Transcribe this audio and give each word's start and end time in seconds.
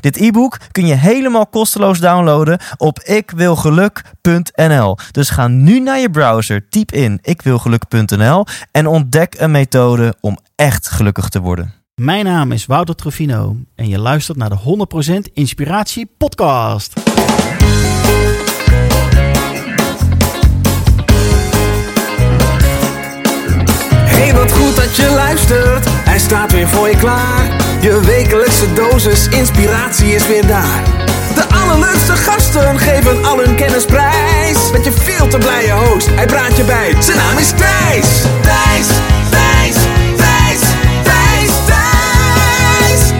Dit 0.00 0.16
e-book 0.16 0.58
kun 0.72 0.86
je 0.86 0.94
helemaal 0.94 1.46
kosteloos 1.46 1.98
downloaden 1.98 2.58
op 2.76 3.00
ikwilgeluk.nl. 3.00 4.96
Dus 5.10 5.30
ga 5.30 5.48
nu 5.48 5.80
naar 5.80 5.98
je 5.98 6.10
browser, 6.10 6.68
typ 6.68 6.92
in 6.92 7.18
ikwilgeluk.nl 7.22 8.46
en 8.70 8.86
ontdek 8.86 9.34
een 9.38 9.50
methode 9.50 10.14
om 10.20 10.38
echt 10.54 10.88
gelukkig 10.88 11.28
te 11.28 11.40
worden. 11.40 11.74
Mijn 11.94 12.24
naam 12.24 12.52
is 12.52 12.66
Wouter 12.66 12.94
Truffino 12.94 13.56
en 13.74 13.88
je 13.88 13.98
luistert 13.98 14.38
naar 14.38 14.48
de 14.48 14.86
100% 15.28 15.32
Inspiratie 15.32 16.10
Podcast. 16.18 17.00
Hey, 24.04 24.34
wat 24.34 24.52
goed 24.52 24.76
dat 24.76 24.96
je 24.96 25.10
luistert. 25.14 25.84
Hij 25.88 26.18
staat 26.18 26.52
weer 26.52 26.68
voor 26.68 26.88
je 26.88 26.96
klaar. 26.96 27.65
Je 27.86 28.00
wekelijkse 28.00 28.72
dosis 28.72 29.28
inspiratie 29.28 30.14
is 30.14 30.26
weer 30.26 30.46
daar. 30.46 30.82
De 31.34 31.44
allerleukste 31.54 32.12
gasten 32.12 32.78
geven 32.78 33.24
al 33.24 33.38
hun 33.38 33.56
kennis 33.56 33.84
prijs. 33.84 34.70
Met 34.72 34.84
je 34.84 34.92
veel 34.92 35.28
te 35.28 35.38
blije 35.38 35.72
host, 35.72 36.06
hij 36.06 36.26
praat 36.26 36.56
je 36.56 36.64
bij. 36.64 37.02
Zijn 37.02 37.16
naam 37.16 37.38
is 37.38 37.48
Thijs. 37.50 38.22
Thijs, 38.42 38.86
Thijs, 39.30 39.76
Thijs, 40.16 40.60
Thijs, 41.02 41.50
Thijs. 41.66 43.12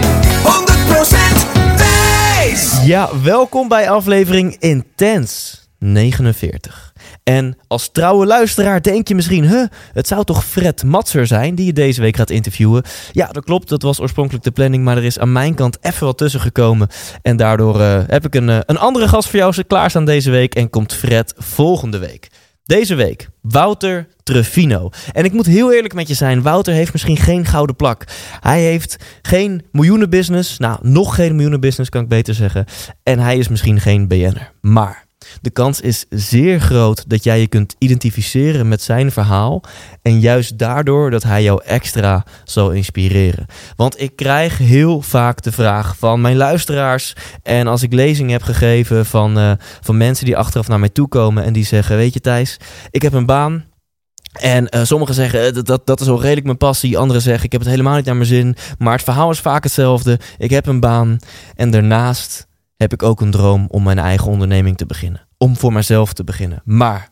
100% 0.43 1.77
Thijs. 1.77 2.85
Ja, 2.85 3.09
welkom 3.23 3.67
bij 3.67 3.89
aflevering 3.89 4.55
Intens 4.59 5.61
49. 5.79 6.93
En 7.23 7.57
als 7.67 7.91
trouwe 7.91 8.25
luisteraar 8.25 8.81
denk 8.81 9.07
je 9.07 9.15
misschien, 9.15 9.47
huh, 9.47 9.65
het 9.93 10.07
zou 10.07 10.23
toch 10.23 10.45
Fred 10.45 10.83
Matser 10.83 11.27
zijn 11.27 11.55
die 11.55 11.65
je 11.65 11.73
deze 11.73 12.01
week 12.01 12.15
gaat 12.15 12.29
interviewen? 12.29 12.83
Ja, 13.11 13.27
dat 13.27 13.43
klopt, 13.43 13.69
dat 13.69 13.81
was 13.81 13.99
oorspronkelijk 13.99 14.43
de 14.43 14.51
planning, 14.51 14.83
maar 14.83 14.97
er 14.97 15.03
is 15.03 15.19
aan 15.19 15.31
mijn 15.31 15.55
kant 15.55 15.77
even 15.81 16.05
wat 16.05 16.17
tussen 16.17 16.39
gekomen. 16.39 16.87
En 17.21 17.37
daardoor 17.37 17.81
eh, 17.81 17.99
heb 18.07 18.25
ik 18.25 18.35
een, 18.35 18.49
eh, 18.49 18.59
een 18.65 18.77
andere 18.77 19.07
gast 19.07 19.29
voor 19.29 19.39
jou 19.39 19.63
klaarstaan 19.67 20.05
deze 20.05 20.31
week 20.31 20.55
en 20.55 20.69
komt 20.69 20.93
Fred 20.93 21.33
volgende 21.37 21.97
week. 21.97 22.29
Deze 22.63 22.95
week 22.95 23.29
Wouter 23.41 24.07
Truffino. 24.23 24.89
En 25.11 25.25
ik 25.25 25.33
moet 25.33 25.45
heel 25.45 25.73
eerlijk 25.73 25.93
met 25.93 26.07
je 26.07 26.13
zijn, 26.13 26.41
Wouter 26.41 26.73
heeft 26.73 26.91
misschien 26.91 27.17
geen 27.17 27.45
gouden 27.45 27.75
plak. 27.75 28.03
Hij 28.39 28.61
heeft 28.61 28.97
geen 29.21 29.65
miljoenenbusiness, 29.71 30.57
nou, 30.57 30.77
nog 30.81 31.15
geen 31.15 31.31
miljoenenbusiness 31.31 31.89
kan 31.89 32.01
ik 32.01 32.07
beter 32.09 32.33
zeggen. 32.33 32.65
En 33.03 33.19
hij 33.19 33.37
is 33.37 33.47
misschien 33.47 33.79
geen 33.79 34.07
BN'er. 34.07 34.51
Maar 34.61 35.06
de 35.41 35.49
kans 35.49 35.81
is 35.81 36.05
zeer 36.09 36.59
groot 36.59 37.09
dat 37.09 37.23
jij 37.23 37.39
je 37.39 37.47
kunt 37.47 37.75
identificeren 37.77 38.67
met 38.67 38.81
zijn 38.81 39.11
verhaal. 39.11 39.63
En 40.01 40.19
juist 40.19 40.57
daardoor 40.57 41.11
dat 41.11 41.23
hij 41.23 41.43
jou 41.43 41.61
extra 41.65 42.25
zal 42.43 42.71
inspireren. 42.71 43.45
Want 43.75 44.01
ik 44.01 44.15
krijg 44.15 44.57
heel 44.57 45.01
vaak 45.01 45.41
de 45.41 45.51
vraag 45.51 45.97
van 45.97 46.21
mijn 46.21 46.37
luisteraars. 46.37 47.15
En 47.43 47.67
als 47.67 47.83
ik 47.83 47.93
lezingen 47.93 48.31
heb 48.31 48.41
gegeven 48.41 49.05
van, 49.05 49.37
uh, 49.37 49.51
van 49.81 49.97
mensen 49.97 50.25
die 50.25 50.37
achteraf 50.37 50.67
naar 50.67 50.79
mij 50.79 50.89
toe 50.89 51.07
komen. 51.07 51.43
En 51.43 51.53
die 51.53 51.65
zeggen: 51.65 51.95
Weet 51.95 52.13
je, 52.13 52.19
Thijs, 52.19 52.57
ik 52.91 53.01
heb 53.01 53.13
een 53.13 53.25
baan. 53.25 53.65
En 54.31 54.67
uh, 54.75 54.83
sommigen 54.83 55.15
zeggen 55.15 55.53
dat, 55.53 55.65
dat, 55.65 55.85
dat 55.85 56.01
is 56.01 56.07
al 56.07 56.21
redelijk 56.21 56.45
mijn 56.45 56.57
passie. 56.57 56.97
Anderen 56.97 57.21
zeggen 57.21 57.45
ik 57.45 57.51
heb 57.51 57.61
het 57.61 57.69
helemaal 57.69 57.95
niet 57.95 58.05
naar 58.05 58.15
mijn 58.15 58.27
zin. 58.27 58.55
Maar 58.77 58.93
het 58.93 59.03
verhaal 59.03 59.31
is 59.31 59.39
vaak 59.39 59.63
hetzelfde. 59.63 60.19
Ik 60.37 60.49
heb 60.49 60.65
een 60.65 60.79
baan. 60.79 61.17
En 61.55 61.71
daarnaast 61.71 62.46
heb 62.77 62.93
ik 62.93 63.03
ook 63.03 63.21
een 63.21 63.31
droom 63.31 63.67
om 63.69 63.83
mijn 63.83 63.99
eigen 63.99 64.27
onderneming 64.27 64.77
te 64.77 64.85
beginnen. 64.85 65.27
Om 65.37 65.57
voor 65.57 65.73
mezelf 65.73 66.13
te 66.13 66.23
beginnen. 66.23 66.61
Maar 66.65 67.09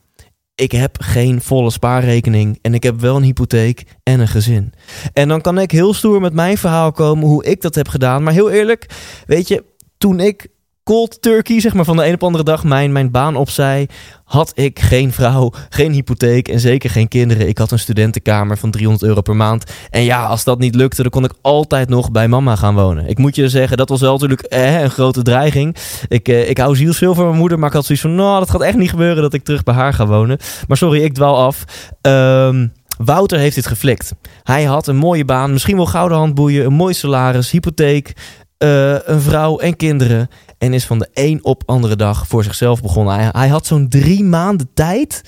ik 0.56 0.72
heb 0.72 0.98
geen 1.00 1.42
volle 1.42 1.72
spaarrekening 1.72 2.60
en 2.62 2.74
ik 2.74 2.84
heb 2.84 3.00
wel 3.00 3.16
een 3.16 3.24
hypotheek 3.24 3.84
en 4.04 4.20
een 4.20 4.28
gezin. 4.28 4.74
En 5.14 5.28
dan 5.28 5.42
kan 5.42 5.60
ik 5.60 5.72
heel 5.72 5.94
stoer 5.94 6.22
met 6.22 6.34
mijn 6.34 6.58
verhaal 6.58 6.92
komen 6.92 7.28
hoe 7.28 7.46
ik 7.46 7.62
dat 7.62 7.76
heb 7.76 7.88
gedaan. 7.88 8.24
Maar 8.24 8.34
heel 8.34 8.52
eerlijk, 8.52 8.86
weet 9.26 9.48
je, 9.48 9.64
toen 9.98 10.20
ik 10.20 10.48
cold 10.86 11.22
turkey, 11.22 11.60
zeg 11.60 11.74
maar, 11.74 11.86
van 11.86 11.98
de 11.98 12.06
een 12.06 12.14
op 12.14 12.24
andere 12.24 12.44
dag 12.44 12.64
mijn, 12.64 12.92
mijn 12.92 13.12
baan 13.12 13.36
opzij, 13.36 13.90
had 14.24 14.52
ik 14.56 14.80
geen 14.80 15.12
vrouw, 15.12 15.52
geen 15.70 15.92
hypotheek 15.92 16.48
en 16.48 16.60
zeker 16.60 16.90
geen 16.90 17.08
kinderen. 17.08 17.48
Ik 17.48 17.58
had 17.58 17.72
een 17.72 17.80
studentenkamer 17.80 18.58
van 18.58 18.72
300 18.72 19.04
euro 19.04 19.22
per 19.22 19.36
maand. 19.36 19.72
En 19.90 20.02
ja, 20.02 20.26
als 20.26 20.44
dat 20.44 20.60
niet 20.60 20.76
lukte, 20.76 21.02
dan 21.02 21.12
kon 21.12 21.24
ik 21.24 21.34
altijd 21.42 21.90
nog 21.90 22.12
bij 22.12 22.28
mama 22.28 22.56
gaan 22.56 22.76
wonen. 22.76 23.08
Ik 23.08 23.18
moet 23.18 23.36
je 23.36 23.50
zeggen, 23.50 23.78
dat 23.78 23.90
was 23.90 24.02
wel 24.02 24.12
natuurlijk 24.14 24.42
eh, 24.42 24.82
een 24.82 24.92
grote 24.92 25.22
dreiging. 25.22 25.76
Ik, 26.08 26.28
eh, 26.28 26.50
ik 26.50 26.58
hou 26.58 26.76
zielsveel 26.76 27.16
voor 27.16 27.26
mijn 27.26 27.38
moeder, 27.38 27.60
maar 27.60 27.70
ik 27.70 27.76
had 27.76 27.86
zoiets 27.86 28.04
van, 28.04 28.16
nou, 28.16 28.40
dat 28.40 28.50
gaat 28.50 28.62
echt 28.62 28.78
niet 28.78 28.90
gebeuren 28.90 29.22
dat 29.22 29.34
ik 29.34 29.44
terug 29.44 29.64
bij 29.64 29.76
haar 29.76 29.94
ga 29.94 30.08
wonen. 30.08 30.38
Maar 30.68 30.78
sorry, 30.78 31.02
ik 31.02 31.14
dwaal 31.14 31.38
af. 31.38 31.64
Um, 32.02 32.72
Wouter 32.98 33.40
heeft 33.40 33.56
dit 33.56 33.68
geflikt. 33.68 34.14
Hij 34.44 34.64
had 34.64 34.88
een 34.88 34.96
mooie 34.96 35.26
baan, 35.26 35.52
misschien 35.52 35.76
wel 35.76 35.86
gouden 35.86 36.18
handboeien, 36.18 36.66
een 36.66 36.74
mooi 36.74 36.94
salaris, 36.94 37.52
hypotheek, 37.52 38.14
uh, 38.60 38.96
een 39.04 39.22
vrouw 39.22 39.60
en 39.60 39.76
kinderen. 39.76 40.28
En 40.58 40.74
is 40.74 40.86
van 40.86 41.00
de 41.00 41.10
een 41.14 41.40
op 41.44 41.64
andere 41.66 41.96
dag 41.96 42.28
voor 42.28 42.44
zichzelf 42.44 42.82
begonnen. 42.82 43.14
Hij, 43.14 43.30
hij 43.32 43.48
had 43.48 43.66
zo'n 43.66 43.90
drie 43.90 44.24
maanden 44.24 44.70
tijd 44.74 45.22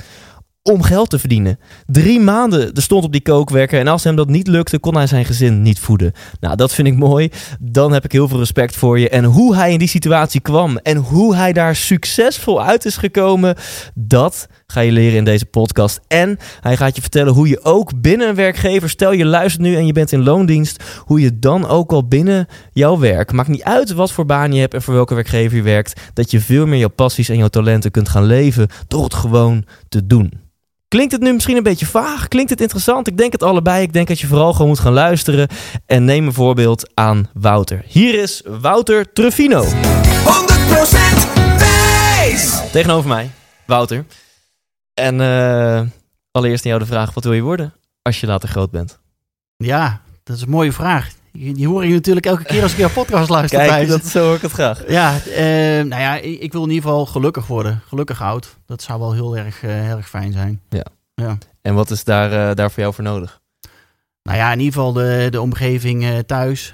om 0.67 0.81
geld 0.81 1.09
te 1.09 1.19
verdienen. 1.19 1.59
Drie 1.85 2.19
maanden 2.19 2.73
er 2.73 2.81
stond 2.81 3.03
op 3.03 3.11
die 3.11 3.21
kookwerker. 3.21 3.79
En 3.79 3.87
als 3.87 4.03
hem 4.03 4.15
dat 4.15 4.29
niet 4.29 4.47
lukte, 4.47 4.79
kon 4.79 4.95
hij 4.95 5.07
zijn 5.07 5.25
gezin 5.25 5.61
niet 5.61 5.79
voeden. 5.79 6.11
Nou, 6.39 6.55
dat 6.55 6.73
vind 6.73 6.87
ik 6.87 6.97
mooi. 6.97 7.29
Dan 7.59 7.91
heb 7.91 8.03
ik 8.05 8.11
heel 8.11 8.27
veel 8.27 8.39
respect 8.39 8.75
voor 8.75 8.99
je. 8.99 9.09
En 9.09 9.23
hoe 9.23 9.55
hij 9.55 9.71
in 9.71 9.79
die 9.79 9.87
situatie 9.87 10.41
kwam 10.41 10.77
en 10.77 10.97
hoe 10.97 11.35
hij 11.35 11.53
daar 11.53 11.75
succesvol 11.75 12.63
uit 12.63 12.85
is 12.85 12.97
gekomen, 12.97 13.55
dat 13.93 14.47
ga 14.73 14.79
je 14.79 14.91
leren 14.91 15.17
in 15.17 15.23
deze 15.23 15.45
podcast. 15.45 15.99
En 16.07 16.37
hij 16.61 16.77
gaat 16.77 16.95
je 16.95 17.01
vertellen 17.01 17.33
hoe 17.33 17.47
je 17.47 17.63
ook 17.63 18.01
binnen 18.01 18.27
een 18.27 18.35
werkgever, 18.35 18.89
stel 18.89 19.11
je 19.11 19.25
luistert 19.25 19.63
nu 19.63 19.75
en 19.75 19.85
je 19.85 19.93
bent 19.93 20.11
in 20.11 20.23
loondienst, 20.23 20.83
hoe 20.99 21.19
je 21.19 21.39
dan 21.39 21.67
ook 21.67 21.91
al 21.91 22.07
binnen 22.07 22.47
jouw 22.71 22.97
werk, 22.97 23.31
maakt 23.31 23.47
niet 23.47 23.63
uit 23.63 23.93
wat 23.93 24.11
voor 24.11 24.25
baan 24.25 24.53
je 24.53 24.59
hebt 24.59 24.73
en 24.73 24.81
voor 24.81 24.93
welke 24.93 25.13
werkgever 25.13 25.57
je 25.57 25.63
werkt, 25.63 26.01
dat 26.13 26.31
je 26.31 26.39
veel 26.39 26.65
meer 26.65 26.79
jouw 26.79 26.89
passies 26.89 27.29
en 27.29 27.37
jouw 27.37 27.47
talenten 27.47 27.91
kunt 27.91 28.09
gaan 28.09 28.25
leven 28.25 28.67
door 28.87 29.03
het 29.03 29.13
gewoon 29.13 29.65
te 29.89 30.07
doen. 30.07 30.45
Klinkt 30.87 31.11
het 31.11 31.21
nu 31.21 31.33
misschien 31.33 31.57
een 31.57 31.63
beetje 31.63 31.85
vaag? 31.85 32.27
Klinkt 32.27 32.49
het 32.49 32.61
interessant? 32.61 33.07
Ik 33.07 33.17
denk 33.17 33.31
het 33.31 33.43
allebei. 33.43 33.81
Ik 33.83 33.93
denk 33.93 34.07
dat 34.07 34.19
je 34.19 34.27
vooral 34.27 34.53
gewoon 34.53 34.67
moet 34.67 34.79
gaan 34.79 34.93
luisteren. 34.93 35.47
En 35.85 36.05
neem 36.05 36.25
een 36.25 36.33
voorbeeld 36.33 36.89
aan 36.93 37.29
Wouter. 37.33 37.83
Hier 37.87 38.21
is 38.21 38.41
Wouter 38.61 39.13
Truffino. 39.13 39.63
100% 39.63 39.67
wijs! 41.57 42.61
Tegenover 42.71 43.09
mij, 43.09 43.29
Wouter. 43.65 44.05
En 44.99 45.19
uh, 45.19 45.81
allereerst 46.31 46.63
aan 46.63 46.71
jou 46.71 46.83
de 46.83 46.89
vraag: 46.89 47.13
wat 47.13 47.23
wil 47.23 47.33
je 47.33 47.41
worden 47.41 47.73
als 48.01 48.19
je 48.19 48.27
later 48.27 48.49
groot 48.49 48.71
bent? 48.71 48.99
Ja, 49.57 50.01
dat 50.23 50.35
is 50.35 50.41
een 50.41 50.49
mooie 50.49 50.71
vraag. 50.71 51.09
Die 51.31 51.67
hoor 51.67 51.85
je 51.85 51.93
natuurlijk 51.93 52.25
elke 52.25 52.43
keer 52.43 52.63
als 52.63 52.71
ik 52.71 52.77
jouw 52.77 52.89
podcast 52.89 53.29
luister. 53.37 53.59
Kijk, 53.59 53.87
dat, 53.87 54.05
zo 54.05 54.25
hoor 54.25 54.35
ik 54.35 54.41
het 54.41 54.51
graag. 54.51 54.89
Ja, 54.89 55.15
uh, 55.27 55.35
nou 55.85 56.01
ja, 56.01 56.15
ik, 56.15 56.39
ik, 56.39 56.51
wil 56.51 56.63
in 56.63 56.69
ieder 56.69 56.83
geval 56.83 57.05
gelukkig 57.05 57.47
worden. 57.47 57.81
Gelukkig 57.87 58.21
oud. 58.21 58.57
Dat 58.65 58.81
zou 58.81 58.99
wel 58.99 59.13
heel 59.13 59.37
erg, 59.37 59.63
uh, 59.63 59.91
erg 59.91 60.09
fijn 60.09 60.31
zijn. 60.31 60.61
Ja. 60.69 60.85
ja. 61.13 61.37
En 61.61 61.73
wat 61.73 61.91
is 61.91 62.03
daar, 62.03 62.55
daar 62.55 62.71
voor 62.71 62.81
jou 62.81 62.93
voor 62.93 63.03
nodig? 63.03 63.39
Nou 64.23 64.37
ja, 64.37 64.51
in 64.51 64.59
ieder 64.59 64.73
geval 64.73 64.93
de, 64.93 65.27
de 65.29 65.41
omgeving 65.41 66.23
thuis. 66.25 66.71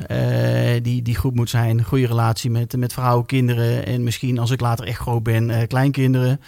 die, 0.81 1.01
die 1.01 1.15
goed 1.15 1.35
moet 1.35 1.49
zijn. 1.49 1.83
Goede 1.83 2.07
relatie 2.07 2.49
met, 2.49 2.77
met 2.77 2.93
vrouwen, 2.93 3.25
kinderen. 3.25 3.85
En 3.85 4.03
misschien 4.03 4.39
als 4.39 4.51
ik 4.51 4.61
later 4.61 4.85
echt 4.85 4.99
groot 4.99 5.23
ben, 5.23 5.67
kleinkinderen. 5.67 6.39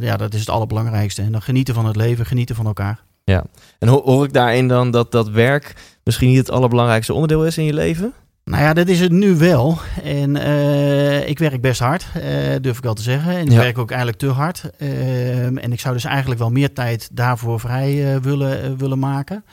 Ja, 0.00 0.16
dat 0.16 0.34
is 0.34 0.40
het 0.40 0.50
allerbelangrijkste. 0.50 1.22
En 1.22 1.32
dan 1.32 1.42
genieten 1.42 1.74
van 1.74 1.86
het 1.86 1.96
leven, 1.96 2.26
genieten 2.26 2.56
van 2.56 2.66
elkaar. 2.66 3.00
Ja, 3.24 3.44
en 3.78 3.88
hoor 3.88 4.24
ik 4.24 4.32
daarin 4.32 4.68
dan 4.68 4.90
dat 4.90 5.12
dat 5.12 5.28
werk 5.28 5.74
misschien 6.04 6.28
niet 6.28 6.38
het 6.38 6.50
allerbelangrijkste 6.50 7.14
onderdeel 7.14 7.46
is 7.46 7.58
in 7.58 7.64
je 7.64 7.74
leven? 7.74 8.12
Nou 8.44 8.62
ja, 8.62 8.72
dat 8.72 8.88
is 8.88 9.00
het 9.00 9.12
nu 9.12 9.36
wel. 9.36 9.78
En 10.02 10.36
uh, 10.36 11.28
ik 11.28 11.38
werk 11.38 11.60
best 11.60 11.80
hard, 11.80 12.06
uh, 12.16 12.22
durf 12.60 12.78
ik 12.78 12.84
al 12.84 12.94
te 12.94 13.02
zeggen. 13.02 13.32
En 13.32 13.44
ik 13.44 13.52
ja. 13.52 13.58
werk 13.58 13.78
ook 13.78 13.90
eigenlijk 13.90 14.20
te 14.20 14.28
hard. 14.28 14.70
Uh, 14.78 15.44
en 15.44 15.72
ik 15.72 15.80
zou 15.80 15.94
dus 15.94 16.04
eigenlijk 16.04 16.40
wel 16.40 16.50
meer 16.50 16.72
tijd 16.72 17.08
daarvoor 17.12 17.60
vrij 17.60 18.14
eh, 18.14 18.20
willen, 18.20 18.76
willen 18.76 18.98
maken. 18.98 19.44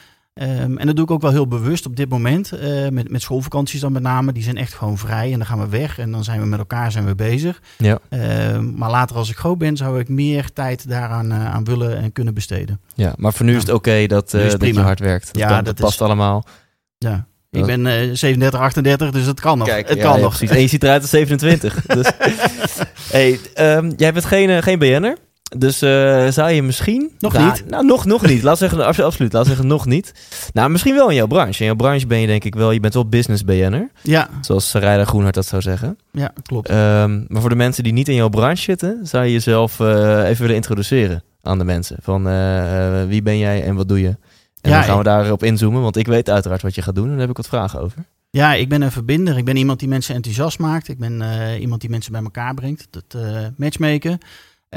Um, 0.42 0.78
en 0.78 0.86
dat 0.86 0.95
doe 0.95 1.06
ik 1.06 1.12
ook 1.12 1.22
wel 1.22 1.31
heel 1.31 1.48
bewust 1.48 1.86
op 1.86 1.95
dit 1.95 2.10
moment. 2.10 2.54
Uh, 2.54 2.89
met, 2.89 3.12
met 3.12 3.22
schoolvakanties 3.22 3.80
dan 3.80 3.92
met 3.92 4.01
name. 4.01 4.31
Die 4.31 4.44
zijn 4.44 4.57
echt 4.57 4.74
gewoon 4.74 4.98
vrij. 4.98 5.31
En 5.31 5.38
dan 5.38 5.48
gaan 5.48 5.60
we 5.60 5.68
weg. 5.68 6.00
En 6.00 6.12
dan 6.12 6.24
zijn 6.24 6.39
we 6.39 6.45
met 6.45 6.60
elkaar 6.60 6.92
zijn 6.92 7.06
we 7.06 7.16
bezig. 7.16 7.62
Ja. 7.78 8.00
Uh, 8.10 8.60
maar 8.60 8.89
later 8.89 9.16
als 9.16 9.30
ik 9.30 9.36
groot 9.36 9.57
ben, 9.57 9.78
zou 9.78 10.00
ik 10.00 10.10
meer 10.10 10.54
tijd 10.54 10.89
daaraan 10.89 11.31
uh, 11.31 11.54
aan 11.54 11.63
willen 11.63 11.98
en 11.98 12.12
kunnen 12.12 12.34
besteden. 12.34 12.80
Ja, 12.95 13.13
maar 13.18 13.34
voor 13.34 13.45
nu 13.45 13.56
is 13.56 13.62
het 13.62 13.69
oké 13.69 13.78
okay 13.78 14.07
dat, 14.07 14.31
dat 14.31 14.62
je 14.62 14.80
hard 14.80 15.00
werkt. 15.00 15.25
Dat, 15.25 15.42
ja, 15.42 15.48
kan, 15.48 15.63
dat, 15.63 15.75
past 15.75 15.94
is, 15.94 16.01
allemaal. 16.01 16.45
Ja. 16.98 17.28
Ik 17.51 17.66
ben 17.66 17.86
uh, 17.86 17.94
37, 18.13 18.60
38, 18.60 19.12
dus 19.12 19.25
het 19.25 19.40
kan 19.40 19.57
nog. 19.57 19.68
Kijk, 19.68 19.88
het 19.88 19.98
ja, 19.98 20.04
kan 20.04 20.16
ja, 20.16 20.22
nog. 20.22 20.38
Precies. 20.38 20.56
En 20.56 20.62
je 20.62 20.68
ziet 20.68 20.83
eruit 20.83 21.01
als 21.01 21.10
27. 21.10 21.86
dus, 21.86 22.12
hey, 23.12 23.40
ehm, 23.54 23.92
jij 23.95 24.13
bent 24.13 24.25
geen, 24.25 24.63
geen 24.63 24.80
BN'er. 24.80 25.18
Dus 25.58 25.84
uh, 25.84 26.28
zou 26.28 26.52
je 26.52 26.64
misschien... 26.64 27.12
Nog 27.20 27.38
niet? 27.38 27.64
Nou, 27.70 27.86
nog, 27.86 28.06
nog 28.06 28.26
niet. 28.26 28.44
Laat 28.44 28.58
zeggen, 28.58 28.86
absoluut. 28.86 29.34
Laat 29.34 29.46
zeggen, 29.46 29.68
nog 29.68 29.86
niet. 29.86 30.14
Nou, 30.54 30.70
misschien 30.70 30.96
wel 30.96 31.10
in 31.10 31.16
jouw 31.16 31.28
branche. 31.28 31.60
In 31.60 31.66
jouw 31.66 31.76
branche 31.76 32.08
ben 32.08 32.20
je 32.20 32.28
denk 32.28 32.44
ik 32.44 32.56
wel... 32.56 32.72
Je 32.72 32.80
bent 32.80 32.94
wel 32.94 33.10
business 33.10 33.44
BN'er. 33.44 33.90
Ja. 34.02 34.30
Zoals 34.42 34.70
Sarayda 34.70 35.06
Groenhart 35.06 35.36
dat 35.36 35.46
zou 35.46 35.62
zeggen. 35.62 35.98
Ja, 36.12 36.34
klopt. 36.42 36.70
Um, 36.70 37.26
maar 37.28 37.42
voor 37.42 37.50
de 37.50 37.56
mensen 37.56 37.84
die 37.84 37.94
niet 37.94 38.08
in 38.08 38.16
jouw 38.16 38.30
branche 38.30 38.62
zitten... 38.62 39.00
zou 39.04 39.26
je 39.26 39.32
jezelf 39.32 39.80
uh, 39.80 40.28
even 40.28 40.42
willen 40.42 40.56
introduceren 40.56 41.24
aan 41.42 41.58
de 41.58 41.64
mensen. 41.64 41.98
Van 42.02 42.28
uh, 42.28 43.04
wie 43.04 43.22
ben 43.22 43.38
jij 43.38 43.64
en 43.64 43.76
wat 43.76 43.88
doe 43.88 44.02
je? 44.02 44.16
En 44.62 44.70
Ja, 44.72 44.76
dan 44.76 44.84
gaan 44.84 44.98
we 44.98 45.04
daarop 45.04 45.44
inzoomen. 45.44 45.82
Want 45.82 45.98
ik 45.98 46.08
weet 46.08 46.30
uiteraard 46.30 46.62
wat 46.62 46.76
je 46.76 46.82
gaat 46.82 46.96
doen. 46.96 47.06
En 47.06 47.12
daar 47.12 47.20
heb 47.20 47.30
ik 47.30 47.38
wat 47.38 47.48
vragen 47.48 47.82
over. 47.82 48.06
Ja, 48.30 48.54
ik 48.54 48.70
ben 48.70 48.82
een 48.82 48.92
verbinder. 48.92 49.38
Ik 49.38 49.46
ben 49.46 49.56
iemand 49.56 49.80
die 49.80 49.88
mensen 49.88 50.16
enthousiast 50.16 50.60
maakt. 50.60 50.88
Ik 50.88 50.98
ben 50.98 51.22
eh, 51.22 51.62
iemand 51.62 51.82
die 51.82 51.90
mensen 51.90 52.12
bij 52.12 52.22
elkaar 52.22 52.54
brengt. 52.54 52.88
Dat 52.90 53.04
eh, 53.24 53.46
matchmaken. 53.56 54.20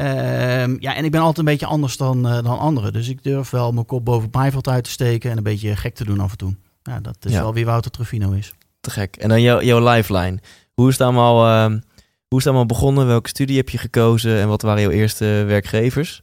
Ehm, 0.00 0.76
ja, 0.79 0.94
en 0.94 1.05
ik 1.05 1.11
ben 1.11 1.20
altijd 1.20 1.38
een 1.38 1.44
beetje 1.44 1.67
anders 1.67 1.97
dan, 1.97 2.29
eh, 2.29 2.32
dan 2.32 2.58
anderen. 2.58 2.93
Dus 2.93 3.08
ik 3.08 3.23
durf 3.23 3.50
wel 3.50 3.73
mijn 3.73 3.87
kop 3.87 4.05
boven 4.05 4.31
het 4.56 4.69
uit 4.69 4.85
te 4.85 4.91
steken 4.91 5.31
en 5.31 5.37
een 5.37 5.43
beetje 5.43 5.76
gek 5.76 5.94
te 5.94 6.05
doen 6.05 6.20
af 6.20 6.31
en 6.31 6.37
toe. 6.37 6.55
Ja, 6.82 7.00
dat 7.00 7.17
is 7.20 7.32
Ja. 7.32 7.41
wel 7.41 7.55
wie 7.55 7.64
Wouter 7.64 7.91
Truffino 7.91 8.31
is. 8.31 8.55
Te 8.81 8.91
gek. 8.91 9.17
En 9.17 9.29
dan 9.29 9.43
jouw, 9.43 9.62
jouw 9.62 9.88
lifeline. 9.88 10.38
Hoe 10.75 10.88
is 10.88 10.93
het 10.99 11.02
allemaal, 11.02 11.47
ehm, 11.47 11.70
hoe 12.29 12.38
is 12.38 12.44
het 12.44 12.47
allemaal 12.47 12.67
begonnen? 12.67 13.06
Welke 13.06 13.29
studie 13.29 13.56
heb 13.56 13.69
je 13.69 13.79
gekozen? 13.79 14.38
En 14.41 14.49
wat 14.49 14.62
waren 14.62 14.82
jouw 14.82 14.91
eerste 14.91 15.25
werkgevers? 15.25 16.23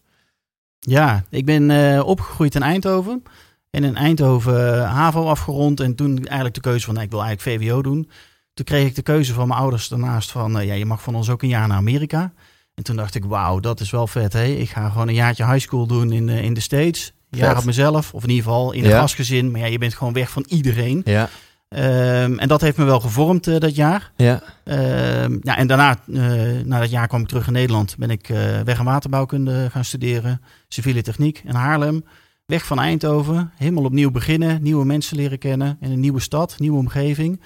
Ja, 0.80 1.24
ik 1.30 1.46
ben 1.46 1.72
eh, 1.72 2.06
opgegroeid 2.06 2.56
in 2.56 2.62
Eindhoven. 2.64 3.24
En 3.70 3.84
in 3.84 3.96
Eindhoven 3.96 4.76
eh, 4.84 4.94
HAVO 4.94 5.26
afgerond. 5.26 5.80
En 5.80 5.96
toen 5.96 6.18
eigenlijk 6.18 6.56
de 6.56 6.62
keuze 6.62 6.86
van, 6.86 6.94
nou, 6.94 7.06
ik 7.06 7.12
wil 7.12 7.24
eigenlijk 7.24 7.62
VWO 7.64 7.82
doen. 7.82 8.10
Toen 8.54 8.66
kreeg 8.66 8.88
ik 8.88 8.96
de 8.96 9.02
keuze 9.02 9.34
van 9.34 9.48
mijn 9.48 9.60
ouders 9.60 9.88
daarnaast 9.88 10.32
van, 10.32 10.52
ja, 10.66 10.74
je 10.74 10.86
mag 10.86 11.02
van 11.02 11.16
ons 11.16 11.30
ook 11.30 11.42
een 11.42 11.50
jaar 11.50 11.68
naar 11.68 11.78
Amerika. 11.78 12.32
En 12.78 12.84
toen 12.84 12.96
dacht 12.96 13.16
ik, 13.16 13.26
wauw, 13.26 13.60
dat 13.60 13.80
is 13.80 13.90
wel 13.92 14.08
vet, 14.08 14.34
hè. 14.34 14.44
Ik 14.46 14.70
ga 14.70 14.90
gewoon 14.90 15.08
een 15.08 15.14
jaartje 15.14 15.46
high 15.46 15.60
school 15.60 15.88
doen 15.88 16.12
in, 16.12 16.30
eh, 16.30 16.44
in 16.44 16.54
de 16.54 16.60
States. 16.60 17.14
Een 17.30 17.40
jaar 17.40 17.58
op 17.58 17.64
mezelf, 17.64 18.14
of 18.14 18.24
in 18.24 18.30
ieder 18.30 18.44
geval 18.44 18.72
in 18.72 18.84
een 18.84 18.90
Ja. 18.90 19.00
gastgezin. 19.00 19.52
Maar 19.52 19.60
ja, 19.60 19.66
je 19.66 19.78
bent 19.78 19.94
gewoon 19.94 20.14
weg 20.14 20.30
van 20.30 20.46
iedereen. 20.48 21.02
Ja. 21.06 21.30
Ehm, 21.70 22.38
en 22.40 22.48
dat 22.48 22.62
heeft 22.62 22.78
me 22.78 22.84
wel 22.86 23.00
gevormd 23.00 23.48
eh, 23.48 23.60
dat 23.60 23.76
jaar. 23.76 24.12
Ja. 24.16 24.42
Ehm, 24.64 25.38
ja, 25.42 25.58
en 25.58 25.68
daarna, 25.68 25.98
eh, 26.14 26.22
na 26.66 26.80
dat 26.80 26.90
jaar 26.90 27.08
kwam 27.08 27.22
ik 27.22 27.28
terug 27.28 27.48
in 27.48 27.54
Nederland. 27.54 27.96
Ben 27.98 28.10
ik 28.10 28.30
eh, 28.30 28.60
weg- 28.62 28.80
en 28.80 28.86
waterbouwkunde 28.86 29.68
gaan 29.72 29.86
studeren. 29.86 30.42
Civiele 30.68 31.02
techniek 31.02 31.42
in 31.46 31.54
Haarlem. 31.56 32.04
Weg 32.46 32.66
van 32.66 32.80
Eindhoven. 32.80 33.52
Helemaal 33.56 33.84
opnieuw 33.84 34.12
beginnen. 34.12 34.62
Nieuwe 34.62 34.86
mensen 34.86 35.18
leren 35.18 35.38
kennen. 35.40 35.78
In 35.82 35.92
een 35.92 36.00
nieuwe 36.00 36.20
stad, 36.22 36.56
nieuwe 36.60 36.78
omgeving. 36.78 37.42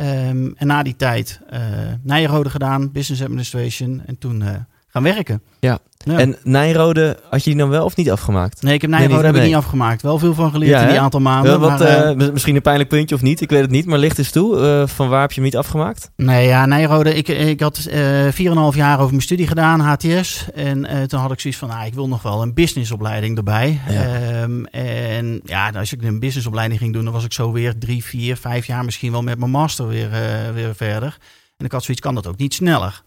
Ehm, 0.00 0.50
en 0.56 0.66
na 0.66 0.82
die 0.82 0.96
tijd 0.96 1.40
eh 1.48 1.60
Nijrode 2.02 2.50
gedaan. 2.50 2.92
Business 2.92 3.22
Administration. 3.22 4.02
En 4.06 4.18
toen 4.18 4.42
eh, 4.42 4.54
gaan 4.90 5.02
werken. 5.02 5.42
Ja. 5.60 5.78
Ja. 6.04 6.18
En 6.18 6.36
Nijrode, 6.42 7.16
had 7.30 7.44
je 7.44 7.50
die 7.50 7.58
dan 7.58 7.68
wel 7.68 7.84
of 7.84 7.96
niet 7.96 8.10
afgemaakt? 8.10 8.62
nee, 8.62 8.74
ik 8.74 8.80
heb 8.80 8.90
Nijrode 8.90 9.14
niet- 9.14 9.22
heb 9.24 9.34
ik 9.34 9.40
nee. 9.40 9.46
niet 9.48 9.56
afgemaakt. 9.56 10.02
Wel 10.02 10.18
veel 10.18 10.34
van 10.34 10.50
geleerd 10.50 10.70
Ja, 10.70 10.82
in 10.82 10.88
die 10.88 11.00
aantal 11.00 11.20
maanden. 11.20 11.50
Wel 11.50 11.60
wat, 11.70 11.78
maar, 11.78 11.88
eh, 11.88 12.10
eh, 12.10 12.16
mis- 12.16 12.30
misschien 12.30 12.56
een 12.56 12.62
pijnlijk 12.62 12.88
puntje 12.88 13.14
of 13.14 13.22
niet, 13.22 13.40
ik 13.40 13.50
weet 13.50 13.60
het 13.60 13.70
niet. 13.70 13.86
Maar 13.86 13.98
licht 13.98 14.18
eens 14.18 14.30
toe, 14.30 14.60
eh, 14.60 14.86
van 14.86 15.08
waar 15.08 15.20
heb 15.20 15.28
je 15.30 15.34
hem 15.34 15.44
niet 15.44 15.56
afgemaakt? 15.56 16.10
Nee, 16.16 16.46
ja, 16.46 16.66
Nijrode. 16.66 17.14
Ik, 17.14 17.28
ik 17.28 17.60
had 17.60 17.78
eh 17.78 18.28
4,5 18.32 18.76
jaar 18.76 18.98
over 18.98 19.10
mijn 19.10 19.22
studie 19.22 19.46
gedaan, 19.46 19.80
HTS. 19.80 20.46
En 20.54 20.86
eh, 20.86 21.02
toen 21.02 21.20
had 21.20 21.32
ik 21.32 21.40
zoiets 21.40 21.58
van, 21.60 21.70
ah, 21.70 21.86
ik 21.86 21.94
wil 21.94 22.08
nog 22.08 22.22
wel 22.22 22.42
een 22.42 22.54
businessopleiding 22.54 23.36
erbij. 23.36 23.80
Ja. 23.88 24.02
Ehm, 24.02 24.64
en 24.64 25.40
ja, 25.44 25.70
als 25.70 25.92
ik 25.92 26.02
een 26.02 26.18
businessopleiding 26.20 26.80
ging 26.80 26.92
doen, 26.92 27.04
dan 27.04 27.12
was 27.12 27.24
ik 27.24 27.32
zo 27.32 27.52
weer 27.52 27.78
drie, 27.78 28.04
vier, 28.04 28.36
vijf 28.36 28.66
jaar 28.66 28.84
misschien 28.84 29.12
wel 29.12 29.22
met 29.22 29.38
mijn 29.38 29.50
master 29.50 29.88
weer, 29.88 30.12
eh, 30.12 30.20
weer 30.54 30.74
verder. 30.74 31.18
En 31.56 31.64
ik 31.66 31.72
had 31.72 31.82
zoiets, 31.84 32.02
kan 32.02 32.14
dat 32.14 32.26
ook 32.26 32.36
niet 32.36 32.54
sneller? 32.54 33.02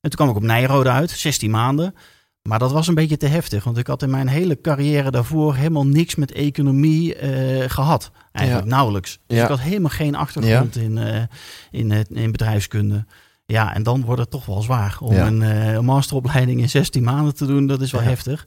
En 0.00 0.10
toen 0.10 0.18
kwam 0.26 0.28
ik 0.28 0.36
op 0.36 0.42
Nijrode 0.42 0.90
uit, 0.90 1.10
16 1.10 1.50
maanden. 1.50 1.94
Maar 2.42 2.58
dat 2.58 2.72
was 2.72 2.86
een 2.86 2.94
beetje 2.94 3.16
te 3.16 3.26
heftig, 3.26 3.64
want 3.64 3.78
ik 3.78 3.86
had 3.86 4.02
in 4.02 4.10
mijn 4.10 4.28
hele 4.28 4.60
carrière 4.60 5.10
daarvoor 5.10 5.54
helemaal 5.54 5.86
niks 5.86 6.14
met 6.14 6.32
economie 6.32 7.14
eh, 7.14 7.70
gehad. 7.70 8.10
Eigenlijk 8.32 8.68
Ja. 8.68 8.74
nauwelijks. 8.74 9.18
Dus 9.26 9.36
Ja. 9.36 9.42
ik 9.42 9.48
had 9.48 9.60
helemaal 9.60 9.90
geen 9.90 10.14
achtergrond 10.14 10.76
in, 10.76 10.98
eh, 10.98 11.22
in, 11.70 11.90
in 12.10 12.30
bedrijfskunde. 12.32 13.04
Ja, 13.46 13.74
en 13.74 13.82
dan 13.82 14.04
wordt 14.04 14.20
het 14.20 14.30
toch 14.30 14.46
wel 14.46 14.62
zwaar 14.62 14.96
om 15.00 15.12
een, 15.16 15.42
eh, 15.42 15.72
een 15.72 15.84
masteropleiding 15.84 16.60
in 16.60 16.68
16 16.68 17.02
maanden 17.04 17.34
te 17.34 17.46
doen. 17.46 17.66
Dat 17.66 17.80
is 17.80 17.90
wel 17.92 18.00
heftig. 18.02 18.46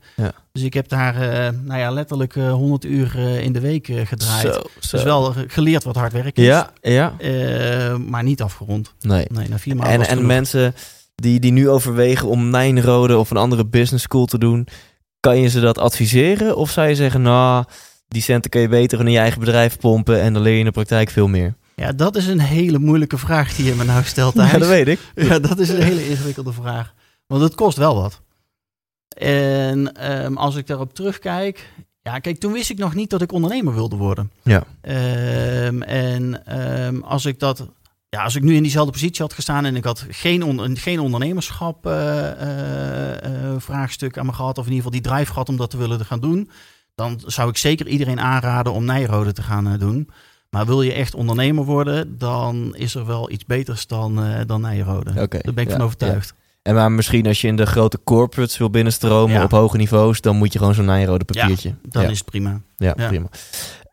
Dus 0.51 0.61
ik 0.63 0.73
heb 0.73 0.87
daar 0.87 1.13
nou 1.63 1.79
ja, 1.79 1.91
letterlijk 1.91 2.35
eh, 2.35 2.51
100 2.53 2.85
uur 2.85 3.15
in 3.19 3.53
de 3.53 3.59
week 3.59 3.85
gedraaid. 3.85 4.41
Zo, 4.41 4.51
zo. 4.79 4.89
Dus 4.91 5.03
wel 5.03 5.23
ge- 5.23 5.45
geleerd 5.47 5.83
wat 5.83 5.95
hard 5.95 6.11
werken 6.13 6.43
is. 6.43 6.49
Ja, 6.49 6.71
ja. 6.81 7.13
Maar 7.97 8.23
niet 8.23 8.41
afgerond. 8.41 8.93
Nee. 8.99 9.25
Nee, 9.31 9.49
na 9.49 9.57
vier 9.59 9.75
maanden 9.75 9.93
En, 9.93 9.99
en 10.01 10.07
genoeg. 10.07 10.25
mensen 10.25 10.73
die, 11.21 11.39
die 11.39 11.51
nu 11.51 11.69
overwegen 11.69 12.27
om 12.27 12.49
Nijrode 12.49 13.17
of 13.17 13.31
een 13.31 13.37
andere 13.37 13.65
business 13.65 14.03
school 14.03 14.25
te 14.25 14.37
doen, 14.37 14.67
kan 15.19 15.37
je 15.37 15.47
ze 15.47 15.59
dat 15.59 15.77
adviseren? 15.77 16.55
Of 16.55 16.71
zou 16.71 16.87
je 16.87 16.95
zeggen, 16.95 17.21
nou, 17.21 17.65
die 18.07 18.21
centen 18.21 18.51
kun 18.51 18.61
je 18.61 18.67
beter 18.67 18.99
in 18.99 19.11
je 19.11 19.19
eigen 19.19 19.39
bedrijf 19.39 19.77
pompen 19.79 20.21
en 20.21 20.33
dan 20.33 20.41
leer 20.41 20.53
je 20.53 20.59
in 20.59 20.65
de 20.65 20.71
praktijk 20.71 21.09
veel 21.09 21.27
meer? 21.27 21.55
Ja, 21.75 21.91
dat 21.91 22.15
is 22.15 22.27
een 22.27 22.39
hele 22.39 22.79
moeilijke 22.79 23.17
vraag 23.17 23.55
die 23.55 23.65
je 23.65 23.75
me 23.75 23.83
nou 23.83 24.03
stelt, 24.03 24.33
Ja, 24.51 24.57
dat 24.57 24.67
weet 24.67 24.87
ik. 24.87 24.99
Ja, 25.29 25.39
dat 25.39 25.59
is 25.59 25.69
een 25.69 25.81
hele 25.81 26.09
ingewikkelde 26.09 26.53
vraag. 26.53 26.93
Want 27.27 27.41
het 27.41 27.55
kost 27.55 27.77
wel 27.77 27.95
wat. 27.95 28.21
En 29.17 29.93
ehm, 29.93 30.37
als 30.37 30.55
ik 30.55 30.67
daarop 30.67 30.93
terugkijk. 30.93 31.69
Ja, 32.01 32.19
kijk, 32.19 32.39
toen 32.39 32.51
wist 32.51 32.69
ik 32.69 32.77
nog 32.77 32.93
niet 32.95 33.09
dat 33.09 33.21
ik 33.21 33.31
ondernemer 33.31 33.73
wilde 33.73 33.95
worden. 33.95 34.31
Ja. 34.43 34.63
Ehm, 34.81 35.81
en 35.81 36.45
ehm, 36.45 37.01
als 37.01 37.25
ik 37.25 37.39
dat. 37.39 37.67
Ja, 38.15 38.23
als 38.23 38.35
ik 38.35 38.43
nu 38.43 38.55
in 38.55 38.61
diezelfde 38.61 38.91
positie 38.91 39.21
had 39.21 39.33
gestaan 39.33 39.65
en 39.65 39.75
ik 39.75 39.83
had 39.83 40.05
geen, 40.09 40.43
on- 40.43 40.77
geen 40.77 40.99
ondernemerschap 40.99 41.85
eh, 41.85 42.31
eh, 42.31 43.23
eh, 43.23 43.55
vraagstuk 43.57 44.17
aan 44.17 44.25
me 44.25 44.33
gehad, 44.33 44.57
of 44.57 44.65
in 44.65 44.71
ieder 44.71 44.85
geval 44.85 45.01
die 45.01 45.11
drive 45.11 45.31
gehad 45.31 45.49
om 45.49 45.57
dat 45.57 45.69
te 45.69 45.77
willen 45.77 46.05
gaan 46.05 46.19
doen, 46.19 46.49
dan 46.95 47.21
zou 47.25 47.49
ik 47.49 47.57
zeker 47.57 47.87
iedereen 47.87 48.19
aanraden 48.19 48.73
om 48.73 48.85
Nijrode 48.85 49.33
te 49.33 49.41
gaan 49.41 49.77
doen. 49.79 50.09
Maar 50.49 50.65
wil 50.65 50.81
je 50.81 50.93
echt 50.93 51.15
ondernemer 51.15 51.63
worden, 51.65 52.17
dan 52.17 52.75
is 52.75 52.95
er 52.95 53.05
wel 53.05 53.31
iets 53.31 53.45
beters 53.45 53.87
dan, 53.87 54.19
dan 54.45 54.61
Nijrode. 54.61 55.09
Oké. 55.21 55.39
Daar 55.41 55.53
ben 55.53 55.63
ik 55.63 55.69
ja, 55.69 55.75
van 55.75 55.85
overtuigd. 55.85 56.33
ja. 56.35 56.39
En 56.61 56.75
maar 56.75 56.91
misschien 56.91 57.27
als 57.27 57.41
je 57.41 57.47
in 57.47 57.55
de 57.55 57.65
grote 57.65 57.99
corporates 58.03 58.57
wil 58.57 58.69
binnenstromen 58.69 59.35
Ja. 59.35 59.43
op 59.43 59.51
hoge 59.51 59.77
niveaus, 59.77 60.21
dan 60.21 60.35
moet 60.35 60.53
je 60.53 60.59
gewoon 60.59 60.73
zo'n 60.73 60.85
Nijrode 60.85 61.25
papiertje. 61.25 61.73
Dan 61.89 62.01
ja. 62.03 62.09
is 62.09 62.17
het 62.17 62.27
prima. 62.29 62.61
Ja. 62.75 62.93
prima. 62.93 63.27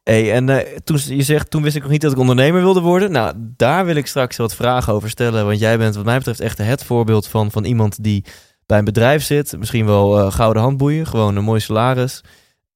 Hey, 0.09 0.33
en 0.33 0.49
eh, 0.49 0.77
toen 0.85 1.01
je 1.07 1.23
zegt, 1.23 1.51
toen 1.51 1.63
wist 1.63 1.77
ik 1.77 1.83
nog 1.83 1.91
niet 1.91 2.01
dat 2.01 2.13
ik 2.13 2.19
ondernemer 2.19 2.61
wilde 2.61 2.81
worden. 2.81 3.11
Nou, 3.13 3.35
daar 3.37 3.85
wil 3.85 3.95
ik 3.95 4.07
straks 4.07 4.37
wat 4.37 4.55
vragen 4.55 4.93
over 4.93 5.11
stellen. 5.11 5.47
Want 5.47 5.59
jij 5.59 5.79
bent 5.79 5.95
wat 5.95 6.05
mij 6.05 6.17
betreft 6.17 6.41
echt 6.41 6.59
het 6.59 6.85
voorbeeld 6.85 7.29
van, 7.29 7.51
van 7.51 7.65
iemand 7.65 8.03
die 8.03 8.25
bij 8.67 8.79
een 8.79 8.85
bedrijf 8.85 9.23
zit. 9.23 9.59
Misschien 9.59 9.87
wel 9.87 10.19
eh, 10.19 10.33
gouden 10.33 10.63
handboeien, 10.63 11.07
gewoon 11.07 11.37
een 11.37 11.45
mooi 11.45 11.61
salaris. 11.61 12.21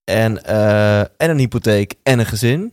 En, 0.05 0.45
eh, 0.45 1.01
en 1.01 1.11
een 1.17 1.39
hypotheek 1.39 1.95
en 2.03 2.19
een 2.19 2.27
gezin. 2.27 2.73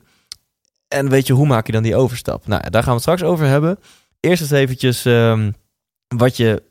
En 0.87 1.09
weet 1.09 1.27
je, 1.27 1.33
hoe 1.33 1.47
maak 1.47 1.65
je 1.65 1.71
dan 1.71 1.83
die 1.83 1.95
overstap? 1.95 2.47
Nou, 2.47 2.69
daar 2.69 2.83
gaan 2.83 2.95
we 2.95 3.01
het 3.01 3.01
straks 3.01 3.23
over 3.23 3.45
hebben. 3.45 3.79
Eerst 4.19 4.41
eens 4.41 4.51
eventjes 4.51 5.05
ehm, 5.05 5.51
wat, 6.07 6.37
je, 6.37 6.63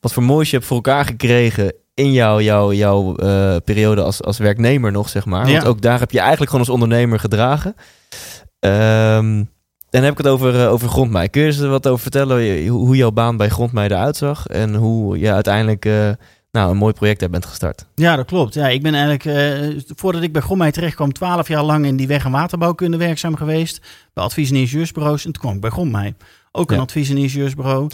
wat 0.00 0.12
voor 0.12 0.22
moois 0.22 0.50
je 0.50 0.56
hebt 0.56 0.68
voor 0.68 0.76
elkaar 0.76 1.04
gekregen 1.04 1.72
in 1.98 2.12
jouw, 2.12 2.40
jouw, 2.40 2.72
jouw 2.72 3.16
eh, 3.16 3.56
periode 3.64 4.02
als, 4.02 4.22
als 4.22 4.38
werknemer 4.38 4.92
nog, 4.92 5.08
zeg 5.08 5.24
maar. 5.24 5.46
Want 5.46 5.62
Ja. 5.62 5.68
ook 5.68 5.80
daar 5.80 5.98
heb 5.98 6.10
je 6.10 6.18
eigenlijk 6.20 6.50
gewoon 6.50 6.64
als 6.66 6.74
ondernemer 6.74 7.18
gedragen. 7.18 7.74
Ehm, 8.60 9.24
en 9.28 9.48
dan 9.90 10.02
heb 10.02 10.12
ik 10.12 10.18
het 10.18 10.26
over, 10.28 10.60
eh, 10.62 10.72
over 10.72 10.88
Grondmei. 10.88 11.28
Kun 11.28 11.40
je 11.40 11.46
eens 11.46 11.58
er 11.58 11.68
wat 11.68 11.86
over 11.88 12.02
vertellen 12.02 12.40
je- 12.40 12.68
hoe 12.68 12.86
hoe 12.86 12.96
jouw 12.96 13.10
baan 13.10 13.36
bij 13.36 13.48
Grondmei 13.48 13.88
eruit 13.88 14.16
zag? 14.16 14.46
En 14.46 14.74
hoe 14.74 15.18
je 15.18 15.32
uiteindelijk 15.32 15.84
eh, 15.84 16.10
nou, 16.52 16.70
een 16.70 16.76
mooi 16.76 16.92
project 16.92 17.20
daar 17.20 17.30
bent 17.30 17.46
gestart? 17.46 17.86
Ja, 17.94 18.16
dat 18.16 18.26
klopt. 18.26 18.54
Ja, 18.54 18.68
ik 18.68 18.82
ben 18.82 18.94
eigenlijk, 18.94 19.24
eh, 19.24 19.80
voordat 19.96 20.22
ik 20.22 20.32
bij 20.32 20.42
Gommei 20.42 20.70
terecht 20.70 20.94
kwam, 20.94 21.12
twaalf 21.12 21.48
jaar 21.48 21.62
lang 21.62 21.86
in 21.86 21.96
die 21.96 22.06
weg- 22.06 22.24
en 22.24 22.30
waterbouwkunde 22.30 22.96
werkzaam 22.96 23.36
geweest. 23.36 23.80
Bij 24.14 24.24
advies- 24.24 24.50
en 24.50 24.56
ingenieursbureaus. 24.56 25.24
En 25.24 25.32
toen 25.32 25.42
kwam 25.42 25.54
ik 25.54 25.60
bij 25.60 25.70
Gommei. 25.70 26.14
Ook 26.52 26.70
een 26.70 26.76
Ja. 26.76 26.82
advies- 26.82 27.10
en 27.10 27.16
ingenieursbureau. 27.16 27.88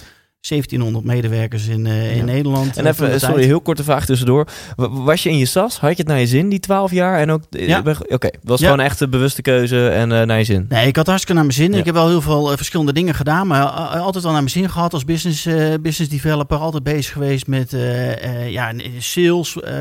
1700 0.49 1.05
medewerkers 1.05 1.67
in, 1.67 1.87
eh, 1.87 2.11
in 2.11 2.17
Ja. 2.17 2.25
Nederland. 2.25 2.77
En 2.77 2.85
eh, 2.85 2.91
even, 2.91 3.11
de 3.11 3.19
sorry, 3.19 3.35
tijd. 3.35 3.47
heel 3.47 3.61
korte 3.61 3.85
vraag 3.85 4.05
tussendoor. 4.07 4.47
Was 4.77 5.23
je 5.23 5.29
in 5.31 5.39
je 5.39 5.47
SAS? 5.47 5.79
Had 5.79 5.91
je 5.91 5.97
het 5.97 6.07
naar 6.07 6.19
je 6.21 6.27
zin, 6.27 6.49
die 6.49 6.61
12 6.61 6.91
jaar? 6.91 7.19
En 7.21 7.31
ook, 7.31 7.43
Ja. 7.51 7.83
Oké, 8.09 8.29
was 8.43 8.61
Ja. 8.61 8.65
gewoon 8.71 8.85
echt 8.85 9.01
een 9.01 9.11
bewuste 9.11 9.43
keuze 9.43 9.89
en 9.89 10.13
eh, 10.13 10.27
naar 10.27 10.39
je 10.39 10.45
zin. 10.45 10.67
Nee, 10.69 10.87
ik 10.87 10.97
had 10.97 11.07
hartstikke 11.07 11.35
naar 11.41 11.45
mijn 11.47 11.57
zin. 11.71 11.75
Ik 11.75 11.85
heb 11.85 11.95
wel 11.95 12.09
heel 12.09 12.21
veel 12.23 12.51
eh, 12.51 12.57
verschillende 12.57 12.93
dingen 12.93 13.15
gedaan, 13.15 13.47
maar 13.47 13.63
eh, 13.63 14.01
altijd 14.01 14.25
al 14.25 14.31
naar 14.31 14.41
mijn 14.41 14.51
zin 14.53 14.71
gehad 14.71 14.93
als 14.93 15.05
business, 15.05 15.47
eh, 15.47 15.55
business 15.81 16.09
developer. 16.13 16.57
Altijd 16.59 16.83
bezig 16.83 17.13
geweest 17.13 17.47
met 17.47 17.73
eh, 17.73 18.25
eh, 18.25 18.51
ja, 18.51 18.73
sales, 18.99 19.61
eh, 19.61 19.73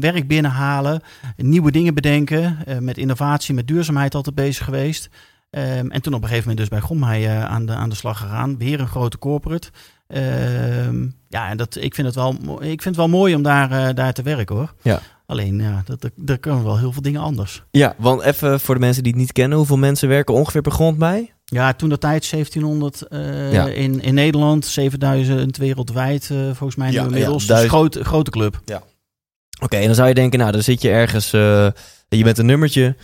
werk 0.00 0.28
binnenhalen, 0.28 1.00
nieuwe 1.36 1.70
dingen 1.70 1.94
bedenken. 1.94 2.56
eh, 2.66 2.78
met 2.78 2.98
innovatie, 2.98 3.54
met 3.54 3.66
duurzaamheid 3.66 4.14
altijd 4.14 4.34
bezig 4.34 4.64
geweest. 4.64 5.08
Ehm, 5.50 5.90
en 5.90 6.02
toen 6.02 6.14
op 6.14 6.22
een 6.22 6.28
gegeven 6.28 6.48
moment 6.48 6.58
dus 6.58 6.78
bij 6.78 6.80
Gommei 6.80 7.26
uh, 7.26 7.44
aan, 7.44 7.66
de, 7.66 7.72
aan 7.72 7.88
de 7.88 7.94
slag 7.94 8.18
gegaan. 8.18 8.58
Weer 8.58 8.80
een 8.80 8.88
grote 8.88 9.18
corporate. 9.18 9.70
Ehm, 10.06 11.06
ja, 11.28 11.48
en 11.48 11.56
dat, 11.56 11.76
ik, 11.80 11.94
vind 11.94 12.06
het 12.06 12.16
wel, 12.16 12.32
ik 12.62 12.82
vind 12.82 12.84
het 12.84 12.96
wel 12.96 13.08
mooi 13.08 13.34
om 13.34 13.42
daar, 13.42 13.70
uh, 13.70 13.88
daar 13.94 14.12
te 14.12 14.22
werken 14.22 14.56
hoor. 14.56 14.74
Ja. 14.82 15.00
Alleen, 15.26 15.58
ja, 15.58 15.82
dat, 15.84 16.10
er 16.26 16.38
kunnen 16.38 16.64
wel 16.64 16.78
heel 16.78 16.92
veel 16.92 17.02
dingen 17.02 17.20
anders. 17.20 17.62
Ja, 17.70 17.94
want 17.98 18.22
even 18.22 18.60
voor 18.60 18.74
de 18.74 18.80
mensen 18.80 19.02
die 19.02 19.12
het 19.12 19.20
niet 19.20 19.32
kennen. 19.32 19.58
Hoeveel 19.58 19.76
mensen 19.76 20.08
werken 20.08 20.34
ongeveer 20.34 20.62
per 20.62 20.72
grond 20.72 20.98
bij? 20.98 21.32
Ja, 21.44 21.72
toen 21.72 21.88
de 21.88 21.98
tijd 21.98 22.30
1700 22.30 23.02
uh, 23.08 23.52
ja. 23.52 23.66
in, 23.66 24.02
in 24.02 24.14
Nederland, 24.14 24.66
7000 24.66 25.56
wereldwijd 25.56 26.26
volgens 26.26 26.76
mij 26.76 26.92
ja, 26.92 27.02
inmiddels. 27.02 27.46
Ja, 27.46 27.60
dus 27.60 27.68
grote, 27.68 28.04
grote 28.04 28.30
club. 28.30 28.60
Ja. 28.64 28.76
Oké, 28.76 29.64
okay, 29.64 29.80
en 29.80 29.86
dan 29.86 29.94
zou 29.94 30.08
je 30.08 30.14
denken, 30.14 30.38
nou, 30.38 30.52
dan 30.52 30.62
zit 30.62 30.82
je 30.82 30.90
ergens, 30.90 31.32
uh, 31.32 31.68
je 32.08 32.24
bent 32.24 32.38
een 32.38 32.46
nummertje 32.46 32.96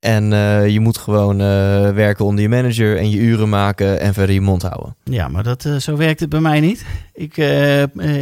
en 0.00 0.32
uh, 0.32 0.68
je 0.68 0.80
moet 0.80 0.98
gewoon 0.98 1.40
uh, 1.40 1.46
werken 1.90 2.24
onder 2.24 2.42
je 2.42 2.48
manager 2.48 2.96
en 2.96 3.10
je 3.10 3.18
uren 3.18 3.48
maken 3.48 4.00
en 4.00 4.14
verder 4.14 4.34
je 4.34 4.40
mond 4.40 4.62
houden. 4.62 4.96
Ja, 5.04 5.28
maar 5.28 5.42
dat, 5.42 5.68
zo 5.78 5.96
werkt 5.96 6.20
het 6.20 6.28
bij 6.28 6.40
mij 6.40 6.60
niet. 6.60 6.84
Ik, 7.14 7.36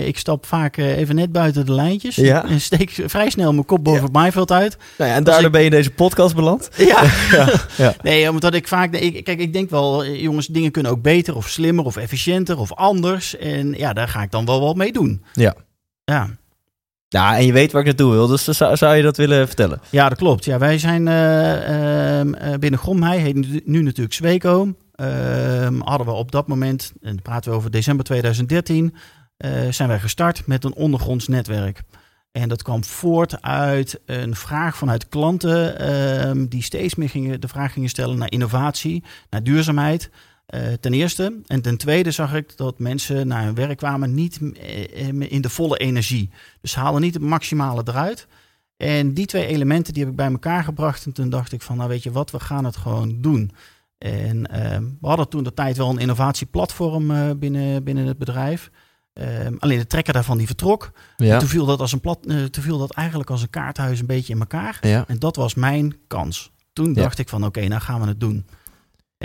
ik 0.05 0.19
stap 0.19 0.47
vaak 0.47 0.77
even 0.77 1.15
net 1.15 1.33
buiten 1.33 1.67
de 1.67 1.73
lijntjes 1.73 2.17
ja. 2.17 2.45
en 2.45 2.61
steek 2.61 2.91
vrij 2.91 3.31
snel 3.31 3.53
mijn 3.53 3.65
kop 3.65 3.85
boven 3.85 4.01
ja. 4.01 4.07
het 4.07 4.15
maaiveld 4.15 4.53
uit. 4.53 4.77
Nou 4.99 5.11
ja, 5.11 5.17
en 5.17 5.25
daardoor 5.25 5.47
ik... 5.47 5.53
ben 5.53 5.61
je 5.61 5.67
in 5.67 5.73
deze 5.73 5.91
podcast 5.91 6.35
beland. 6.35 6.69
Ja, 6.77 7.03
ja. 7.37 7.53
ja. 7.77 7.95
nee, 8.03 8.31
omdat 8.31 8.55
ik 8.55 8.69
vaak, 8.69 8.95
ik, 8.95 9.25
kijk, 9.25 9.39
ik 9.39 9.53
denk 9.53 9.71
wel, 9.71 10.07
jongens, 10.07 10.47
dingen 10.47 10.71
kunnen 10.71 10.93
ook 10.93 11.03
beter 11.03 11.37
of 11.37 11.49
slimmer 11.49 11.85
of 11.85 11.97
efficiënter 11.97 12.59
of 12.59 12.73
anders. 12.73 13.37
En 13.37 13.73
ja, 13.73 13.93
daar 13.93 14.09
ga 14.09 14.23
ik 14.23 14.31
dan 14.31 14.45
wel 14.45 14.61
wat 14.61 14.77
mee 14.77 14.93
doen. 14.93 15.25
Ja. 15.33 15.55
Ja. 16.05 16.29
Ja, 17.17 17.37
en 17.37 17.47
je 17.47 17.53
weet 17.53 17.73
waar 17.73 17.81
ik 17.81 17.87
naartoe 17.87 18.11
wil, 18.11 18.27
dus 18.27 18.45
zou, 18.45 18.77
zou 18.77 18.97
je 18.97 19.03
dat 19.03 19.17
willen 19.17 19.47
vertellen? 19.47 19.81
Ja, 19.91 20.09
dat 20.09 20.19
klopt. 20.19 20.45
Ja, 20.45 20.59
wij 20.59 20.79
zijn 20.79 21.07
uh, 21.07 22.21
uh, 22.25 22.59
binnen 22.59 22.81
Gromhei, 22.81 23.21
heet 23.21 23.67
nu, 23.67 23.83
natuurlijk 23.83 24.15
Zweco. 24.15 24.75
hadden 25.79 26.07
we 26.07 26.13
op 26.13 26.33
dat 26.33 26.47
moment, 26.47 26.93
en 27.03 27.23
praten 27.23 27.51
we 27.51 27.57
over 27.57 27.71
december 27.71 28.05
2013, 28.05 28.95
zijn 29.71 29.89
wij 29.89 29.99
gestart 29.99 30.47
met 30.47 30.65
een 30.65 30.75
ondergronds 30.75 31.29
netwerk. 31.29 31.83
En 32.33 32.49
dat 32.49 32.63
kwam 32.63 32.85
voort 32.85 33.43
uit 33.43 34.01
een 34.07 34.35
vraag 34.35 34.77
vanuit 34.77 35.09
klanten 35.09 36.49
die 36.49 36.63
steeds 36.63 36.95
meer 36.95 37.09
gingen, 37.09 37.41
de 37.41 37.49
vraag 37.49 37.73
gingen 37.73 37.89
stellen 37.89 38.19
naar 38.19 38.33
innovatie, 38.33 39.05
naar 39.31 39.43
duurzaamheid. 39.43 40.11
Uh, 40.55 40.73
ten 40.81 40.93
eerste. 40.95 41.41
En 41.47 41.63
ten 41.63 41.77
tweede 41.77 42.11
zag 42.11 42.35
ik 42.35 42.57
dat 42.57 42.79
mensen 42.79 43.27
naar 43.27 43.45
hun 43.45 43.55
werk 43.55 43.77
kwamen 43.79 44.15
niet 44.15 44.41
in 45.29 45.41
de 45.41 45.49
volle 45.51 45.77
energie. 45.79 46.31
Dus 46.61 46.71
ze 46.73 46.79
haalden 46.79 47.01
niet 47.03 47.15
het 47.15 47.23
maximale 47.23 47.83
eruit. 47.85 48.27
En 48.77 49.15
die 49.15 49.27
twee 49.27 49.47
elementen 49.47 49.93
die 49.93 50.03
heb 50.03 50.11
ik 50.11 50.17
bij 50.19 50.31
elkaar 50.31 50.65
gebracht. 50.65 51.07
En 51.07 51.13
toen 51.13 51.31
dacht 51.31 51.53
ik 51.53 51.63
van, 51.63 51.77
nou 51.77 51.89
weet 51.89 52.03
je 52.03 52.11
wat, 52.13 52.31
we 52.31 52.41
gaan 52.41 52.65
het 52.65 52.77
gewoon 52.77 53.21
doen. 53.21 53.51
En 53.99 54.37
uh, 54.37 54.79
we 55.01 55.07
hadden 55.09 55.29
toen 55.29 55.45
de 55.45 55.55
tijd 55.55 55.77
wel 55.77 55.91
een 55.91 55.99
innovatieplatform 55.99 57.11
uh, 57.11 57.31
binnen, 57.37 57.85
binnen 57.85 58.07
het 58.07 58.19
bedrijf. 58.19 58.71
alleen 59.59 59.79
de 59.79 59.87
trekker 59.87 60.13
daarvan 60.13 60.39
die 60.39 60.47
vertrok. 60.47 60.91
Ja. 61.17 61.39
Toen, 61.39 61.49
viel 61.49 61.67
dat 61.67 61.81
als 61.81 61.93
een 61.93 62.01
plat, 62.01 62.23
toen 62.23 62.63
viel 62.63 62.79
dat 62.79 62.91
eigenlijk 62.91 63.31
als 63.31 63.43
een 63.43 63.51
kaarthuis 63.51 64.01
een 64.01 64.07
beetje 64.07 64.33
in 64.33 64.39
elkaar. 64.41 64.79
Ja. 64.81 65.05
En 65.09 65.19
dat 65.19 65.37
was 65.37 65.55
mijn 65.55 65.97
kans. 66.07 66.51
Toen 66.73 66.89
Ja. 66.95 67.03
dacht 67.03 67.19
ik 67.19 67.29
van, 67.29 67.45
oké, 67.45 67.67
nou 67.67 67.81
gaan 67.81 68.01
we 68.01 68.07
het 68.07 68.21
doen. 68.21 68.47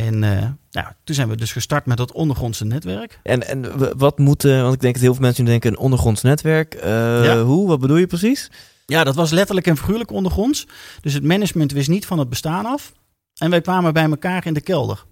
En 0.08 0.24
uh, 0.24 0.48
nou, 0.72 0.88
toen 1.04 1.16
zijn 1.16 1.30
we 1.30 1.36
dus 1.36 1.52
gestart 1.52 1.86
met 1.86 1.98
dat 1.98 2.12
ondergrondse 2.12 2.66
netwerk. 2.66 3.20
En, 3.24 3.48
en 3.48 3.98
wat 3.98 4.18
moet, 4.20 4.44
uh, 4.44 4.62
want 4.62 4.74
ik 4.74 4.82
denk 4.82 4.94
dat 4.94 5.04
heel 5.04 5.14
veel 5.14 5.24
mensen 5.24 5.44
nu 5.44 5.50
denken 5.50 5.72
een 5.72 5.78
ondergronds 5.78 6.22
netwerk. 6.22 6.76
Uh, 6.76 6.82
Ja. 7.24 7.42
Hoe, 7.42 7.68
wat 7.68 7.80
bedoel 7.80 7.98
je 7.98 8.08
precies? 8.08 8.52
Ja, 8.86 9.04
dat 9.04 9.16
was 9.16 9.32
letterlijk 9.32 9.68
en 9.68 9.78
figuurlijk 9.78 10.12
ondergronds. 10.12 10.68
Dus 11.02 11.14
het 11.14 11.24
management 11.24 11.72
wist 11.72 11.90
niet 11.90 12.06
van 12.06 12.20
het 12.20 12.30
bestaan 12.30 12.66
af. 12.66 12.94
En 13.38 13.50
wij 13.50 13.62
kwamen 13.62 13.94
bij 13.94 14.04
elkaar 14.04 14.46
in 14.46 14.54
de 14.54 14.62
kelder. 14.62 15.06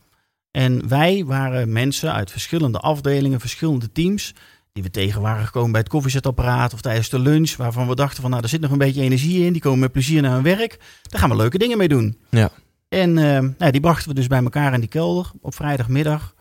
En 0.51 0.87
wij 0.87 1.23
waren 1.25 1.71
mensen 1.71 2.13
uit 2.13 2.31
verschillende 2.31 2.79
afdelingen, 2.79 3.39
verschillende 3.39 3.91
teams. 3.91 4.33
Die 4.73 4.83
we 4.83 4.89
tegen 4.89 5.21
waren 5.21 5.45
gekomen 5.45 5.71
bij 5.71 5.79
het 5.79 5.89
koffiezetapparaat 5.89 6.73
of 6.73 6.81
tijdens 6.81 7.09
de 7.09 7.19
lunch. 7.19 7.55
Waarvan 7.55 7.87
we 7.87 7.95
dachten 7.95 8.21
van 8.21 8.29
nou, 8.29 8.43
er 8.43 8.49
zit 8.49 8.61
nog 8.61 8.71
een 8.71 8.77
beetje 8.77 9.01
energie 9.01 9.45
in. 9.45 9.51
Die 9.51 9.61
komen 9.61 9.79
met 9.79 9.91
plezier 9.91 10.21
naar 10.21 10.33
hun 10.33 10.43
werk. 10.43 10.79
Daar 11.01 11.19
gaan 11.19 11.29
we 11.29 11.35
leuke 11.35 11.57
dingen 11.57 11.77
mee 11.77 11.87
doen. 11.87 12.17
Ja. 12.29 12.49
En 12.89 13.09
uh, 13.09 13.39
nou, 13.57 13.71
die 13.71 13.81
brachten 13.81 14.09
we 14.09 14.15
dus 14.15 14.27
bij 14.27 14.43
elkaar 14.43 14.73
in 14.73 14.79
die 14.79 14.89
kelder 14.89 15.31
op 15.41 15.55
vrijdagmiddag. 15.55 16.33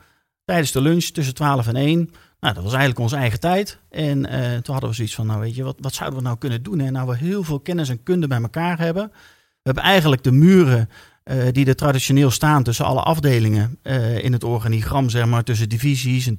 Tijdens 0.45 0.73
de 0.73 0.81
lunch 0.81 1.05
tussen 1.05 1.35
12 1.35 1.67
en 1.67 1.77
1. 1.77 2.11
Nou, 2.41 2.55
dat 2.55 2.63
was 2.63 2.73
eigenlijk 2.73 3.01
onze 3.01 3.17
eigen 3.17 3.41
tijd. 3.41 3.79
En 3.91 4.19
uh, 4.19 4.57
toen 4.57 4.73
hadden 4.73 4.91
we 4.91 4.97
zoiets 4.97 5.15
van, 5.15 5.27
nou 5.27 5.41
weet 5.41 5.55
je, 5.55 5.63
wat, 5.63 5.77
wat 5.81 5.95
zouden 5.95 6.19
we 6.19 6.25
nou 6.25 6.39
kunnen 6.39 6.63
doen? 6.63 6.81
En 6.81 6.93
nou 6.93 7.09
we 7.09 7.17
heel 7.17 7.45
veel 7.45 7.61
kennis 7.61 7.89
en 7.89 8.03
kunde 8.03 8.27
bij 8.27 8.41
elkaar 8.41 8.79
hebben. 8.79 9.11
We 9.13 9.75
hebben 9.75 9.83
eigenlijk 9.83 10.23
de 10.23 10.33
muren 10.33 10.89
uh, 11.25 11.43
die 11.53 11.67
er 11.67 11.77
traditioneel 11.77 12.31
staan 12.31 12.63
tussen 12.63 12.85
alle 12.85 13.01
afdelingen 13.01 13.79
uh, 13.83 14.25
in 14.25 14.33
het 14.33 14.45
organigram, 14.45 15.11
zeg 15.11 15.27
maar, 15.27 15.45
tussen 15.45 15.69
divisies 15.69 16.27
en 16.27 16.37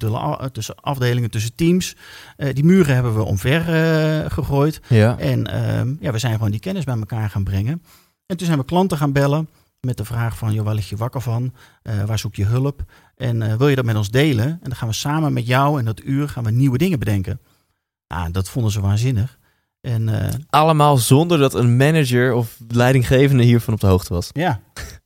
tussen 0.52 0.74
afdelingen, 0.74 1.30
tussen 1.30 1.54
teams. 1.54 1.96
Die 2.36 2.64
muren 2.64 2.94
hebben 2.94 3.14
we 3.14 3.22
omver 3.22 3.60
gegooid. 4.30 4.80
Ja. 4.86 5.18
En 5.18 5.46
ehm, 5.46 5.94
ja, 6.00 6.12
we 6.12 6.18
zijn 6.18 6.34
gewoon 6.34 6.50
die 6.50 6.60
kennis 6.60 6.84
bij 6.84 6.96
elkaar 6.98 7.30
gaan 7.30 7.44
brengen. 7.44 7.82
En 8.26 8.36
toen 8.36 8.46
zijn 8.46 8.58
we 8.58 8.64
klanten 8.64 8.98
gaan 8.98 9.12
bellen 9.12 9.48
met 9.80 9.96
de 9.96 10.04
vraag 10.04 10.38
van, 10.38 10.52
joh, 10.52 10.64
waar 10.64 10.74
lig 10.74 10.88
je 10.88 10.96
wakker 10.96 11.20
van? 11.20 11.52
Uh, 11.82 12.04
waar 12.04 12.18
zoek 12.18 12.34
je 12.34 12.44
hulp? 12.44 12.84
En 13.16 13.40
uh, 13.40 13.54
wil 13.54 13.68
je 13.68 13.76
dat 13.76 13.84
met 13.84 13.96
ons 13.96 14.10
delen? 14.10 14.46
En 14.46 14.58
dan 14.62 14.74
gaan 14.74 14.88
we 14.88 14.94
samen 14.94 15.32
met 15.32 15.46
jou 15.46 15.78
en 15.78 15.84
dat 15.84 16.04
uur 16.04 16.28
gaan 16.28 16.44
we 16.44 16.50
nieuwe 16.50 16.78
dingen 16.78 16.98
bedenken. 16.98 17.40
Nou, 18.08 18.30
dat 18.30 18.48
vonden 18.48 18.72
ze 18.72 18.80
waanzinnig. 18.80 19.38
En, 19.80 20.08
uh, 20.08 20.26
Allemaal 20.48 20.96
zonder 20.96 21.38
dat 21.38 21.54
een 21.54 21.76
manager 21.76 22.32
of 22.32 22.56
leidinggevende 22.68 23.42
hiervan 23.42 23.74
op 23.74 23.80
de 23.80 23.86
hoogte 23.86 24.14
was. 24.14 24.30
Ja. 24.32 24.60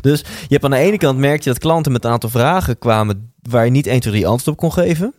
Dus 0.00 0.20
je 0.20 0.46
hebt 0.48 0.64
aan 0.64 0.70
de 0.70 0.76
ene 0.76 0.98
kant 0.98 1.18
merk 1.18 1.42
je 1.42 1.50
dat 1.50 1.58
klanten 1.58 1.92
met 1.92 2.04
een 2.04 2.10
aantal 2.10 2.30
vragen 2.30 2.78
kwamen 2.78 3.32
waar 3.42 3.64
je 3.64 3.70
niet 3.70 3.86
1, 3.86 4.00
2, 4.00 4.12
3 4.12 4.26
antwoord 4.26 4.48
op 4.48 4.56
kon 4.56 4.72
geven. 4.72 5.14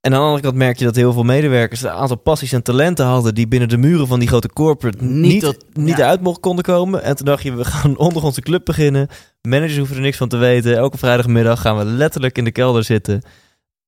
En 0.00 0.12
aan 0.12 0.18
de 0.20 0.26
andere 0.26 0.42
kant 0.42 0.54
merk 0.54 0.78
je 0.78 0.84
dat 0.84 0.96
heel 0.96 1.12
veel 1.12 1.22
medewerkers 1.22 1.82
een 1.82 1.90
aantal 1.90 2.16
passies 2.16 2.52
en 2.52 2.62
talenten 2.62 3.06
hadden 3.06 3.34
die 3.34 3.48
binnen 3.48 3.68
de 3.68 3.76
muren 3.76 4.06
van 4.06 4.18
die 4.18 4.28
grote 4.28 4.48
corporate 4.48 5.04
niet, 5.04 5.32
niet, 5.32 5.40
dat, 5.40 5.64
niet 5.72 5.96
ja. 5.96 6.06
uit 6.06 6.20
mochten 6.20 6.42
konden 6.42 6.64
komen. 6.64 7.02
En 7.02 7.16
toen 7.16 7.26
dacht 7.26 7.42
je, 7.42 7.54
we 7.54 7.64
gaan 7.64 7.96
onder 8.06 8.22
onze 8.22 8.40
club 8.40 8.64
beginnen. 8.64 9.08
Managers 9.42 9.76
hoeven 9.76 9.96
er 9.96 10.02
niks 10.02 10.16
van 10.16 10.28
te 10.28 10.36
weten. 10.36 10.76
Elke 10.76 10.98
vrijdagmiddag 10.98 11.60
gaan 11.60 11.76
we 11.76 11.84
letterlijk 11.84 12.38
in 12.38 12.44
de 12.44 12.52
kelder 12.52 12.84
zitten. 12.84 13.22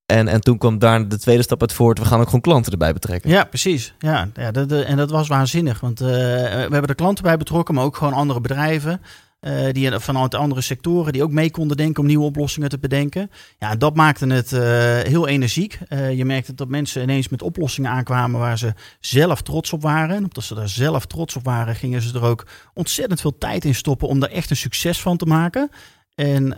En, 0.07 0.29
en 0.29 0.41
toen 0.41 0.59
kwam 0.59 0.79
daar 0.79 1.09
de 1.09 1.19
tweede 1.19 1.43
stap 1.43 1.61
uit 1.61 1.73
voort. 1.73 1.99
We 1.99 2.05
gaan 2.05 2.19
ook 2.21 2.27
gewoon 2.27 2.41
klanten 2.41 2.73
erbij 2.73 2.93
betrekken. 2.93 3.31
Ja, 3.31 3.45
precies. 3.45 3.95
Ja, 3.99 4.29
ja 4.35 4.51
dat, 4.51 4.69
de, 4.69 4.85
en 4.85 4.97
dat 4.97 5.11
was 5.11 5.29
waanzinnig. 5.29 5.81
Want 5.81 6.01
uh, 6.01 6.09
we 6.09 6.69
hebben 6.71 6.87
er 6.87 6.95
klanten 6.95 7.25
bij 7.25 7.37
betrokken, 7.37 7.75
maar 7.75 7.85
ook 7.85 7.97
gewoon 7.97 8.13
andere 8.13 8.41
bedrijven. 8.41 9.01
Uh, 9.47 9.73
die 9.73 9.99
vanuit 9.99 10.35
andere 10.35 10.61
sectoren 10.61 11.13
die 11.13 11.23
ook 11.23 11.31
mee 11.31 11.51
konden 11.51 11.77
denken 11.77 12.01
om 12.01 12.09
nieuwe 12.09 12.25
oplossingen 12.25 12.69
te 12.69 12.79
bedenken. 12.79 13.31
Ja, 13.59 13.75
dat 13.75 13.95
maakte 13.95 14.27
het 14.27 14.53
uh, 14.53 14.61
heel 14.99 15.29
energiek. 15.29 15.79
Uh, 15.89 16.13
je 16.17 16.25
merkte 16.25 16.55
dat 16.55 16.69
mensen 16.69 17.03
ineens 17.03 17.29
met 17.29 17.43
oplossingen 17.43 17.91
aankwamen 17.91 18.41
waar 18.41 18.59
ze 18.59 18.75
zelf 19.01 19.43
trots 19.43 19.73
op 19.73 19.83
waren. 19.83 20.17
En 20.17 20.23
omdat 20.23 20.45
ze 20.45 20.55
daar 20.55 20.69
zelf 20.69 21.07
trots 21.07 21.37
op 21.37 21.45
waren, 21.45 21.75
gingen 21.75 22.03
ze 22.03 22.15
er 22.15 22.25
ook 22.25 22.47
ontzettend 22.75 23.21
veel 23.21 23.39
tijd 23.39 23.65
in 23.65 23.75
stoppen 23.75 24.09
om 24.09 24.21
daar 24.21 24.31
echt 24.31 24.51
een 24.51 24.57
succes 24.57 25.01
van 25.01 25.17
te 25.17 25.27
maken. 25.27 25.71
En 26.15 26.57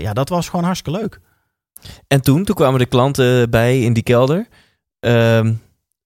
ja, 0.00 0.12
dat 0.12 0.28
was 0.28 0.48
gewoon 0.48 0.64
hartstikke 0.64 1.00
leuk. 1.00 1.20
En 2.08 2.20
toen, 2.20 2.44
toen 2.44 2.54
kwamen 2.54 2.78
de 2.78 2.86
klanten 2.86 3.50
bij 3.50 3.80
in 3.80 3.92
die 3.92 4.02
kelder. 4.02 4.48
Ehm, 5.00 5.54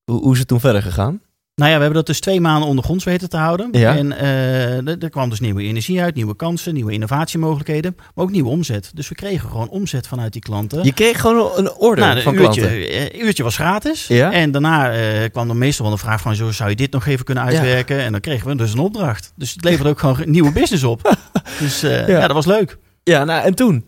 hoe 0.05 0.33
is 0.33 0.39
het 0.39 0.47
toen 0.47 0.59
verder 0.59 0.81
gegaan? 0.81 1.21
Nou 1.57 1.69
ja, 1.69 1.75
we 1.75 1.83
hebben 1.83 1.99
dat 1.99 2.05
dus 2.05 2.19
twee 2.19 2.41
maanden 2.41 2.69
ondergronds 2.69 3.03
weten 3.03 3.29
te 3.29 3.37
houden. 3.37 3.69
Ja. 3.71 3.95
En 3.95 4.11
uh, 4.11 5.03
er 5.03 5.09
kwam 5.09 5.29
dus 5.29 5.39
nieuwe 5.39 5.63
energie 5.63 6.01
uit, 6.01 6.15
nieuwe 6.15 6.35
kansen, 6.35 6.73
nieuwe 6.73 6.91
innovatiemogelijkheden, 6.91 7.95
maar 7.95 8.25
ook 8.25 8.31
nieuwe 8.31 8.49
omzet. 8.49 8.91
Dus 8.93 9.09
we 9.09 9.15
kregen 9.15 9.49
gewoon 9.49 9.69
omzet 9.69 10.07
vanuit 10.07 10.33
die 10.33 10.41
klanten. 10.41 10.83
Je 10.83 10.93
kreeg 10.93 11.21
gewoon 11.21 11.51
een 11.55 11.71
order 11.71 12.05
nou, 12.05 12.21
van 12.21 12.33
uurtje, 12.33 12.61
klanten? 12.61 13.01
Een 13.01 13.25
uurtje 13.25 13.43
was 13.43 13.55
gratis. 13.55 14.07
Ja. 14.07 14.31
En 14.31 14.51
daarna 14.51 14.93
uh, 14.93 15.29
kwam 15.31 15.49
er 15.49 15.55
meestal 15.55 15.85
wel 15.85 15.93
een 15.93 15.99
vraag 15.99 16.21
van, 16.21 16.35
zo, 16.35 16.51
zou 16.51 16.69
je 16.69 16.75
dit 16.75 16.91
nog 16.91 17.05
even 17.05 17.25
kunnen 17.25 17.43
uitwerken? 17.43 17.97
Ja. 17.97 18.03
En 18.03 18.11
dan 18.11 18.21
kregen 18.21 18.47
we 18.47 18.55
dus 18.55 18.73
een 18.73 18.79
opdracht. 18.79 19.33
Dus 19.35 19.53
het 19.53 19.63
leverde 19.63 19.89
ook 19.89 19.99
gewoon 19.99 20.17
nieuwe 20.25 20.51
business 20.51 20.83
op. 20.83 21.15
dus 21.59 21.83
uh, 21.83 22.07
ja. 22.07 22.17
ja, 22.17 22.27
dat 22.27 22.35
was 22.35 22.45
leuk. 22.45 22.77
Ja, 23.03 23.23
nou 23.23 23.43
en 23.43 23.55
toen? 23.55 23.85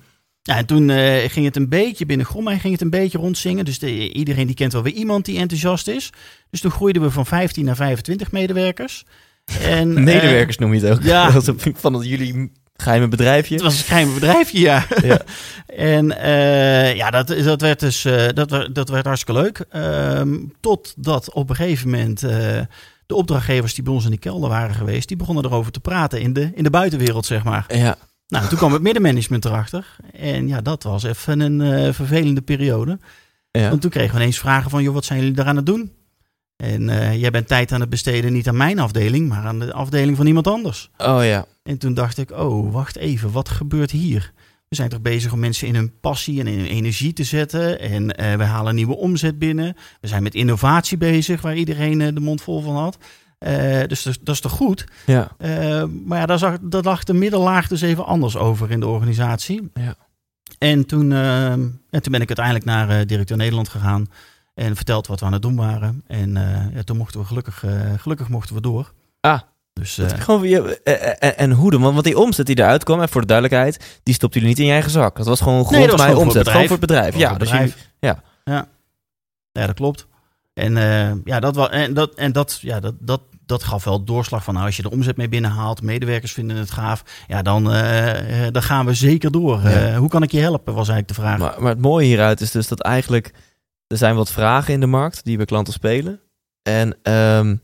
Ja, 0.50 0.58
en 0.58 0.66
toen 0.66 0.90
uh, 0.90 1.16
ging 1.28 1.46
het 1.46 1.56
een 1.56 1.70
beetje 1.70 2.06
binnen 2.06 2.26
Grommei 2.26 2.60
ging 2.60 2.74
het 2.74 2.82
een 2.82 2.90
beetje 2.90 3.18
rondzingen. 3.18 3.66
Dus 3.66 3.80
de, 3.80 4.14
iedereen 4.14 4.48
die 4.48 4.56
kent 4.56 4.74
wel 4.74 4.84
weer 4.84 4.94
iemand 4.94 5.26
die 5.26 5.38
enthousiast 5.38 5.88
is. 5.88 6.10
Dus 6.50 6.62
toen 6.62 6.72
groeiden 6.72 7.02
we 7.02 7.12
van 7.12 7.26
15 7.26 7.66
naar 7.66 7.76
25 7.76 8.32
medewerkers. 8.32 9.06
En, 9.62 9.94
medewerkers 10.04 10.56
uh, 10.56 10.62
noem 10.62 10.74
je 10.74 10.86
het 10.86 10.98
ook. 10.98 11.04
Ja. 11.04 11.26
Dat 11.32 11.46
was 11.46 11.56
van 11.74 11.94
het 11.94 12.06
jullie 12.06 12.52
geheime 12.76 13.08
bedrijfje. 13.08 13.54
Het 13.54 13.64
was 13.64 13.78
een 13.78 13.84
geheime 13.84 14.14
bedrijfje, 14.14 14.60
ja. 14.60 14.86
ja. 15.02 15.22
en 15.96 16.06
uh, 16.06 16.96
ja, 16.96 17.10
dat, 17.10 17.28
dat 17.28 17.62
werd 17.62 17.80
dus 17.80 18.02
dat, 18.34 18.70
dat 18.74 18.90
werd 18.90 19.06
hartstikke 19.06 19.42
leuk. 19.42 19.66
Um, 19.76 20.54
totdat 20.60 21.34
op 21.34 21.50
een 21.50 21.56
gegeven 21.56 21.90
moment 21.90 22.20
de 23.06 23.16
opdrachtgevers 23.16 23.74
die 23.74 23.84
bij 23.84 23.94
ons 23.94 24.06
in 24.06 24.12
de 24.12 24.18
kelder 24.18 24.50
waren 24.50 24.76
geweest, 24.76 25.08
die 25.08 25.18
begonnen 25.18 25.46
erover 25.46 25.72
te 25.72 25.80
praten 25.80 26.22
in 26.22 26.34
de, 26.34 26.52
in 26.56 26.64
de 26.64 26.70
buitenwereld, 26.70 27.26
zeg 27.26 27.44
maar. 27.44 27.66
Ja. 27.68 27.98
Nou, 28.30 28.48
toen 28.48 28.58
kwam 28.58 28.74
het 28.74 28.82
middenmanagement 28.82 29.46
erachter. 29.46 29.96
En 30.14 30.48
ja, 30.48 30.62
dat 30.62 30.84
was 30.84 31.04
even 31.04 31.40
een 31.40 31.60
uh, 31.60 31.94
vervelende 31.94 32.42
periode. 32.42 33.00
Ja. 33.52 33.70
Want 33.70 33.82
toen 33.82 33.90
kregen 33.90 34.16
we 34.16 34.22
ineens 34.22 34.40
vragen 34.40 34.70
van, 34.70 34.84
joh, 34.84 34.94
wat 34.94 35.06
zijn 35.06 35.20
jullie 35.20 35.34
daar 35.34 35.46
aan 35.46 35.56
het 35.56 35.66
doen? 35.66 35.92
En 36.56 36.82
uh, 36.88 37.20
jij 37.20 37.32
bent 37.32 37.48
tijd 37.48 37.72
aan 37.72 37.80
het 37.80 37.90
besteden 37.90 38.34
niet 38.34 38.48
aan 38.48 38.58
mijn 38.58 38.80
afdeling, 38.80 39.30
maar 39.30 39.46
aan 39.46 39.60
de 39.60 39.74
afdeling 39.74 40.18
van 40.18 40.26
iemand 40.26 40.48
anders. 40.48 40.90
Oh 40.98 41.24
ja. 41.24 41.46
En 41.64 41.78
toen 41.78 41.94
dacht 41.94 42.18
ik, 42.18 42.32
oh, 42.32 42.74
wacht 42.74 42.96
even, 42.96 43.32
wat 43.32 43.50
gebeurt 43.50 43.92
hier? 43.92 44.34
We 44.68 44.76
zijn 44.76 44.90
toch 44.90 45.02
bezig 45.02 45.32
om 45.32 45.40
mensen 45.40 45.68
in 45.68 45.76
hun 45.76 46.00
passie 46.00 46.40
en 46.40 46.48
in 46.48 46.58
hun 46.58 46.68
energie 46.68 47.14
te 47.14 47.24
zetten. 47.24 47.80
En 47.80 48.16
eh, 48.16 48.36
we 48.36 48.44
halen 48.44 48.76
nieuwe 48.76 48.96
omzet 48.96 49.40
binnen. 49.40 49.76
We 50.02 50.08
zijn 50.08 50.24
met 50.24 50.36
innovatie 50.36 50.98
bezig, 50.98 51.42
waar 51.42 51.56
iedereen 51.56 52.02
eh, 52.02 52.14
de 52.14 52.20
mond 52.20 52.42
vol 52.42 52.62
van 52.62 52.76
had. 52.76 52.98
Eh, 53.40 53.84
dus 53.88 54.04
dat, 54.04 54.18
dat 54.22 54.36
is 54.36 54.42
toch 54.42 54.52
goed? 54.52 54.86
Ja. 55.06 55.32
Eh, 55.38 55.84
maar 56.06 56.20
ja, 56.20 56.26
daar, 56.26 56.40
zag, 56.40 56.58
daar 56.62 56.84
lag 56.84 57.04
de 57.04 57.14
middellaag 57.14 57.68
dus 57.68 57.82
even 57.82 58.06
anders 58.06 58.38
over 58.38 58.72
in 58.72 58.80
de 58.80 58.88
organisatie. 58.88 59.72
Ja. 59.74 59.96
En 60.58 60.86
toen, 60.86 61.12
eh, 61.12 61.52
en 61.52 61.74
toen 61.90 62.12
ben 62.12 62.22
ik 62.22 62.28
uiteindelijk 62.28 62.66
naar 62.66 62.90
eh, 62.90 63.06
directeur 63.06 63.38
Nederland 63.38 63.70
gegaan. 63.70 64.08
En 64.54 64.76
verteld 64.76 65.08
wat 65.08 65.20
we 65.20 65.26
aan 65.26 65.34
het 65.34 65.42
doen 65.42 65.56
waren. 65.56 66.04
En 66.08 66.34
ja, 66.74 66.84
toen 66.84 66.98
mochten 66.98 67.20
we 67.20 67.26
gelukkig, 67.26 67.64
gelukkig 67.98 68.30
mochten 68.30 68.56
we 68.56 68.62
door. 68.62 68.94
Ah. 69.20 69.40
Dus 69.74 70.00
Gewoon, 70.18 70.48
je, 70.48 70.82
eh, 70.84 71.42
en 71.42 71.52
hoe 71.52 71.72
dan? 71.72 71.82
Want, 71.82 71.94
want 71.94 72.06
die 72.06 72.18
omzet 72.18 72.46
die 72.46 72.60
eruit 72.60 72.84
kwam, 72.84 73.02
en 73.02 73.10
voor 73.10 73.22
de 73.22 73.28
duidelijkheid, 73.28 74.00
die 74.04 74.14
stopte 74.14 74.40
jullie 74.40 74.54
niet 74.54 74.60
in 74.60 74.66
je 74.66 74.72
eigen 74.74 74.92
zak. 74.92 75.18
Dat 75.18 75.26
was 75.26 75.42
gewoon 75.42 75.66
grond 75.66 75.78
Nee, 75.78 75.88
dat 75.88 75.98
was 75.98 76.08
voor 76.08 76.16
omzet. 76.16 76.48
Gewoon 76.48 76.62
voor 76.62 76.78
het 76.78 76.80
bedrijf. 76.80 77.12
Voor 77.12 77.22
Ja, 77.22 77.30
het 77.30 77.40
dus 77.40 77.52
jullie, 77.52 77.74
ja. 78.00 78.24
ja. 78.44 78.68
ja, 79.52 79.66
dat 79.66 79.76
klopt. 79.76 80.08
En, 80.54 80.74
ja, 81.24 81.40
dat, 81.40 81.70
en, 81.70 81.94
dat, 81.94 82.16
en 82.16 82.32
dat, 82.32 82.60
ja, 82.62 82.80
dat, 82.80 82.94
dat, 83.00 83.22
dat 83.50 83.64
gaf 83.64 83.84
wel 83.84 84.04
doorslag 84.04 84.44
van 84.44 84.54
nou, 84.54 84.66
als 84.66 84.76
je 84.76 84.82
de 84.82 84.92
omzet 84.92 85.18
mee 85.18 85.30
binnenhaalt, 85.30 85.82
medewerkers 85.82 86.32
vinden 86.32 86.58
het 86.58 86.72
gaaf, 86.72 87.04
ja, 87.28 87.42
dan, 87.42 87.72
eh, 87.72 88.46
eh, 88.46 88.54
dan 88.54 88.64
gaan 88.64 88.86
we 88.86 88.94
zeker 88.94 89.32
door. 89.32 89.62
Ja. 89.64 89.70
Eh, 89.70 89.98
hoe 89.98 90.10
kan 90.10 90.24
ik 90.24 90.32
je 90.32 90.40
helpen, 90.40 90.74
was 90.74 90.90
eigenlijk 90.90 91.08
de 91.08 91.14
vraag. 91.14 91.38
Maar, 91.38 91.62
maar 91.62 91.72
het 91.72 91.82
mooie 91.82 92.06
hieruit 92.06 92.42
is 92.42 92.52
dus 92.52 92.68
dat 92.68 92.80
eigenlijk 92.80 93.34
er 93.88 93.98
zijn 93.98 94.16
wat 94.16 94.32
vragen 94.32 94.74
in 94.74 94.80
de 94.80 94.86
markt 94.86 95.24
die 95.24 95.38
bij 95.38 95.46
klanten 95.46 95.74
spelen. 95.74 96.20
En 96.62 96.98
ehm, 97.02 97.56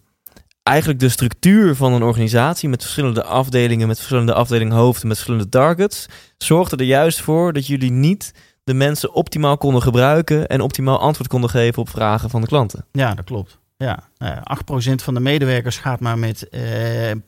eigenlijk 0.64 1.00
de 1.00 1.10
structuur 1.10 1.76
van 1.76 1.94
een 1.94 2.04
organisatie 2.04 2.70
met 2.70 2.82
verschillende 2.82 3.24
afdelingen, 3.24 3.88
met 3.88 3.98
verschillende 3.98 4.34
afdelinghoofden, 4.34 5.08
met 5.08 5.18
verschillende 5.18 5.50
targets, 5.50 6.06
zorgde 6.38 6.76
er 6.76 6.84
juist 6.84 7.22
voor 7.22 7.54
dat 7.54 7.68
jullie 7.68 7.92
niet 7.92 8.34
de 8.64 8.74
mensen 8.74 9.14
optimaal 9.14 9.58
konden 9.58 9.82
gebruiken 9.82 10.48
en 10.48 10.62
optimaal 10.62 11.00
antwoord 11.00 11.30
konden 11.30 11.50
geven 11.50 11.82
op 11.82 11.90
vragen 11.90 12.30
van 12.30 12.42
de 12.42 12.48
klanten. 12.48 12.86
Ja, 12.92 13.14
dat 13.14 13.26
klopt. 13.26 13.60
Ja, 13.78 14.00
nou 14.18 14.34
ja, 14.36 14.44
8% 14.90 14.96
van 15.04 15.14
de 15.14 15.20
medewerkers 15.20 15.78
gaat 15.78 16.00
maar 16.00 16.20
met 16.20 16.50
eh, 16.50 16.62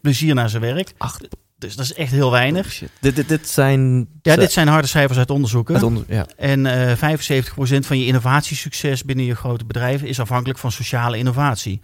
plezier 0.02 0.36
naar 0.36 0.50
zijn 0.50 0.62
werk. 0.62 0.94
Acht. 0.98 1.28
Dus 1.58 1.76
dat 1.76 1.86
is 1.86 1.94
echt 1.94 2.12
heel 2.12 2.32
weinig. 2.32 2.84
Dit, 3.00 3.16
dit, 3.16 3.30
dit 3.30 3.48
zijn. 3.48 4.08
Ja, 4.22 4.36
dit 4.36 4.52
zijn 4.52 4.68
harde 4.68 4.88
cijfers 4.88 5.18
uit 5.18 5.30
onderzoeken. 5.30 5.84
onder- 5.84 6.04
ja. 6.08 6.26
En 6.38 6.66
eh 6.66 6.96
75% 6.96 7.86
van 7.86 8.00
je 8.00 8.06
innovatiesucces 8.06 9.04
binnen 9.04 9.26
je 9.26 9.36
grote 9.36 9.66
bedrijven 9.66 10.08
is 10.08 10.20
afhankelijk 10.20 10.60
van 10.60 10.72
sociale 10.72 11.18
innovatie. 11.18 11.82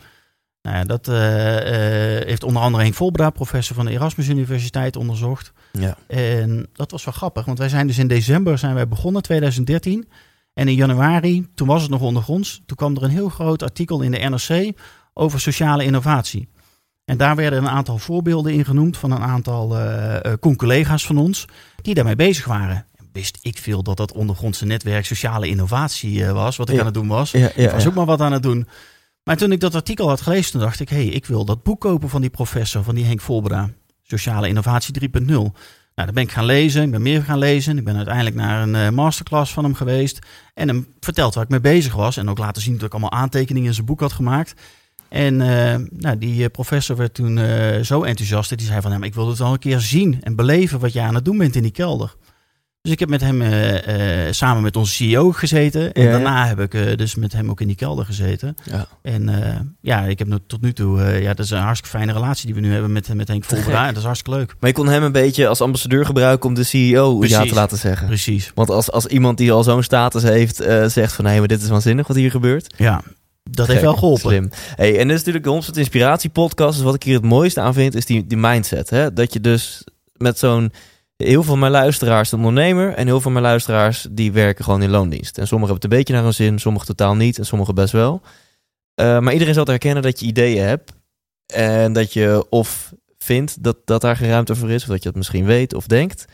Nou 0.61 0.77
ja, 0.77 0.83
dat 0.83 1.07
eh, 1.07 1.15
heeft 2.27 2.43
onder 2.43 2.61
andere 2.61 2.83
Henk 2.83 2.95
Volbra, 2.95 3.29
professor 3.29 3.75
van 3.75 3.85
de 3.85 3.91
Erasmus 3.91 4.27
Universiteit, 4.27 4.95
onderzocht. 4.95 5.51
Ja. 5.71 5.97
En 6.07 6.67
dat 6.73 6.91
was 6.91 7.03
wel 7.05 7.13
grappig, 7.13 7.45
want 7.45 7.57
wij 7.57 7.69
zijn 7.69 7.87
dus 7.87 7.97
in 7.97 8.07
december 8.07 8.57
zijn 8.57 8.73
wij 8.73 8.87
begonnen, 8.87 9.21
2013. 9.21 10.07
En 10.53 10.67
in 10.67 10.75
januari, 10.75 11.47
toen 11.55 11.67
was 11.67 11.81
het 11.81 11.91
nog 11.91 12.01
ondergronds, 12.01 12.61
toen 12.65 12.77
kwam 12.77 12.95
er 12.95 13.03
een 13.03 13.09
heel 13.09 13.29
groot 13.29 13.63
artikel 13.63 14.01
in 14.01 14.11
de 14.11 14.17
NRC 14.17 14.77
over 15.13 15.39
sociale 15.39 15.83
innovatie. 15.83 16.47
En 17.05 17.17
daar 17.17 17.35
werden 17.35 17.63
een 17.63 17.69
aantal 17.69 17.97
voorbeelden 17.97 18.53
in 18.53 18.65
genoemd 18.65 18.97
van 18.97 19.11
een 19.11 19.21
aantal 19.21 19.77
eh 19.77 20.25
eh, 20.25 20.55
collega's 20.55 21.05
van 21.05 21.17
ons 21.17 21.45
die 21.81 21.93
daarmee 21.93 22.15
bezig 22.15 22.45
waren. 22.45 22.85
Wist 23.13 23.37
ik 23.41 23.57
veel 23.57 23.83
dat 23.83 23.97
dat 23.97 24.11
ondergrondse 24.13 24.65
netwerk 24.65 25.05
sociale 25.05 25.47
innovatie 25.47 26.25
eh, 26.25 26.31
was, 26.31 26.55
wat 26.57 26.67
ik 26.69 26.73
Ja. 26.73 26.79
aan 26.79 26.85
het 26.85 26.95
doen 26.95 27.07
was. 27.07 27.31
Ja, 27.31 27.51
Ik 27.55 27.69
was 27.69 27.87
ook 27.87 27.93
maar 27.93 28.05
wat 28.05 28.21
aan 28.21 28.31
het 28.31 28.43
doen. 28.43 28.67
Maar 29.23 29.37
toen 29.37 29.51
ik 29.51 29.59
dat 29.59 29.75
artikel 29.75 30.07
had 30.07 30.21
gelezen, 30.21 30.51
toen 30.51 30.61
dacht 30.61 30.79
ik... 30.79 30.89
hé, 30.89 30.95
hey, 30.95 31.05
ik 31.05 31.25
wil 31.25 31.45
dat 31.45 31.63
boek 31.63 31.79
kopen 31.81 32.09
van 32.09 32.21
die 32.21 32.29
professor, 32.29 32.83
van 32.83 32.95
die 32.95 33.05
Henk 33.05 33.21
Volbera. 33.21 33.69
Sociale 34.01 34.47
Innovatie 34.47 35.09
3.0. 35.21 35.35
Nou, 35.95 36.07
daar 36.07 36.13
ben 36.13 36.23
ik 36.23 36.31
gaan 36.31 36.45
lezen, 36.45 36.83
ik 36.83 36.91
ben 36.91 37.01
meer 37.01 37.23
gaan 37.23 37.37
lezen. 37.37 37.77
Ik 37.77 37.83
ben 37.83 37.95
uiteindelijk 37.95 38.35
naar 38.35 38.61
een 38.61 38.75
eh, 38.75 38.89
masterclass 38.89 39.53
van 39.53 39.63
hem 39.63 39.73
geweest. 39.73 40.19
En 40.53 40.67
hem 40.67 40.87
verteld 40.99 41.33
waar 41.33 41.43
ik 41.43 41.49
mee 41.49 41.59
bezig 41.59 41.93
was. 41.93 42.17
En 42.17 42.29
ook 42.29 42.37
laten 42.37 42.61
zien 42.61 42.73
dat 42.73 42.83
ik 42.83 42.91
allemaal 42.91 43.11
aantekeningen 43.11 43.67
in 43.67 43.73
zijn 43.73 43.85
boek 43.85 43.99
had 43.99 44.13
gemaakt. 44.13 44.53
En 45.09 45.41
eh, 45.41 45.79
nou, 45.89 46.17
die 46.17 46.43
eh, 46.43 46.51
professor 46.51 46.95
werd 46.95 47.13
toen 47.13 47.37
zo 47.85 48.03
enthousiast 48.03 48.49
dat 48.49 48.59
hij 48.59 48.67
zei 48.67 48.81
van... 48.81 48.91
Maar 48.91 49.07
ik 49.07 49.13
wil 49.13 49.29
het 49.29 49.41
al 49.41 49.53
een 49.53 49.59
keer 49.59 49.79
zien 49.79 50.23
en 50.23 50.35
beleven 50.35 50.79
wat 50.79 50.93
je 50.93 51.01
aan 51.01 51.15
het 51.15 51.25
doen 51.25 51.37
bent 51.37 51.55
in 51.55 51.61
die 51.61 51.71
kelder. 51.71 52.15
Dus 52.83 52.91
ik 52.91 52.99
heb 52.99 53.09
met 53.09 53.21
hem 53.21 53.41
eh, 53.41 54.27
eh, 54.27 54.33
samen 54.33 54.63
met 54.63 54.75
onze 54.75 54.93
CEO 54.93 55.31
gezeten. 55.31 55.93
En 55.93 56.01
Ja, 56.01 56.07
ja. 56.07 56.13
daarna 56.13 56.47
heb 56.47 56.59
ik 56.59 56.73
eh, 56.73 56.97
dus 56.97 57.15
met 57.15 57.33
hem 57.33 57.49
ook 57.49 57.61
in 57.61 57.67
die 57.67 57.75
kelder 57.75 58.05
gezeten. 58.05 58.55
Ja. 58.63 58.87
En 59.01 59.29
ja, 59.81 60.01
ik 60.01 60.19
heb 60.19 60.27
nu, 60.27 60.37
tot 60.47 60.61
nu 60.61 60.73
toe... 60.73 61.01
ja, 61.01 61.33
dat 61.33 61.45
is 61.45 61.51
een 61.51 61.59
hartstikke 61.59 61.97
fijne 61.97 62.13
relatie 62.13 62.45
die 62.45 62.55
we 62.55 62.61
nu 62.61 62.71
hebben 62.71 62.91
met, 62.91 63.13
met 63.13 63.27
Henk 63.27 63.43
Volbera. 63.47 63.87
Dat 63.87 63.97
is 63.97 64.03
hartstikke 64.03 64.39
leuk. 64.39 64.55
Maar 64.59 64.69
je 64.69 64.75
kon 64.75 64.87
hem 64.87 65.03
een 65.03 65.11
beetje 65.11 65.47
als 65.47 65.61
ambassadeur 65.61 66.05
gebruiken 66.05 66.49
om 66.49 66.55
de 66.55 66.63
CEO 66.63 67.11
ja 67.11 67.19
Precies. 67.19 67.49
te 67.49 67.55
laten 67.55 67.77
zeggen. 67.77 68.07
Precies. 68.07 68.51
Want 68.55 68.69
als, 68.69 68.91
als 68.91 69.05
iemand 69.05 69.37
die 69.37 69.51
al 69.51 69.63
zo'n 69.63 69.83
status 69.83 70.23
heeft, 70.23 70.55
zegt 70.87 71.13
van 71.13 71.25
hé, 71.25 71.39
maar 71.39 71.47
dit 71.47 71.61
is 71.61 71.69
waanzinnig 71.69 72.07
wat 72.07 72.17
hier 72.17 72.31
gebeurt. 72.31 72.73
Ja, 72.77 73.01
dat 73.43 73.67
heeft 73.67 73.81
wel 73.81 73.93
geholpen. 73.93 74.29
Slim. 74.29 74.49
Hey, 74.75 74.99
en 74.99 75.07
dit 75.07 75.11
is 75.11 75.17
natuurlijk 75.17 75.43
de 75.43 75.49
Homestead 75.49 75.77
Inspiratie 75.77 76.29
podcast. 76.29 76.75
Dus 76.75 76.83
wat 76.83 76.95
ik 76.95 77.03
hier 77.03 77.15
het 77.15 77.25
mooiste 77.25 77.61
aan 77.61 77.73
vind, 77.73 77.95
is 77.95 78.05
die, 78.05 78.27
die 78.27 78.37
mindset. 78.37 78.89
Hè? 78.89 79.13
Dat 79.13 79.33
je 79.33 79.41
dus 79.41 79.83
met 80.17 80.39
zo'n... 80.39 80.71
Heel 81.15 81.31
veel 81.31 81.43
van 81.43 81.59
mijn 81.59 81.71
luisteraars 81.71 82.29
zijn 82.29 82.41
ondernemer. 82.41 82.87
En 82.93 83.03
heel 83.03 83.05
veel 83.05 83.21
van 83.21 83.31
mijn 83.31 83.43
luisteraars 83.43 84.07
die 84.11 84.31
werken 84.31 84.63
gewoon 84.63 84.81
in 84.81 84.89
loondienst. 84.89 85.37
En 85.37 85.47
sommigen 85.47 85.73
hebben 85.73 85.75
het 85.75 85.83
een 85.83 85.97
beetje 85.97 86.13
naar 86.13 86.23
hun 86.23 86.33
zin, 86.33 86.59
sommigen 86.59 86.87
totaal 86.87 87.15
niet. 87.15 87.37
En 87.37 87.45
sommigen 87.45 87.75
best 87.75 87.91
wel. 87.91 88.21
Eh, 88.93 89.19
maar 89.19 89.33
iedereen 89.33 89.53
zal 89.53 89.63
te 89.63 89.71
herkennen 89.71 90.03
dat 90.03 90.19
je 90.19 90.25
ideeën 90.25 90.63
hebt. 90.63 90.93
En 91.53 91.93
dat 91.93 92.13
je 92.13 92.45
of 92.49 92.93
vindt 93.17 93.63
dat, 93.63 93.77
dat 93.85 94.01
daar 94.01 94.15
geen 94.15 94.29
ruimte 94.29 94.55
voor 94.55 94.69
is. 94.69 94.81
Of 94.81 94.89
dat 94.89 95.01
je 95.01 95.07
het 95.07 95.17
misschien 95.17 95.45
weet 95.45 95.73
of 95.73 95.87
denkt. 95.87 96.25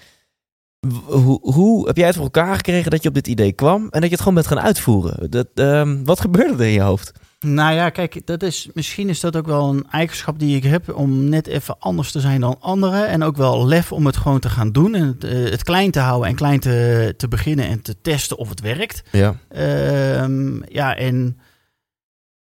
Hoe, 1.05 1.39
hoe 1.41 1.87
heb 1.87 1.97
jij 1.97 2.05
het 2.05 2.15
voor 2.15 2.23
elkaar 2.23 2.55
gekregen 2.55 2.91
dat 2.91 3.03
je 3.03 3.09
op 3.09 3.15
dit 3.15 3.27
idee 3.27 3.51
kwam 3.51 3.81
en 3.81 3.89
dat 3.89 4.03
je 4.03 4.09
het 4.09 4.19
gewoon 4.19 4.33
bent 4.33 4.47
gaan 4.47 4.59
uitvoeren? 4.59 5.31
Dat, 5.31 5.47
ehm, 5.53 6.03
wat 6.03 6.19
gebeurde 6.19 6.53
er 6.53 6.69
in 6.69 6.73
je 6.73 6.81
hoofd? 6.81 7.11
Nou 7.45 7.73
ja, 7.73 7.89
kijk, 7.89 8.25
dat 8.25 8.43
is, 8.43 8.69
misschien 8.73 9.09
is 9.09 9.19
dat 9.19 9.35
ook 9.35 9.45
wel 9.45 9.69
een 9.69 9.87
eigenschap 9.91 10.39
die 10.39 10.55
ik 10.55 10.63
heb 10.63 10.95
om 10.95 11.29
net 11.29 11.47
even 11.47 11.75
anders 11.79 12.11
te 12.11 12.19
zijn 12.19 12.41
dan 12.41 12.57
anderen. 12.59 13.07
En 13.07 13.23
ook 13.23 13.37
wel 13.37 13.67
lef 13.67 13.91
om 13.91 14.05
het 14.05 14.17
gewoon 14.17 14.39
te 14.39 14.49
gaan 14.49 14.71
doen 14.71 14.95
en 14.95 15.07
het, 15.07 15.23
eh, 15.23 15.51
het 15.51 15.63
klein 15.63 15.91
te 15.91 15.99
houden 15.99 16.29
en 16.29 16.35
klein 16.35 16.59
te, 16.59 17.13
te 17.17 17.27
beginnen 17.27 17.65
en 17.65 17.81
te 17.81 18.01
testen 18.01 18.37
of 18.37 18.49
het 18.49 18.61
werkt. 18.61 19.03
Ja. 19.11 19.35
Ehm, 19.49 20.73
ja, 20.73 20.95
en 20.95 21.39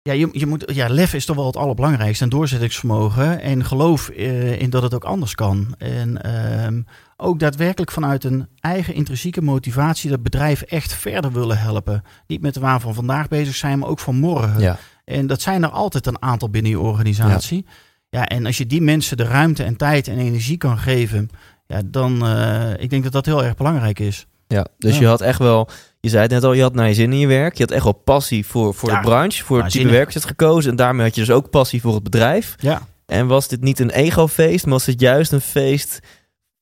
ja, 0.01 0.13
je, 0.13 0.29
je 0.31 0.45
moet, 0.45 0.71
ja, 0.73 0.87
lef 0.87 1.13
is 1.13 1.25
toch 1.25 1.35
wel 1.35 1.45
het 1.45 1.57
allerbelangrijkste. 1.57 2.23
En 2.23 2.29
doorzettingsvermogen. 2.29 3.41
En 3.41 3.65
geloof 3.65 4.09
eh, 4.09 4.61
in 4.61 4.69
dat 4.69 4.83
het 4.83 4.93
ook 4.93 5.05
anders 5.05 5.35
kan. 5.35 5.75
En 5.77 6.21
ehm, 6.21 6.81
ook 7.21 7.39
daadwerkelijk 7.39 7.91
vanuit 7.91 8.23
een 8.23 8.47
eigen 8.59 8.93
intrinsieke 8.93 9.41
motivatie 9.41 10.09
dat 10.09 10.23
bedrijf 10.23 10.61
echt 10.61 10.93
verder 10.93 11.31
willen 11.31 11.57
helpen. 11.57 12.03
Niet 12.27 12.41
met 12.41 12.53
de 12.53 12.59
waan 12.59 12.81
van 12.81 12.93
vandaag 12.93 13.27
bezig 13.27 13.55
zijn, 13.55 13.79
maar 13.79 13.89
ook 13.89 13.99
van 13.99 14.15
morgen. 14.15 14.59
Ja. 14.61 14.77
En 15.05 15.27
dat 15.27 15.41
zijn 15.41 15.63
er 15.63 15.69
altijd 15.69 16.05
een 16.05 16.21
aantal 16.21 16.49
binnen 16.49 16.71
je 16.71 16.79
organisatie. 16.79 17.65
Ja, 18.09 18.25
en 18.27 18.45
als 18.45 18.57
je 18.57 18.65
die 18.65 18.81
mensen 18.81 19.17
de 19.17 19.23
ruimte 19.23 19.63
en 19.63 19.75
tijd 19.75 20.07
en 20.07 20.17
energie 20.17 20.57
kan 20.57 20.77
geven, 20.77 21.29
ja, 21.67 21.81
dan 21.85 22.25
eh, 22.25 22.69
ik 22.77 22.89
denk 22.89 23.03
dat 23.03 23.11
dat 23.11 23.25
heel 23.25 23.43
erg 23.43 23.55
belangrijk 23.55 23.99
is. 23.99 24.25
ja. 24.47 24.65
Dus 24.77 24.93
Ja. 24.93 24.99
je 24.99 25.07
had 25.07 25.21
echt 25.21 25.39
wel, 25.39 25.69
je 25.99 26.09
zei 26.09 26.21
het 26.21 26.31
net 26.31 26.43
al, 26.43 26.53
je 26.53 26.61
had 26.61 26.73
naar 26.73 26.87
je 26.87 26.93
zin 26.93 27.11
in 27.13 27.19
je 27.19 27.27
werk. 27.27 27.55
Je 27.57 27.63
had 27.63 27.71
echt 27.71 27.83
wel 27.83 27.93
passie 27.93 28.45
voor, 28.45 28.73
voor 28.73 28.89
de 28.89 28.99
branche, 28.99 29.43
voor 29.43 29.63
het 29.63 29.71
type 29.71 29.89
werk 29.89 30.03
dat 30.03 30.13
je 30.13 30.19
had 30.19 30.27
gekozen. 30.27 30.69
En 30.71 30.75
daarmee 30.77 31.05
had 31.05 31.15
je 31.15 31.21
dus 31.21 31.31
ook 31.31 31.49
passie 31.49 31.81
voor 31.81 31.93
het 31.93 32.03
bedrijf. 32.03 32.55
Ja, 32.59 32.81
En 33.05 33.27
was 33.27 33.47
dit 33.47 33.61
niet 33.61 33.79
een 33.79 33.89
ego-feest, 33.89 34.63
maar 34.65 34.73
was 34.73 34.85
het 34.85 34.99
juist 34.99 35.31
een 35.31 35.41
feest 35.41 35.99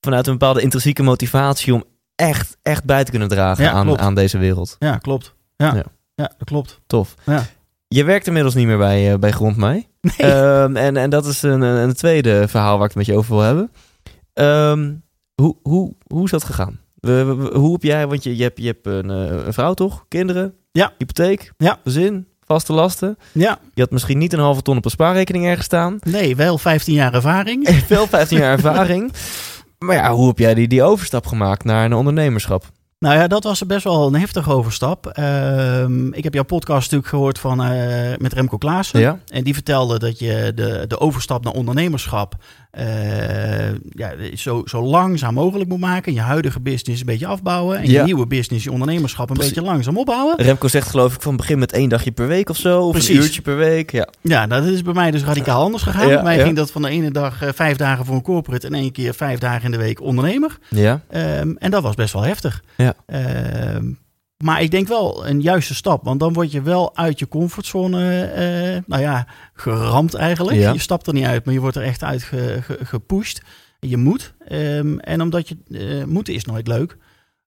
vanuit 0.02 0.28
een 0.28 0.34
bepaalde 0.38 0.62
intrinsieke 0.62 1.04
motivatie 1.04 1.74
om 1.74 1.84
echt, 2.16 2.58
echt 2.62 2.84
bij 2.84 3.04
te 3.04 3.12
kunnen 3.12 3.28
dragen 3.28 3.64
Ja, 3.64 3.72
aan, 3.72 4.00
aan 4.00 4.16
deze 4.16 4.38
wereld? 4.38 4.76
ja 4.80 4.98
klopt. 4.98 5.36
Ja, 5.56 5.76
Ja. 5.76 5.84
ja. 6.16 6.32
dat 6.38 6.48
klopt. 6.48 6.80
Tof. 6.88 7.16
Ja. 7.26 7.46
Je 7.88 8.04
werkt 8.04 8.28
inmiddels 8.28 8.56
niet 8.56 8.66
meer 8.68 8.78
bij, 8.78 9.12
eh, 9.14 9.20
bij 9.20 9.32
Grond 9.32 9.58
Mij. 9.58 9.88
Nee. 10.02 10.32
Ehm, 10.32 10.76
en, 10.76 10.98
en 10.98 11.10
dat 11.10 11.26
is 11.26 11.42
een, 11.42 11.62
een 11.62 11.94
tweede 11.94 12.48
verhaal 12.48 12.74
waar 12.78 12.88
ik 12.90 12.94
het 12.94 12.98
met 12.98 13.06
je 13.06 13.18
over 13.18 13.36
wil 13.36 13.44
hebben. 13.44 13.72
Ehm, 14.34 14.94
hoe, 15.42 15.56
hoe, 15.64 15.94
hoe 16.08 16.24
is 16.26 16.32
dat 16.32 16.44
gegaan? 16.44 16.80
Hoe 17.54 17.72
heb 17.72 17.84
jij, 17.84 18.08
want 18.08 18.24
je, 18.24 18.36
je 18.38 18.44
hebt, 18.44 18.58
je 18.58 18.66
hebt 18.66 18.86
een, 18.86 19.10
eh, 19.10 19.46
een 19.46 19.54
vrouw 19.54 19.74
toch? 19.74 20.06
Kinderen? 20.08 20.54
Ja. 20.72 20.94
Hypotheek? 20.98 21.52
Ja. 21.58 21.80
Gezin? 21.84 22.28
Vaste 22.46 22.74
lasten? 22.74 23.18
ja, 23.32 23.60
Je 23.74 23.82
had 23.82 23.92
misschien 23.92 24.18
niet 24.18 24.34
een 24.34 24.40
halve 24.40 24.62
ton 24.62 24.78
op 24.78 24.86
een 24.86 24.92
spaarrekening 24.92 25.46
ergens 25.46 25.66
staan. 25.66 25.98
nee, 26.04 26.36
wel 26.36 26.58
15 26.58 26.94
jaar 26.94 27.14
ervaring. 27.14 27.68
Veel 27.88 28.08
15 28.08 28.38
jaar 28.38 28.52
ervaring. 28.52 29.12
Maar 29.86 29.96
ja, 29.96 30.12
hoe 30.14 30.28
heb 30.28 30.38
jij 30.38 30.54
die, 30.54 30.68
die 30.68 30.84
overstap 30.84 31.26
gemaakt 31.26 31.64
naar 31.64 31.86
een 31.86 31.94
ondernemerschap? 31.94 32.66
Nou 33.00 33.16
ja, 33.16 33.28
dat 33.28 33.44
was 33.44 33.66
best 33.66 33.84
wel 33.84 34.08
een 34.08 34.20
heftige 34.20 34.52
overstap. 34.52 35.08
Ehm, 35.08 36.14
ik 36.14 36.24
heb 36.24 36.34
jouw 36.34 36.44
podcast 36.44 36.82
natuurlijk 36.82 37.10
gehoord 37.10 37.40
van, 37.40 37.64
eh, 37.64 38.18
met 38.18 38.34
Remco 38.34 38.58
Klaassen. 38.58 39.00
Ja? 39.00 39.20
En 39.28 39.44
die 39.44 39.54
vertelde 39.54 40.00
dat 40.00 40.20
je 40.20 40.52
de, 40.56 40.86
de 40.88 41.00
overstap 41.00 41.44
naar 41.44 41.54
ondernemerschap 41.54 42.36
eh, 42.72 43.70
ja, 43.90 44.12
zo, 44.36 44.62
zo 44.66 44.82
langzaam 44.84 45.34
mogelijk 45.34 45.70
moet 45.70 45.80
maken. 45.80 46.14
Je 46.14 46.20
huidige 46.22 46.60
business 46.60 47.00
een 47.00 47.06
beetje 47.06 47.28
afbouwen. 47.28 47.78
En 47.78 47.90
Ja. 47.90 48.00
je 48.00 48.04
nieuwe 48.06 48.28
business, 48.28 48.64
je 48.64 48.72
ondernemerschap 48.72 49.30
een 49.30 49.36
Precies. 49.36 49.54
beetje 49.54 49.70
langzaam 49.70 49.98
opbouwen. 49.98 50.36
Remco 50.38 50.68
zegt 50.68 50.90
geloof 50.90 51.16
ik 51.16 51.22
van 51.22 51.36
begin 51.36 51.60
met 51.60 51.72
één 51.72 51.90
dagje 51.90 52.12
per 52.12 52.28
week 52.28 52.50
of 52.50 52.58
zo. 52.58 52.82
Of 52.82 52.92
Precies. 52.92 53.16
een 53.18 53.22
uurtje 53.24 53.42
per 53.42 53.58
week. 53.58 53.92
Ja. 53.92 54.08
Ja, 54.22 54.48
dat 54.48 54.64
is 54.66 54.82
bij 54.82 54.94
mij 54.94 55.12
dus 55.12 55.24
radicaal 55.24 55.64
anders 55.64 55.84
gegaan. 55.84 56.08
Ja, 56.08 56.14
bij 56.14 56.24
mij 56.24 56.38
ja. 56.38 56.44
ging 56.44 56.56
dat 56.56 56.72
van 56.72 56.82
de 56.82 56.90
ene 56.90 57.12
dag 57.12 57.42
eh, 57.42 57.50
vijf 57.54 57.78
dagen 57.78 58.06
voor 58.06 58.16
een 58.16 58.22
corporate 58.22 58.68
en 58.68 58.74
één 58.74 58.92
keer 58.92 59.14
vijf 59.14 59.40
dagen 59.40 59.66
in 59.66 59.72
de 59.72 59.78
week 59.78 60.02
ondernemer. 60.02 60.58
ja. 60.70 61.02
Ehm, 61.10 61.52
en 61.58 61.72
dat 61.72 61.84
was 61.84 61.96
best 61.96 62.14
wel 62.14 62.24
heftig. 62.24 62.64
Ja. 62.78 62.94
Ehm, 63.06 63.86
maar 64.44 64.62
ik 64.62 64.72
denk 64.72 64.88
wel 64.88 65.28
een 65.28 65.42
juiste 65.42 65.76
stap, 65.76 66.04
want 66.04 66.20
dan 66.20 66.34
word 66.34 66.52
je 66.52 66.62
wel 66.62 66.96
uit 66.98 67.20
je 67.20 67.28
comfortzone, 67.28 68.24
eh, 68.24 68.82
nou 68.86 69.02
ja, 69.02 69.28
geramd 69.54 70.14
eigenlijk. 70.14 70.58
Ja. 70.58 70.72
Je 70.74 70.80
stapt 70.80 71.08
er 71.08 71.14
niet 71.14 71.26
uit, 71.26 71.46
maar 71.46 71.54
je 71.54 71.60
wordt 71.60 71.76
er 71.76 71.84
echt 71.84 72.04
uit 72.04 72.24
ge- 72.24 72.60
ge- 72.62 72.86
gepusht. 72.86 73.42
Je 73.80 73.98
moet. 73.98 74.34
Ehm, 74.48 74.98
en 74.98 75.22
omdat 75.22 75.48
je 75.48 75.58
eh 75.72 76.04
moeten 76.06 76.34
is 76.34 76.46
nooit 76.46 76.68
leuk. 76.68 76.98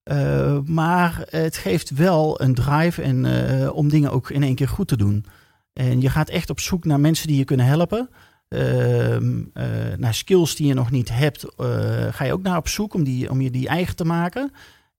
Eh, 0.02 0.59
maar 0.64 1.24
het 1.31 1.57
geeft 1.57 1.90
wel 1.90 2.40
een 2.40 2.55
drive 2.55 3.02
en, 3.02 3.26
om 3.72 3.88
dingen 3.88 4.11
ook 4.12 4.31
in 4.31 4.42
één 4.42 4.55
keer 4.55 4.68
goed 4.68 4.88
te 4.88 4.96
doen. 4.96 5.24
En 5.72 6.00
je 6.00 6.11
gaat 6.11 6.28
echt 6.28 6.50
op 6.50 6.61
zoek 6.61 6.85
naar 6.85 7.00
mensen 7.00 7.26
die 7.26 7.37
je 7.38 7.44
kunnen 7.44 7.66
helpen. 7.66 8.09
Ehm, 8.48 9.40
eh, 9.55 9.64
naar 9.96 10.14
skills 10.14 10.57
die 10.57 10.66
je 10.66 10.74
nog 10.74 10.90
niet 10.90 11.09
hebt, 11.12 11.44
ga 12.11 12.24
je 12.24 12.33
ook 12.33 12.42
naar 12.42 12.57
op 12.57 12.68
zoek 12.68 12.94
om, 12.94 13.05
die, 13.05 13.31
om 13.31 13.40
je 13.40 13.50
die 13.50 13.68
eigen 13.68 13.96
te 13.96 14.05
maken. 14.05 14.52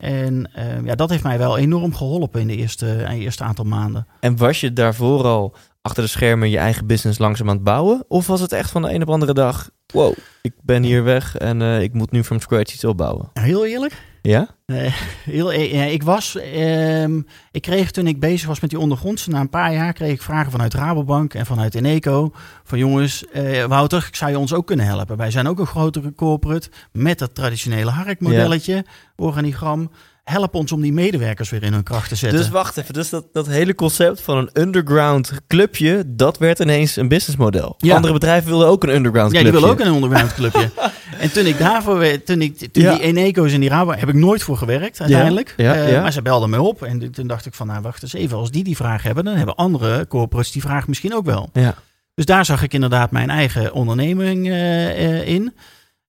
En 0.04 0.50
eh, 0.54 0.86
ja, 0.86 0.96
dat 0.96 1.10
heeft 1.10 1.24
mij 1.24 1.38
wel 1.38 1.58
enorm 1.58 1.96
geholpen 1.96 2.42
in 2.42 2.48
de 2.48 2.56
eerste, 2.56 2.86
in 2.86 3.18
de 3.18 3.24
eerste 3.24 3.44
aantal 3.44 3.66
maanden. 3.66 4.08
En 4.20 4.38
was 4.38 4.60
je 4.60 4.74
daarvoor 4.74 5.24
al 5.24 5.56
achter 5.82 6.04
de 6.04 6.10
schermen 6.10 6.50
je 6.50 6.58
eigen 6.58 6.88
business 6.88 7.20
langzaam 7.20 7.50
aan 7.50 7.56
het 7.56 7.64
bouwen? 7.64 8.06
Of 8.08 8.28
was 8.28 8.42
het 8.42 8.52
echt 8.52 8.72
van 8.72 8.82
de 8.82 8.94
een 8.94 9.02
op 9.02 9.10
andere 9.10 9.34
dag... 9.34 9.70
Wow, 9.94 10.14
ik 10.42 10.54
ben 10.62 10.84
hier 10.84 11.04
weg 11.04 11.38
en 11.38 11.62
eh, 11.62 11.82
ik 11.82 11.94
moet 11.94 12.12
nu 12.12 12.24
from 12.24 12.40
scratch 12.40 12.74
iets 12.74 12.86
opbouwen. 12.86 13.30
Heel 13.34 13.66
eerlijk, 13.66 13.98
Ja? 14.24 14.48
Eh, 14.66 14.94
heel, 15.24 15.52
eh, 15.52 15.74
ja, 15.74 15.84
ik 15.84 16.04
was, 16.04 16.36
ehm, 16.36 17.22
ik 17.52 17.62
kreeg 17.62 17.92
toen 17.92 18.08
ik 18.08 18.20
bezig 18.20 18.48
was 18.48 18.60
met 18.60 18.70
die 18.70 18.80
ondergrondse, 18.80 19.30
na 19.30 19.40
een 19.40 19.50
paar 19.50 19.74
jaar 19.74 19.94
kreeg 19.94 20.12
ik 20.12 20.22
vragen 20.22 20.52
vanuit 20.52 20.74
Rabobank 20.74 21.34
en 21.34 21.46
vanuit 21.46 21.76
Eneco. 21.76 22.32
Van 22.64 22.78
jongens, 22.78 23.26
eh, 23.26 23.64
Wouter, 23.64 24.10
zou 24.12 24.32
je 24.32 24.40
ons 24.40 24.54
ook 24.54 24.68
kunnen 24.68 24.86
helpen? 24.86 25.18
Wij 25.18 25.32
zijn 25.32 25.48
ook 25.48 25.60
een 25.60 25.66
grotere 25.66 26.16
corporate 26.16 26.70
met 26.92 27.20
dat 27.20 27.36
traditionele 27.36 27.92
harkmodelletje, 27.92 28.86
organigram. 29.16 29.92
Help 30.24 30.56
ons 30.56 30.72
om 30.72 30.82
die 30.82 30.94
medewerkers 30.94 31.50
weer 31.50 31.64
in 31.64 31.74
hun 31.74 31.84
kracht 31.84 32.10
te 32.10 32.16
zetten. 32.16 32.40
Dus 32.40 32.50
wacht 32.50 32.78
even, 32.78 32.94
dus 32.94 33.10
dat, 33.10 33.26
dat 33.34 33.48
hele 33.48 33.76
concept 33.76 34.22
van 34.22 34.38
een 34.38 34.50
underground 34.62 35.32
clubje, 35.48 36.04
dat 36.08 36.38
werd 36.38 36.60
ineens 36.60 36.96
een 36.96 37.08
businessmodel. 37.08 37.76
Ja. 37.78 37.96
Andere 37.96 38.14
bedrijven 38.14 38.50
wilden 38.50 38.68
ook 38.68 38.84
een 38.84 38.90
underground 38.96 39.32
ja, 39.32 39.40
clubje. 39.40 39.52
die 39.60 39.62
wil 39.68 39.70
ook 39.76 39.80
een 39.80 39.94
underground 39.94 40.34
clubje. 40.34 40.70
en 41.20 41.32
toen 41.32 41.46
ik 41.46 41.58
daarvoor, 41.58 42.24
toen, 42.24 42.42
ik, 42.42 42.58
toen 42.72 42.84
Ja. 42.84 42.92
die 42.94 43.02
Eneco's 43.02 43.54
en 43.54 43.60
die 43.60 43.70
Rabobank, 43.70 44.00
heb 44.00 44.10
ik 44.10 44.16
nooit 44.16 44.44
voor 44.44 44.58
gewerkt 44.58 45.02
uiteindelijk. 45.02 45.54
Ja, 45.58 45.76
Eh, 45.76 45.92
ja. 45.92 46.02
Maar 46.02 46.12
ze 46.12 46.22
belden 46.22 46.50
me 46.50 46.62
op 46.62 46.84
en 46.84 47.12
toen 47.12 47.28
dacht 47.28 47.46
ik 47.46 47.54
van, 47.54 47.68
nou 47.68 47.82
wacht 47.82 48.02
eens 48.04 48.14
even, 48.14 48.38
als 48.38 48.52
die 48.52 48.64
die 48.64 48.76
vraag 48.76 49.04
hebben, 49.04 49.26
dan 49.26 49.36
hebben 49.36 49.56
andere 49.56 50.08
corporates 50.08 50.52
die 50.52 50.62
vraag 50.62 50.88
misschien 50.88 51.14
ook 51.16 51.26
wel. 51.26 51.50
Ja. 51.54 51.76
Dus 52.16 52.26
daar 52.26 52.46
zag 52.46 52.64
ik 52.64 52.74
inderdaad 52.74 53.12
mijn 53.12 53.30
eigen 53.30 53.74
onderneming 53.74 54.48
eh, 54.48 55.20
eh, 55.20 55.28
in. 55.28 55.54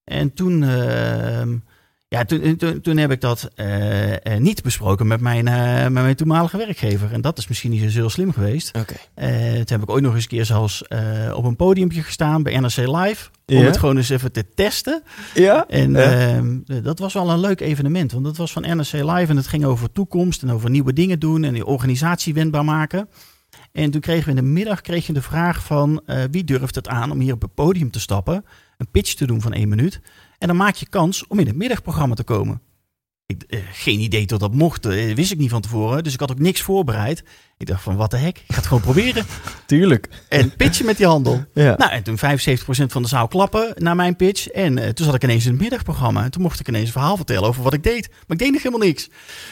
En 0.03 0.33
toen, 0.33 0.63
ehm, 0.63 1.55
ja, 2.07 2.23
toen, 2.25 2.55
toen, 2.55 2.81
toen 2.81 2.97
heb 2.97 3.11
ik 3.11 3.21
dat 3.21 3.49
eh, 3.55 4.13
eh, 4.33 4.39
niet 4.41 4.63
besproken 4.63 5.07
met 5.07 5.19
mijn, 5.21 5.47
eh, 5.47 5.81
met 5.81 5.91
mijn 6.03 6.15
toenmalige 6.15 6.57
werkgever. 6.57 7.11
En 7.11 7.21
dat 7.21 7.37
is 7.37 7.47
misschien 7.47 7.71
niet 7.71 7.91
zo 7.91 7.99
heel 7.99 8.09
slim 8.09 8.31
geweest. 8.33 8.77
Oké. 8.77 8.93
Eh, 9.13 9.27
toen 9.51 9.63
heb 9.65 9.81
ik 9.81 9.89
ooit 9.89 10.03
nog 10.03 10.13
eens 10.13 10.23
een 10.23 10.29
keer 10.29 10.45
zelfs 10.45 10.83
eh, 10.87 11.33
op 11.35 11.43
een 11.43 11.55
podiumpje 11.55 12.03
gestaan 12.03 12.43
bij 12.43 12.59
NRC 12.59 12.77
Live. 12.77 13.29
Om 13.45 13.55
het 13.65 13.77
gewoon 13.77 13.97
eens 13.97 14.09
even 14.09 14.31
te 14.31 14.45
testen. 14.55 15.03
Ja? 15.33 15.65
En 15.67 15.91
Ja. 15.91 16.11
ehm, 16.35 16.59
dat 16.83 16.99
was 16.99 17.13
wel 17.13 17.29
een 17.29 17.39
leuk 17.39 17.59
evenement. 17.61 18.11
Want 18.11 18.23
dat 18.25 18.37
was 18.37 18.51
van 18.51 18.61
NRC 18.61 18.91
Live 18.91 19.25
en 19.31 19.37
het 19.37 19.47
ging 19.47 19.65
over 19.65 19.91
toekomst 19.91 20.41
en 20.43 20.51
over 20.51 20.69
nieuwe 20.69 20.93
dingen 20.93 21.19
doen 21.19 21.43
en 21.43 21.53
die 21.53 21.65
organisatie 21.65 22.33
wendbaar 22.33 22.65
maken. 22.65 23.09
En 23.71 23.91
toen 23.91 24.01
kregen 24.01 24.23
we 24.23 24.29
in 24.29 24.35
de 24.35 24.41
middag 24.51 24.81
kreeg 24.81 25.07
je 25.07 25.13
de 25.13 25.21
vraag 25.21 25.63
van 25.63 26.01
eh, 26.05 26.23
wie 26.31 26.43
durft 26.43 26.75
het 26.75 26.87
aan 26.87 27.11
om 27.11 27.19
hier 27.19 27.33
op 27.33 27.41
het 27.41 27.53
podium 27.53 27.91
te 27.91 27.99
stappen, 27.99 28.45
een 28.77 28.91
pitch 28.91 29.13
te 29.13 29.27
doen 29.27 29.41
van 29.41 29.53
één 29.53 29.69
minuut. 29.69 30.01
En 30.45 30.51
dan 30.51 30.59
maak 30.59 30.75
je 30.75 30.89
kans 30.89 31.27
om 31.27 31.39
in 31.39 31.47
het 31.47 31.55
middagprogramma 31.55 32.15
te 32.15 32.23
komen. 32.23 32.61
Ik, 33.25 33.43
eh, 33.47 33.59
geen 33.71 33.99
idee 33.99 34.25
tot 34.25 34.39
dat 34.39 34.53
mocht, 34.53 34.85
eh, 34.85 35.15
wist 35.15 35.31
ik 35.31 35.37
niet 35.37 35.49
van 35.49 35.61
tevoren. 35.61 36.03
Dus 36.03 36.13
ik 36.13 36.19
had 36.19 36.31
ook 36.31 36.39
niks 36.39 36.61
voorbereid. 36.61 37.23
Ik 37.57 37.67
dacht 37.67 37.81
van 37.83 37.95
wat 37.95 38.11
de 38.11 38.17
hek, 38.17 38.37
ik 38.37 38.43
ga 38.47 38.55
het 38.55 38.65
gewoon 38.65 38.81
proberen. 38.81 39.25
Tuurlijk. 39.65 40.07
En 40.29 40.55
pitchen 40.55 40.85
met 40.85 40.97
die 40.97 41.05
handel. 41.05 41.43
Ja. 41.53 41.75
Nou, 41.77 41.91
en 41.91 42.03
toen 42.03 42.17
75% 42.17 42.91
van 42.91 43.01
de 43.01 43.07
zaal 43.07 43.27
klappen 43.27 43.73
naar 43.75 43.95
mijn 43.95 44.15
pitch. 44.15 44.47
En 44.47 44.77
eh, 44.77 44.89
toen 44.89 45.05
zat 45.05 45.15
ik 45.15 45.23
ineens 45.23 45.45
in 45.45 45.51
het 45.51 45.61
middagprogramma. 45.61 46.23
En 46.23 46.31
toen 46.31 46.41
mocht 46.41 46.59
ik 46.59 46.67
ineens 46.67 46.85
een 46.85 46.91
verhaal 46.91 47.15
vertellen 47.15 47.47
over 47.47 47.63
wat 47.63 47.73
ik 47.73 47.83
deed. 47.83 48.09
Maar 48.09 48.37
ik 48.37 48.39
deed 48.39 48.51
nog 48.51 48.63
helemaal 48.63 48.87
niks. 48.87 49.09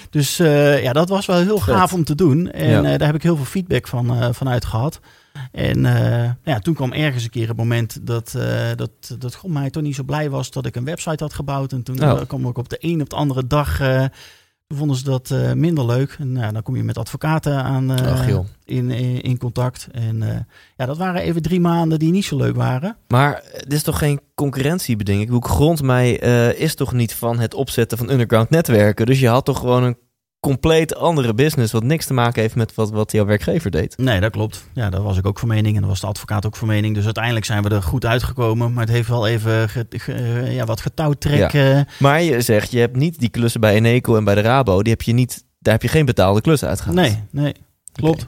Dus 0.09 0.37
ja, 0.37 0.93
dat 0.93 1.09
was 1.09 1.25
wel 1.25 1.37
heel 1.41 1.59
gaaf 1.59 1.93
om 1.93 2.03
te 2.03 2.15
doen. 2.15 2.51
En 2.51 2.69
Ja. 2.69 2.81
daar 2.97 3.07
heb 3.07 3.15
ik 3.15 3.23
heel 3.23 3.35
veel 3.35 3.45
feedback 3.45 3.87
van, 3.87 4.33
vanuit 4.33 4.65
gehad. 4.65 4.99
En 5.51 5.85
eh, 5.85 6.31
ja, 6.43 6.59
toen 6.59 6.73
kwam 6.73 6.91
ergens 6.91 7.23
een 7.23 7.29
keer 7.29 7.47
het 7.47 7.57
moment 7.57 8.07
dat, 8.07 8.35
eh 8.35 8.69
dat, 8.75 9.15
dat 9.19 9.35
God 9.35 9.51
mij 9.51 9.69
toch 9.69 9.83
niet 9.83 9.95
zo 9.95 10.03
blij 10.03 10.29
was 10.29 10.51
dat 10.51 10.65
ik 10.65 10.75
een 10.75 10.85
website 10.85 11.23
had 11.23 11.33
gebouwd. 11.33 11.71
En 11.71 11.83
toen 11.83 12.03
Oh. 12.03 12.09
eh, 12.21 12.27
kwam 12.27 12.47
ik 12.47 12.57
op 12.57 12.69
de 12.69 12.77
een 12.79 13.01
op 13.01 13.09
de 13.09 13.15
andere 13.15 13.47
dag... 13.47 13.77
toen 14.67 14.77
vonden 14.77 14.97
ze 14.97 15.03
dat 15.03 15.33
minder 15.55 15.85
leuk. 15.85 16.15
En 16.19 16.31
nou, 16.31 16.53
dan 16.53 16.61
kom 16.61 16.75
je 16.75 16.83
met 16.83 16.97
advocaten 16.97 17.63
aan, 17.63 17.91
Ach 17.91 18.27
in, 18.27 18.91
in, 18.91 19.21
in 19.21 19.37
contact. 19.37 19.87
En 19.91 20.47
ja, 20.77 20.85
dat 20.85 20.97
waren 20.97 21.21
even 21.21 21.41
drie 21.41 21.59
maanden 21.59 21.99
die 21.99 22.11
niet 22.11 22.25
zo 22.25 22.37
leuk 22.37 22.55
waren. 22.55 22.97
Maar 23.07 23.43
dit 23.51 23.73
is 23.73 23.83
toch 23.83 23.97
geen 23.97 24.19
concurrentiebeding? 24.35 25.19
Ik 25.19 25.25
bedoel, 25.25 25.41
Grondmij 25.41 26.19
eh, 26.19 26.59
is 26.59 26.75
toch 26.75 26.93
niet 26.93 27.13
van 27.13 27.39
het 27.39 27.53
opzetten 27.53 27.97
van 27.97 28.09
underground 28.09 28.49
netwerken? 28.49 29.05
Dus 29.05 29.19
je 29.19 29.27
had 29.27 29.45
toch 29.45 29.59
gewoon 29.59 29.83
een 29.83 29.97
compleet 30.43 30.95
andere 30.95 31.33
business... 31.33 31.71
wat 31.71 31.83
niks 31.83 32.05
te 32.05 32.13
maken 32.13 32.41
heeft 32.41 32.55
met 32.55 32.75
wat, 32.75 32.89
wat 32.91 33.11
jouw 33.11 33.25
werkgever 33.25 33.71
deed? 33.71 33.97
Nee, 33.97 34.19
dat 34.19 34.31
klopt. 34.31 34.67
Ja, 34.73 34.89
daar 34.89 35.01
was 35.01 35.17
ik 35.17 35.25
ook 35.27 35.39
van 35.39 35.47
mening 35.47 35.73
en 35.75 35.79
daar 35.81 35.89
was 35.89 35.99
de 35.99 36.07
advocaat 36.07 36.45
ook 36.45 36.55
van 36.55 36.67
mening. 36.67 36.95
Dus 36.95 37.05
uiteindelijk 37.05 37.45
zijn 37.45 37.63
we 37.63 37.69
er 37.69 37.81
goed 37.83 38.05
uitgekomen. 38.05 38.73
Maar 38.73 38.83
het 38.85 38.93
heeft 38.93 39.07
wel 39.09 39.27
even 39.27 39.69
ge- 39.69 39.85
ge- 39.89 40.13
eh, 40.13 40.55
ja, 40.55 40.65
wat 40.65 40.81
getouwtrek. 40.81 41.53
eh, 41.53 41.79
Maar 41.99 42.21
je 42.21 42.41
zegt, 42.41 42.71
je 42.71 42.79
hebt 42.79 42.95
niet 42.95 43.19
die 43.19 43.29
klussen 43.29 43.61
bij 43.61 43.73
Eneco 43.73 44.15
en 44.15 44.23
bij 44.23 44.35
de 44.35 44.41
Rabo... 44.41 44.81
Die 44.81 44.91
heb 44.91 45.01
je 45.01 45.13
niet, 45.13 45.43
daar 45.59 45.73
heb 45.73 45.81
je 45.81 45.87
geen 45.87 46.05
betaalde 46.05 46.41
klussen 46.41 46.67
uitgehaald. 46.67 46.97
nee, 46.97 47.23
nee, 47.31 47.53
klopt. 47.91 48.27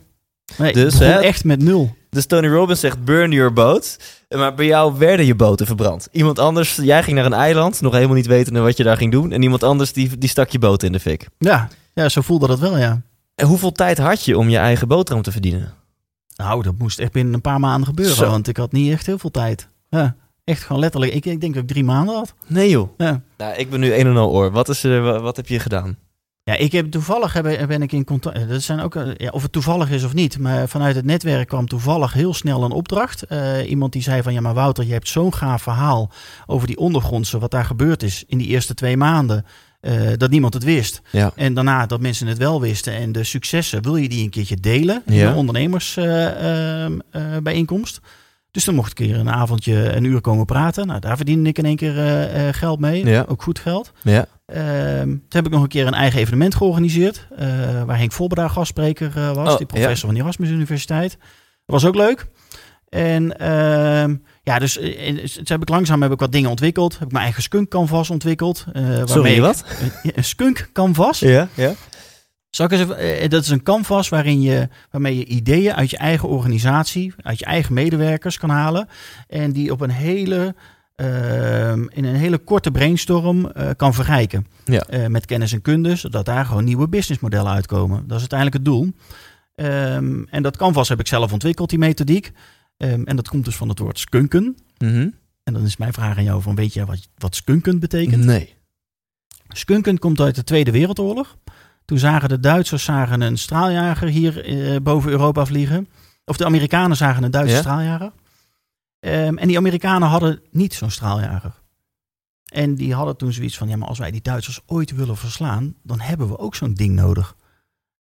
Nee, 0.58 0.74
Dus, 0.74 1.00
hè, 1.00 1.20
echt 1.20 1.44
met 1.44 1.64
nul. 1.64 1.96
Dus 2.10 2.26
Tony 2.26 2.48
Robbins 2.48 2.80
zegt, 2.80 3.04
burn 3.06 3.32
your 3.32 3.54
boat. 3.54 3.98
Maar 4.30 4.54
bij 4.56 4.66
jou 4.66 4.98
werden 4.98 5.26
je 5.26 5.36
boten 5.36 5.66
verbrand. 5.66 6.08
Iemand 6.12 6.40
anders, 6.40 6.76
jij 6.82 7.04
ging 7.04 7.16
naar 7.16 7.26
een 7.26 7.34
eiland... 7.34 7.82
nog 7.82 7.94
helemaal 7.94 8.16
niet 8.16 8.26
wetende 8.26 8.60
wat 8.60 8.78
je 8.78 8.84
daar 8.84 8.98
ging 8.98 9.12
doen... 9.12 9.32
en 9.32 9.42
iemand 9.42 9.64
anders 9.64 9.94
die, 9.94 10.18
die 10.18 10.30
stak 10.30 10.50
je 10.50 10.60
boot 10.60 10.84
in 10.84 10.92
de 10.92 11.00
fik. 11.00 11.28
Ja, 11.38 11.68
ja, 11.96 12.10
zo 12.10 12.22
voelde 12.22 12.48
dat 12.48 12.60
wel, 12.60 12.78
ja. 12.78 13.02
En 13.36 13.48
hoeveel 13.48 13.72
tijd 13.72 13.98
had 13.98 14.26
je 14.26 14.38
om 14.38 14.50
je 14.50 14.58
eigen 14.58 14.88
boterham 14.88 15.24
te 15.24 15.32
verdienen? 15.32 15.74
Nou, 16.36 16.64
dat 16.64 16.78
moest 16.78 17.00
echt 17.00 17.12
binnen 17.12 17.34
een 17.34 17.42
paar 17.42 17.60
maanden 17.60 17.88
gebeuren. 17.88 18.16
Zo. 18.16 18.30
Want 18.30 18.48
ik 18.48 18.58
had 18.58 18.72
niet 18.72 18.92
echt 18.92 19.06
heel 19.06 19.18
veel 19.18 19.32
tijd. 19.32 19.68
Ja, 19.90 20.16
echt 20.44 20.64
gewoon 20.64 20.82
letterlijk. 20.82 21.14
Ik, 21.14 21.26
ik 21.26 21.42
denk 21.42 21.54
dat 21.54 21.64
ik 21.64 21.70
drie 21.70 21.84
maanden 21.84 22.16
had. 22.16 22.34
Nee 22.48 22.70
joh. 22.70 22.90
Ja. 22.98 23.22
Nou, 23.38 23.54
ik 23.56 23.70
ben 23.70 23.80
nu 23.80 23.94
een 23.94 24.08
en 24.08 24.18
al 24.18 24.32
oor. 24.32 24.52
Wat, 24.52 24.70
is, 24.70 24.82
wa- 24.84 25.20
wat 25.20 25.36
heb 25.36 25.48
je 25.48 25.60
gedaan? 25.60 25.98
Ja, 26.44 26.54
ik 26.54 26.72
heb 26.72 26.92
toevallig 26.92 27.34
heb, 27.34 27.44
ben 27.68 27.82
ik 27.82 27.92
in 27.92 28.04
contact. 28.04 28.50
Dat 28.50 28.62
zijn 28.62 28.80
ook, 28.80 28.96
eh, 28.96 29.08
ja, 29.16 29.30
of 29.30 29.42
het 29.42 29.52
toevallig 29.52 29.90
is 29.90 30.04
of 30.04 30.14
niet, 30.14 30.40
maar 30.40 30.68
vanuit 30.68 30.96
het 30.96 31.06
netwerk 31.06 31.48
kwam 31.48 31.68
toevallig 31.68 32.14
heel 32.14 32.34
snel 32.34 32.64
een 32.64 32.72
opdracht. 32.72 33.24
Eh, 33.24 33.70
iemand 33.70 33.94
die 33.94 34.02
zei 34.02 34.22
van 34.22 34.34
ja, 34.34 34.42
maar 34.42 34.54
Wouter, 34.54 34.86
je 34.86 34.94
hebt 34.94 35.08
zo'n 35.08 35.34
gaaf 35.34 35.62
verhaal 35.62 36.12
over 36.46 36.68
die 36.68 36.78
ondergrondse, 36.78 37.40
wat 37.40 37.52
daar 37.52 37.66
gebeurd 37.66 38.04
is 38.04 38.24
in 38.28 38.38
die 38.38 38.48
eerste 38.48 38.74
twee 38.74 38.98
maanden. 38.98 39.46
Eh, 39.86 40.12
dat 40.18 40.30
niemand 40.30 40.54
het 40.54 40.64
wist. 40.64 41.02
Ja. 41.12 41.32
En 41.36 41.54
daarna 41.54 41.86
dat 41.86 42.02
mensen 42.02 42.28
het 42.28 42.38
wel 42.38 42.62
wisten. 42.62 42.94
En 42.94 43.12
de 43.12 43.24
successen, 43.24 43.82
wil 43.84 43.96
je 43.96 44.10
die 44.10 44.24
een 44.24 44.30
keertje 44.30 44.56
delen 44.60 45.04
in 45.06 45.14
Ja. 45.14 45.30
een 45.30 45.36
ondernemersbijeenkomst? 45.36 48.00
dus 48.52 48.66
dan 48.66 48.76
mocht 48.76 48.92
ik 48.92 49.00
een 49.00 49.06
keer 49.06 49.18
een 49.18 49.30
avondje, 49.32 49.96
een 49.96 50.04
uur 50.04 50.22
komen 50.22 50.46
praten. 50.46 50.88
Nou, 50.88 51.00
daar 51.00 51.16
verdiende 51.16 51.50
ik 51.50 51.58
in 51.58 51.66
één 51.66 51.76
keer 51.76 51.98
eh, 51.98 52.48
eh, 52.48 52.54
geld 52.56 52.80
mee. 52.80 53.06
Ja. 53.06 53.26
Ook 53.28 53.44
goed 53.44 53.60
geld. 53.60 53.92
Ja. 54.02 54.26
Ehm, 54.46 55.08
toen 55.08 55.22
heb 55.30 55.46
ik 55.46 55.52
nog 55.52 55.62
een 55.62 55.68
keer 55.68 55.88
een 55.88 55.94
eigen 55.94 56.20
evenement 56.20 56.56
georganiseerd. 56.56 57.28
eh, 57.38 57.84
waar 57.84 57.98
Henk 57.98 58.12
Volberda 58.12 58.48
gastspreker 58.48 59.12
eh, 59.16 59.32
was. 59.34 59.52
Oh, 59.52 59.58
die 59.58 59.66
professor 59.66 60.06
van 60.06 60.14
de 60.14 60.20
Erasmus 60.22 60.50
Universiteit. 60.50 61.12
Dat 61.66 61.82
was 61.82 61.86
ook 61.86 61.96
leuk. 61.96 62.28
En 62.96 63.38
ehm, 63.38 64.16
ja, 64.44 64.60
dus 64.60 64.78
eh, 64.78 65.08
en, 65.08 65.16
dus 65.16 65.40
heb 65.44 65.62
ik 65.62 65.70
langzaam 65.70 66.02
heb 66.02 66.12
ik 66.12 66.20
wat 66.20 66.32
dingen 66.32 66.50
ontwikkeld. 66.50 66.94
Heb 66.94 67.08
ik 67.08 67.12
mijn 67.12 67.24
eigen 67.24 67.44
skunk 67.44 67.70
canvas 67.70 68.10
ontwikkeld. 68.10 68.66
eh, 68.74 68.84
waarmee 68.84 69.08
Sorry, 69.08 69.42
wat? 69.42 69.64
Een, 69.82 70.12
een 70.16 70.24
skunk 70.24 70.70
canvas. 70.74 71.20
Ja, 71.20 71.48
ja. 71.54 71.74
Zal 72.50 72.66
ik 72.66 72.72
eens 72.72 72.82
even, 72.82 72.98
eh, 72.98 73.30
dat 73.30 73.44
is 73.44 73.50
een 73.50 73.64
canvas 73.64 74.10
waarin 74.10 74.42
je, 74.42 74.68
waarmee 74.92 75.18
je 75.18 75.26
ideeën 75.26 75.74
uit 75.74 75.90
je 75.90 75.98
eigen 75.98 76.30
organisatie, 76.30 77.14
uit 77.22 77.40
je 77.40 77.46
eigen 77.46 77.74
medewerkers 77.74 78.38
kan 78.38 78.50
halen. 78.50 78.88
En 79.28 79.52
die 79.52 79.72
op 79.72 79.82
een 79.82 79.90
hele, 79.90 80.56
ehm, 80.96 81.86
in 81.90 82.06
een 82.06 82.16
hele 82.16 82.38
korte 82.38 82.72
brainstorm 82.72 83.52
kan 83.78 83.94
verrijken. 83.94 84.48
Ja. 84.66 84.86
Met 85.08 85.26
kennis 85.26 85.54
en 85.54 85.62
kunde, 85.62 85.96
zodat 85.96 86.26
daar 86.26 86.46
gewoon 86.46 86.64
nieuwe 86.64 86.88
businessmodellen 86.88 87.52
uitkomen. 87.52 87.98
Dat 88.08 88.22
is 88.22 88.30
uiteindelijk 88.30 88.58
het 88.58 88.66
doel. 88.66 88.94
Ehm, 89.56 90.24
en 90.30 90.44
dat 90.44 90.58
canvas 90.58 90.90
heb 90.90 91.00
ik 91.00 91.08
zelf 91.08 91.34
ontwikkeld, 91.34 91.70
die 91.70 91.80
methodiek. 91.80 92.32
Ehm, 92.78 93.04
en 93.04 93.16
dat 93.16 93.30
komt 93.30 93.46
dus 93.46 93.56
van 93.56 93.70
het 93.70 93.80
woord 93.80 94.00
skunken. 94.00 94.58
Mhm. 94.78 95.10
En 95.44 95.54
dan 95.54 95.64
is 95.64 95.78
mijn 95.78 95.94
vraag 95.94 96.18
aan 96.18 96.24
jou: 96.24 96.42
van, 96.42 96.56
weet 96.56 96.74
jij 96.74 96.86
wat, 96.86 97.10
wat 97.18 97.36
skunkend 97.36 97.80
betekent? 97.80 98.24
Nee. 98.24 98.54
Skunkend 99.48 100.00
komt 100.00 100.20
uit 100.20 100.36
de 100.36 100.44
Tweede 100.44 100.72
Wereldoorlog. 100.72 101.38
Toen 101.86 102.00
zagen 102.00 102.30
de 102.30 102.40
Duitsers 102.40 102.84
zagen 102.84 103.22
een 103.22 103.38
straaljager 103.38 104.08
hier 104.08 104.46
eh, 104.46 104.82
boven 104.82 105.12
Europa 105.12 105.46
vliegen. 105.46 105.88
Of 106.26 106.38
de 106.38 106.46
Amerikanen 106.46 106.98
zagen 106.98 107.24
een 107.24 107.32
Duitse 107.32 107.56
Ja? 107.56 107.62
straaljager. 107.62 108.12
Ehm, 109.00 109.38
en 109.38 109.48
die 109.48 109.58
Amerikanen 109.58 110.08
hadden 110.08 110.42
niet 110.52 110.74
zo'n 110.74 110.92
straaljager. 110.92 111.64
En 112.46 112.76
die 112.76 112.94
hadden 112.94 113.18
toen 113.18 113.34
zoiets 113.34 113.58
van: 113.58 113.68
ja, 113.68 113.76
maar 113.78 113.88
als 113.88 114.00
wij 114.00 114.12
die 114.12 114.22
Duitsers 114.22 114.62
ooit 114.66 114.96
willen 114.96 115.18
verslaan, 115.18 115.76
dan 115.84 116.00
hebben 116.00 116.28
we 116.28 116.38
ook 116.38 116.56
zo'n 116.56 116.74
ding 116.74 116.96
nodig. 116.96 117.36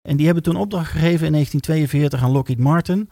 En 0.03 0.17
die 0.17 0.27
hebben 0.27 0.43
toen 0.45 0.57
opdracht 0.57 0.91
gegeven 0.91 1.27
in 1.27 1.33
1942 1.33 2.23
aan 2.23 2.31
Lockheed 2.31 2.59
Martin 2.59 3.11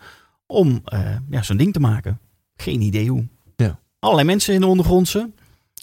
om 0.48 0.80
eh, 0.84 1.16
ja, 1.30 1.42
zo'n 1.42 1.56
ding 1.56 1.72
te 1.72 1.80
maken. 1.80 2.18
Geen 2.56 2.80
idee 2.80 3.08
hoe. 3.10 3.28
Ja. 3.56 3.78
Allerlei 3.98 4.26
mensen 4.26 4.54
in 4.54 4.60
de 4.60 4.66
ondergrondse, 4.66 5.30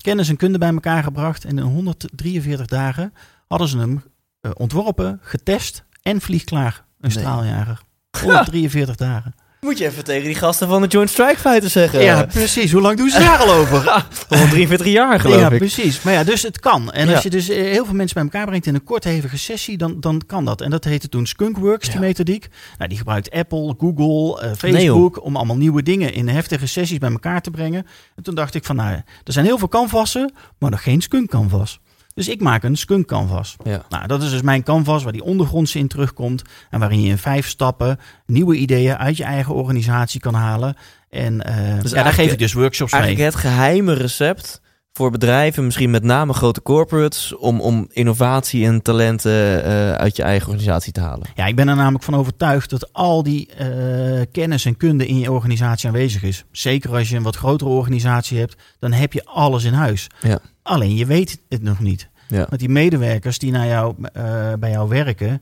kennis 0.02 0.30
en 0.30 0.36
kunde 0.38 0.58
bij 0.58 0.70
elkaar 0.74 1.04
gebracht. 1.04 1.46
En 1.46 1.58
in 1.58 1.64
143 1.64 2.66
dagen 2.68 3.14
hadden 3.48 3.68
ze 3.68 3.78
hem 3.78 4.04
eh, 4.42 4.52
ontworpen, 4.54 5.20
getest 5.22 5.84
en 6.02 6.22
vliegklaar. 6.22 6.84
Een 7.00 7.10
Nee. 7.10 7.18
straaljager. 7.18 7.82
143 8.22 8.96
dagen. 8.96 9.34
Moet 9.66 9.78
je 9.78 9.86
even 9.86 10.04
tegen 10.04 10.24
die 10.26 10.36
gasten 10.36 10.68
van 10.68 10.82
de 10.82 10.88
Joint 10.88 11.10
Strike 11.10 11.40
Fighter 11.40 11.70
zeggen. 11.70 12.02
Ja, 12.02 12.24
precies. 12.26 12.72
Hoe 12.72 12.82
lang 12.82 12.98
doen 12.98 13.10
ze 13.10 13.20
daar 13.20 13.38
al 13.38 13.54
over? 13.54 13.84
143 14.30 14.88
jaar 14.88 15.20
geloof 15.20 15.40
ja, 15.40 15.50
ik. 15.52 15.58
precies. 15.58 16.02
Maar 16.02 16.14
ja, 16.14 16.24
dus 16.24 16.42
het 16.42 16.60
kan. 16.60 16.92
En 16.92 17.08
Ja. 17.08 17.14
als 17.14 17.24
je 17.24 17.30
dus 17.30 17.50
eh, 17.50 17.56
heel 17.58 17.86
veel 17.86 17.94
mensen 17.94 18.14
bij 18.16 18.24
elkaar 18.24 18.46
brengt 18.46 18.66
in 18.66 18.76
een 18.76 18.84
korte, 18.84 19.10
hevige 19.10 19.38
sessie, 19.38 19.78
dan, 19.78 20.00
dan 20.00 20.22
kan 20.26 20.46
dat. 20.46 20.62
En 20.62 20.70
dat 20.70 20.84
heette 20.84 21.10
toen 21.10 21.26
Skunkworks, 21.26 21.86
die 21.86 21.94
Ja. 21.96 22.00
methodiek. 22.06 22.48
Nou, 22.78 22.90
die 22.90 22.98
gebruikt 22.98 23.32
Apple, 23.32 23.76
Google, 23.78 24.42
eh, 24.42 24.46
Nee, 24.48 24.56
Facebook 24.56 25.24
om 25.24 25.36
allemaal 25.36 25.58
nieuwe 25.58 25.84
dingen 25.84 26.14
in 26.14 26.28
heftige 26.28 26.66
sessies 26.68 26.98
bij 26.98 27.12
elkaar 27.12 27.42
te 27.42 27.52
brengen. 27.52 27.86
En 28.16 28.24
toen 28.24 28.36
dacht 28.36 28.54
ik 28.56 28.66
van, 28.66 28.76
nou, 28.76 28.92
er 29.24 29.34
zijn 29.34 29.46
heel 29.46 29.58
veel 29.58 29.68
canvassen, 29.68 30.34
maar 30.60 30.70
nog 30.72 30.84
geen 30.84 31.02
skunk 31.02 31.30
canvas. 31.30 31.80
Dus 32.16 32.28
ik 32.28 32.42
maak 32.42 32.64
een 32.64 32.76
skunk 32.76 33.08
canvas. 33.08 33.56
Ja. 33.64 33.86
Nou, 33.90 34.08
dat 34.08 34.24
is 34.24 34.30
dus 34.30 34.42
mijn 34.42 34.64
canvas 34.64 35.04
waar 35.04 35.12
die 35.12 35.24
ondergrondse 35.24 35.80
in 35.80 35.88
terugkomt. 35.88 36.42
En 36.70 36.80
waarin 36.80 37.02
je 37.02 37.10
in 37.10 37.18
vijf 37.18 37.48
stappen 37.48 38.00
nieuwe 38.26 38.56
ideeën 38.56 38.98
uit 38.98 39.18
je 39.18 39.24
eigen 39.24 39.54
organisatie 39.54 40.20
kan 40.20 40.34
halen. 40.34 40.76
En 41.10 41.42
eh 41.42 41.56
ja, 41.56 41.64
daar 41.64 41.76
eigenlijk- 41.76 42.16
geef 42.16 42.32
ik 42.32 42.40
dus 42.40 42.54
workshops 42.54 42.92
mee. 42.92 43.02
Eigenlijk 43.02 43.34
het 43.34 43.42
geheime 43.42 43.94
recept 43.94 44.62
voor 44.96 45.12
bedrijven, 45.12 45.66
misschien 45.66 45.90
met 45.90 46.04
name 46.04 46.34
grote 46.34 46.62
corporates, 46.62 47.36
om, 47.36 47.62
om 47.62 47.88
innovatie 47.92 48.66
en 48.66 48.82
talenten 48.82 49.64
eh, 49.64 49.92
uit 49.92 50.16
je 50.16 50.24
eigen 50.24 50.48
organisatie 50.48 50.92
te 50.92 51.00
halen. 51.00 51.28
Ja, 51.36 51.46
ik 51.46 51.56
ben 51.56 51.68
er 51.68 51.76
namelijk 51.76 52.04
van 52.04 52.16
overtuigd 52.16 52.70
dat 52.70 52.94
al 52.94 53.24
die 53.24 53.48
eh, 53.48 54.22
kennis 54.32 54.66
en 54.66 54.78
kunde 54.78 55.08
in 55.08 55.20
je 55.20 55.32
organisatie 55.32 55.88
aanwezig 55.88 56.24
is. 56.24 56.46
Zeker 56.52 56.96
als 56.96 57.10
je 57.10 57.16
een 57.16 57.24
wat 57.24 57.36
grotere 57.36 57.70
organisatie 57.70 58.40
hebt, 58.40 58.56
dan 58.80 58.92
heb 58.92 59.14
je 59.14 59.26
alles 59.26 59.64
in 59.64 59.74
huis. 59.74 60.08
Ja. 60.22 60.40
Alleen 60.64 60.96
je 60.96 61.06
weet 61.06 61.42
het 61.50 61.62
nog 61.62 61.80
niet. 61.80 62.10
Ja. 62.28 62.46
Want 62.50 62.60
die 62.60 62.70
medewerkers 62.70 63.40
die 63.40 63.52
naar 63.52 63.68
jou, 63.68 63.96
eh, 64.14 64.54
bij 64.60 64.72
jou 64.72 64.90
werken, 64.90 65.42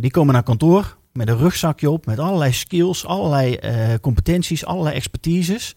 die 0.00 0.10
komen 0.10 0.32
naar 0.34 0.42
kantoor 0.42 0.96
met 1.12 1.28
een 1.28 1.36
rugzakje 1.36 1.90
op, 1.90 2.06
met 2.06 2.18
allerlei 2.18 2.52
skills, 2.52 3.06
allerlei 3.06 3.58
competenties, 4.00 4.64
allerlei 4.64 4.94
expertises. 4.94 5.76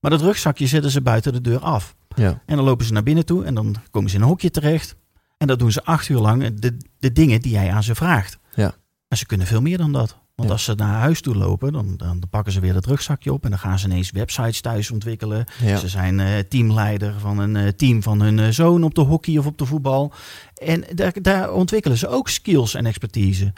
Maar 0.00 0.10
dat 0.10 0.20
rugzakje 0.20 0.66
zetten 0.66 0.90
ze 0.90 1.00
buiten 1.00 1.32
de 1.32 1.40
deur 1.40 1.60
af. 1.60 1.94
Ja. 2.16 2.42
En 2.46 2.56
dan 2.56 2.64
lopen 2.64 2.86
ze 2.86 2.92
naar 2.92 3.02
binnen 3.02 3.26
toe 3.26 3.44
en 3.44 3.54
dan 3.54 3.76
komen 3.90 4.10
ze 4.10 4.16
in 4.16 4.22
een 4.22 4.28
hokje 4.28 4.50
terecht. 4.50 4.96
En 5.38 5.46
dat 5.46 5.58
doen 5.58 5.72
ze 5.72 5.84
acht 5.84 6.08
uur 6.08 6.18
lang, 6.20 6.58
de, 6.58 6.76
de 6.98 7.12
dingen 7.12 7.40
die 7.40 7.52
jij 7.52 7.72
aan 7.72 7.82
ze 7.82 7.94
vraagt. 7.94 8.38
Ja. 8.54 8.74
En 9.08 9.16
ze 9.16 9.26
kunnen 9.26 9.46
veel 9.46 9.60
meer 9.62 9.78
dan 9.78 9.92
dat. 9.92 10.22
Want 10.34 10.48
Ja. 10.48 10.54
als 10.54 10.64
ze 10.64 10.74
naar 10.74 10.98
huis 11.00 11.20
toe 11.20 11.34
lopen, 11.34 11.72
dan, 11.72 11.96
dan 11.96 12.22
pakken 12.30 12.52
ze 12.52 12.60
weer 12.60 12.72
dat 12.72 12.86
rugzakje 12.86 13.32
op. 13.32 13.44
En 13.44 13.50
dan 13.50 13.58
gaan 13.58 13.78
ze 13.78 13.86
ineens 13.86 14.10
websites 14.10 14.60
thuis 14.60 14.90
ontwikkelen. 14.90 15.44
Ja. 15.62 15.76
Ze 15.76 15.88
zijn 15.88 16.20
eh, 16.20 16.38
teamleider 16.38 17.14
van 17.20 17.38
een 17.38 17.56
eh, 17.56 17.68
team 17.68 18.02
van 18.02 18.20
hun 18.20 18.38
eh, 18.38 18.48
zoon 18.48 18.84
op 18.84 18.94
de 18.94 19.00
hockey 19.00 19.38
of 19.38 19.46
op 19.46 19.58
de 19.58 19.66
voetbal. 19.66 20.12
En 20.54 20.84
daar, 20.94 21.12
daar 21.22 21.52
ontwikkelen 21.52 21.98
ze 21.98 22.08
ook 22.08 22.28
skills 22.28 22.74
en 22.74 22.86
expertise. 22.86 23.52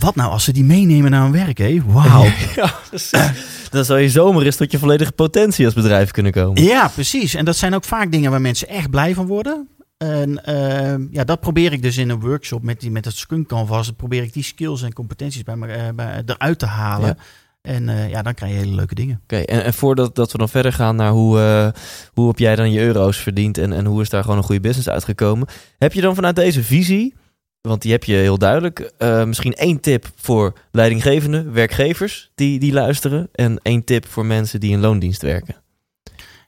Wat 0.00 0.14
nou 0.14 0.30
als 0.30 0.44
ze 0.44 0.52
die 0.52 0.64
meenemen 0.64 1.10
naar 1.10 1.22
hun 1.22 1.32
werk, 1.32 1.58
hé? 1.58 1.82
Wauw. 1.86 2.24
Ja, 2.56 2.74
precies. 2.88 3.32
Dan 3.70 3.84
zou 3.84 4.00
je 4.00 4.08
zomaar 4.08 4.42
eens 4.42 4.56
tot 4.56 4.70
je 4.72 4.78
volledige 4.78 5.12
potentie 5.12 5.64
als 5.64 5.74
bedrijf 5.74 6.10
kunnen 6.10 6.32
komen. 6.32 6.62
Ja, 6.62 6.88
precies. 6.88 7.34
En 7.34 7.44
dat 7.44 7.56
zijn 7.56 7.74
ook 7.74 7.84
vaak 7.84 8.12
dingen 8.12 8.30
waar 8.30 8.40
mensen 8.40 8.68
echt 8.68 8.90
blij 8.90 9.14
van 9.14 9.26
worden. 9.26 9.68
En 9.98 10.44
eh, 10.44 10.94
ja, 11.10 11.24
dat 11.24 11.40
probeer 11.40 11.72
ik 11.72 11.82
dus 11.82 11.96
in 11.96 12.08
een 12.08 12.20
workshop 12.20 12.62
met, 12.62 12.80
die, 12.80 12.90
met 12.90 13.04
het 13.04 13.14
skunk 13.14 13.48
canvas. 13.48 13.90
Probeer 13.90 14.22
ik 14.22 14.32
die 14.32 14.42
skills 14.42 14.82
en 14.82 14.92
competenties 14.92 15.42
bij 15.42 15.56
me, 15.56 15.66
eh, 15.66 15.88
bij, 15.94 16.22
eruit 16.26 16.58
te 16.58 16.66
halen. 16.66 17.08
Ja. 17.08 17.16
En 17.62 17.88
eh, 17.88 18.10
ja, 18.10 18.22
dan 18.22 18.34
krijg 18.34 18.52
je 18.52 18.58
hele 18.58 18.74
leuke 18.74 18.94
dingen. 18.94 19.20
Oké, 19.22 19.36
en, 19.36 19.64
en 19.64 19.74
voordat 19.74 20.14
dat 20.14 20.32
we 20.32 20.38
dan 20.38 20.48
verder 20.48 20.72
gaan 20.72 20.96
naar 20.96 21.10
hoe, 21.10 21.40
eh, 21.40 21.68
hoe 22.12 22.28
heb 22.28 22.38
jij 22.38 22.56
dan 22.56 22.72
je 22.72 22.80
euro's 22.80 23.16
verdiend 23.16 23.58
en, 23.58 23.72
en 23.72 23.84
hoe 23.84 24.02
is 24.02 24.08
daar 24.08 24.22
gewoon 24.22 24.38
een 24.38 24.44
goede 24.44 24.60
business 24.60 24.88
uitgekomen, 24.88 25.48
heb 25.78 25.92
je 25.92 26.00
dan 26.00 26.14
vanuit 26.14 26.36
deze 26.36 26.62
visie, 26.62 27.14
want 27.60 27.82
die 27.82 27.92
heb 27.92 28.04
je 28.04 28.14
heel 28.14 28.38
duidelijk, 28.38 28.92
eh, 28.98 29.24
misschien 29.24 29.54
één 29.54 29.80
tip 29.80 30.10
voor 30.16 30.52
leidinggevenden, 30.70 31.52
werkgevers 31.52 32.30
die, 32.34 32.58
die 32.58 32.72
luisteren 32.72 33.28
en 33.32 33.58
één 33.62 33.84
tip 33.84 34.06
voor 34.06 34.26
mensen 34.26 34.60
die 34.60 34.70
in 34.72 34.80
loondienst 34.80 35.22
werken? 35.22 35.54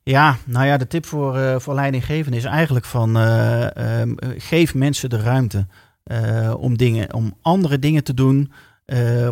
Ja, 0.03 0.37
nou 0.45 0.67
ja, 0.67 0.77
de 0.77 0.87
tip 0.87 1.07
voor, 1.07 1.37
eh 1.39 1.59
voor 1.59 1.75
leidinggevenden 1.75 2.41
is 2.41 2.47
eigenlijk 2.47 2.85
van 2.85 3.17
eh, 3.17 3.77
ehm, 3.77 4.13
eh, 4.17 4.29
geef 4.39 4.75
mensen 4.75 5.11
de 5.11 5.21
ruimte 5.21 5.67
om, 6.57 6.77
dingen, 6.77 7.15
om 7.15 7.35
andere 7.43 7.79
dingen 7.79 8.05
te 8.05 8.15
doen 8.15 8.53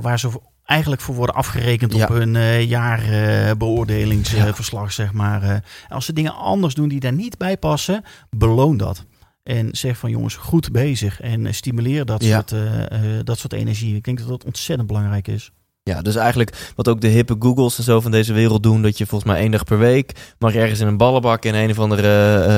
waar 0.00 0.18
ze 0.18 0.30
eigenlijk 0.64 1.02
voor 1.02 1.14
worden 1.14 1.34
afgerekend 1.34 1.94
Ja. 1.94 2.02
op 2.02 2.08
hun 2.08 2.66
jaarbeoordelingsverslag, 2.66 4.84
Ja. 4.84 4.90
zeg 4.90 5.12
maar. 5.12 5.64
Als 5.88 6.04
ze 6.04 6.12
dingen 6.12 6.34
anders 6.34 6.74
doen 6.74 6.88
die 6.88 7.00
daar 7.00 7.12
niet 7.12 7.38
bij 7.38 7.56
passen, 7.56 8.02
beloon 8.30 8.76
dat. 8.76 9.04
En 9.42 9.68
zeg 9.72 9.98
van 9.98 10.10
jongens, 10.10 10.34
goed 10.34 10.72
bezig. 10.72 11.20
En 11.20 11.46
eh, 11.46 11.52
stimuleer 11.52 12.04
dat, 12.04 12.24
Ja. 12.24 12.34
soort, 12.34 12.52
eh, 12.52 12.84
eh, 13.18 13.24
dat 13.24 13.38
soort 13.38 13.52
energie. 13.52 13.96
Ik 13.96 14.04
denk 14.04 14.18
dat 14.18 14.28
dat 14.28 14.44
ontzettend 14.44 14.88
belangrijk 14.88 15.28
is. 15.28 15.50
Ja, 15.82 16.02
dus 16.02 16.14
eigenlijk 16.16 16.72
wat 16.76 16.88
ook 16.88 17.00
de 17.00 17.08
hippe 17.08 17.36
Googles 17.38 17.78
en 17.78 17.84
zo 17.84 18.00
van 18.00 18.10
deze 18.10 18.32
wereld 18.32 18.62
doen, 18.62 18.82
dat 18.82 18.98
je 18.98 19.06
volgens 19.06 19.30
mij 19.32 19.40
één 19.40 19.50
dag 19.50 19.64
per 19.64 19.78
week 19.78 20.34
mag 20.38 20.52
je 20.52 20.58
ergens 20.60 20.80
in 20.80 20.86
een 20.86 20.96
ballenbak 20.96 21.44
in 21.44 21.54
een 21.54 21.70
of 21.70 21.78
andere 21.78 22.08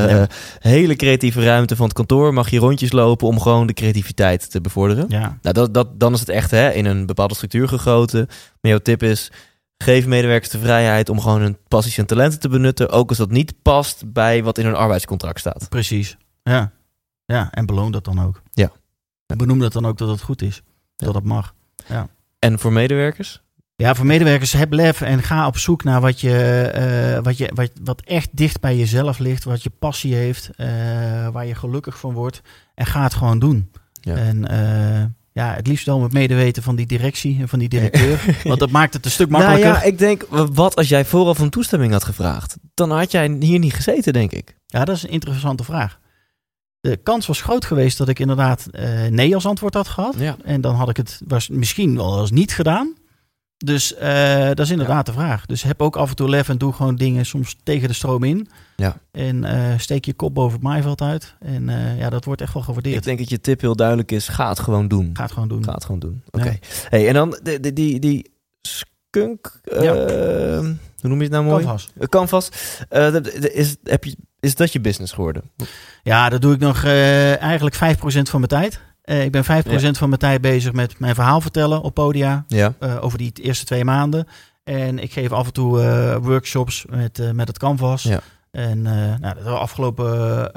Ja. 0.08 0.26
hele 0.58 0.96
creatieve 0.96 1.44
ruimte 1.44 1.76
van 1.76 1.84
het 1.84 1.94
kantoor, 1.94 2.32
mag 2.34 2.50
je 2.50 2.58
rondjes 2.58 2.92
lopen 2.92 3.26
om 3.26 3.40
gewoon 3.40 3.66
de 3.66 3.72
creativiteit 3.72 4.50
te 4.50 4.60
bevorderen. 4.60 5.04
Ja, 5.08 5.38
Nou, 5.42 5.54
dat, 5.54 5.74
dat, 5.74 6.00
dan 6.00 6.12
is 6.12 6.20
het 6.20 6.28
echt 6.28 6.50
hè, 6.50 6.70
in 6.72 6.84
een 6.84 7.06
bepaalde 7.06 7.34
structuur 7.34 7.68
gegoten. 7.68 8.26
Maar 8.60 8.70
jouw 8.70 8.78
tip 8.78 9.02
is, 9.02 9.30
geef 9.78 10.06
medewerkers 10.06 10.50
de 10.50 10.58
vrijheid 10.58 11.08
om 11.08 11.20
gewoon 11.20 11.40
hun 11.40 11.56
passies 11.68 11.98
en 11.98 12.06
talenten 12.06 12.40
te 12.40 12.48
benutten, 12.48 12.90
ook 12.90 13.08
als 13.08 13.18
dat 13.18 13.30
niet 13.30 13.54
past 13.62 14.12
bij 14.12 14.42
wat 14.42 14.58
in 14.58 14.64
hun 14.64 14.74
arbeidscontract 14.74 15.38
staat. 15.40 15.66
Precies. 15.68 16.16
Ja. 16.42 16.72
ja, 17.24 17.48
en 17.52 17.66
beloon 17.66 17.92
dat 17.92 18.04
dan 18.04 18.20
ook. 18.20 18.42
Ja. 18.50 18.70
En 19.26 19.38
benoem 19.38 19.58
dat 19.58 19.72
dan 19.72 19.86
ook 19.86 19.98
dat 19.98 20.08
het 20.08 20.20
goed 20.20 20.42
is. 20.42 20.62
Ja. 20.96 21.06
Dat 21.06 21.14
het 21.14 21.24
mag. 21.24 21.54
En 22.38 22.58
voor 22.58 22.72
medewerkers? 22.72 23.42
Ja, 23.76 23.94
voor 23.94 24.06
medewerkers 24.06 24.52
heb 24.52 24.72
lef 24.72 25.00
en 25.00 25.22
ga 25.22 25.46
op 25.46 25.58
zoek 25.58 25.84
naar 25.84 26.00
wat, 26.00 26.20
je, 26.20 26.36
eh, 26.62 27.22
wat, 27.22 27.38
je, 27.38 27.50
wat, 27.54 27.70
wat 27.82 28.00
echt 28.00 28.28
dicht 28.32 28.60
bij 28.60 28.76
jezelf 28.76 29.18
ligt. 29.18 29.44
Wat 29.44 29.62
je 29.62 29.70
passie 29.70 30.14
heeft. 30.14 30.50
eh, 30.56 30.66
waar 31.28 31.46
je 31.46 31.54
gelukkig 31.54 31.98
van 31.98 32.12
wordt. 32.12 32.40
En 32.74 32.86
ga 32.86 33.02
het 33.02 33.14
gewoon 33.14 33.38
doen. 33.38 33.70
Ja. 33.92 34.14
En 34.16 34.48
eh, 34.48 35.04
ja, 35.32 35.54
het 35.54 35.66
liefst 35.66 35.86
wel 35.86 35.98
met 35.98 36.12
medeweten 36.12 36.62
van 36.62 36.76
die 36.76 36.86
directie 36.86 37.40
en 37.40 37.48
van 37.48 37.58
die 37.58 37.68
directeur. 37.68 38.20
want 38.44 38.60
dat 38.60 38.70
maakt 38.70 38.94
het 38.94 39.04
een 39.04 39.10
stuk 39.10 39.28
makkelijker. 39.28 39.68
Nou 39.68 39.80
ja, 39.80 39.86
ik 39.86 39.98
denk, 39.98 40.26
wat 40.52 40.76
als 40.76 40.88
jij 40.88 41.04
vooraf 41.04 41.38
een 41.38 41.50
toestemming 41.50 41.92
had 41.92 42.04
gevraagd? 42.04 42.56
Dan 42.74 42.90
had 42.90 43.10
jij 43.10 43.36
hier 43.40 43.58
niet 43.58 43.74
gezeten, 43.74 44.12
denk 44.12 44.32
ik. 44.32 44.56
Ja, 44.66 44.84
dat 44.84 44.96
is 44.96 45.02
een 45.02 45.10
interessante 45.10 45.64
vraag. 45.64 46.00
De 46.82 46.96
kans 46.96 47.26
was 47.26 47.40
groot 47.40 47.64
geweest 47.64 47.98
dat 47.98 48.08
ik 48.08 48.18
inderdaad 48.18 48.66
eh, 48.66 49.06
nee 49.06 49.34
als 49.34 49.46
antwoord 49.46 49.74
had 49.74 49.88
gehad. 49.88 50.14
Ja. 50.18 50.36
En 50.44 50.60
dan 50.60 50.74
had 50.74 50.88
ik 50.88 50.96
het 50.96 51.20
was 51.26 51.48
misschien 51.48 51.96
wel 51.96 52.20
eens 52.20 52.30
niet 52.30 52.52
gedaan. 52.54 52.94
Dus 53.56 53.94
eh, 53.94 54.46
dat 54.46 54.58
is 54.58 54.70
inderdaad 54.70 55.06
de 55.06 55.12
vraag. 55.12 55.46
Dus 55.46 55.62
heb 55.62 55.82
ook 55.82 55.96
af 55.96 56.10
en 56.10 56.16
toe 56.16 56.28
lef 56.28 56.48
en 56.48 56.58
doe 56.58 56.72
gewoon 56.72 56.96
dingen 56.96 57.26
soms 57.26 57.56
tegen 57.62 57.88
de 57.88 57.94
stroom 57.94 58.24
in. 58.24 58.48
Ja. 58.76 58.96
En 59.10 59.44
eh, 59.44 59.78
steek 59.78 60.04
je 60.04 60.14
kop 60.14 60.34
boven 60.34 60.52
het 60.52 60.62
maaiveld 60.62 61.00
uit. 61.00 61.34
En 61.40 61.68
ja, 61.98 62.10
dat 62.10 62.24
wordt 62.24 62.40
echt 62.40 62.54
wel 62.54 62.62
gewaardeerd. 62.62 62.96
Ik 62.96 63.02
denk 63.02 63.18
dat 63.18 63.28
je 63.30 63.40
tip 63.40 63.60
heel 63.60 63.76
duidelijk 63.76 64.12
is, 64.12 64.28
ga 64.28 64.48
het 64.48 64.58
gewoon 64.58 64.88
doen. 64.88 65.10
Ga 65.12 65.22
het 65.22 65.32
gewoon 65.32 65.48
doen. 65.48 65.64
Ga 65.64 65.72
het 65.72 65.84
gewoon 65.84 66.00
doen. 66.00 66.22
Oké. 66.30 66.48
Ja. 66.48 66.56
Hey, 66.88 67.08
en 67.08 67.14
dan 67.14 67.38
de, 67.42 67.60
de, 67.60 67.72
die, 67.72 67.98
die 67.98 68.30
skunk, 68.60 69.60
hoe 69.64 70.76
noem 71.00 71.16
je 71.16 71.22
het 71.22 71.32
nou 71.32 71.44
mooi? 71.44 71.64
Canvas. 71.64 71.90
Canvas. 72.08 72.48
De- 72.88 73.50
is, 73.52 73.76
heb 73.82 74.04
je, 74.04 74.16
is 74.42 74.54
dat 74.54 74.72
je 74.72 74.80
business 74.80 75.12
geworden? 75.12 75.42
Ja, 76.02 76.28
dat 76.28 76.42
doe 76.42 76.54
ik 76.54 76.60
nog 76.60 76.84
eh, 76.84 77.40
eigenlijk 77.42 77.74
5% 77.74 77.78
van 78.22 78.40
mijn 78.40 78.46
tijd. 78.46 78.80
Eh, 79.02 79.24
ik 79.24 79.32
ben 79.32 79.44
5% 79.44 79.46
van 79.98 80.08
mijn 80.08 80.20
tijd 80.20 80.40
bezig 80.40 80.72
met 80.72 80.98
mijn 80.98 81.14
verhaal 81.14 81.40
vertellen 81.40 81.82
op 81.82 81.94
podia. 81.94 82.44
Ja. 82.48 82.74
eh, 82.78 83.04
over 83.04 83.18
die 83.18 83.32
eerste 83.32 83.64
twee 83.64 83.84
maanden. 83.84 84.26
En 84.64 84.98
ik 84.98 85.12
geef 85.12 85.32
af 85.32 85.46
en 85.46 85.52
toe 85.52 86.18
workshops 86.22 86.84
met, 86.88 87.32
met 87.32 87.48
het 87.48 87.58
canvas. 87.58 88.02
Ja. 88.02 88.20
En 88.50 88.82
nou, 88.82 89.20
dat 89.20 89.34
hebben 89.34 89.44
we 89.44 89.58
afgelopen 89.58 90.50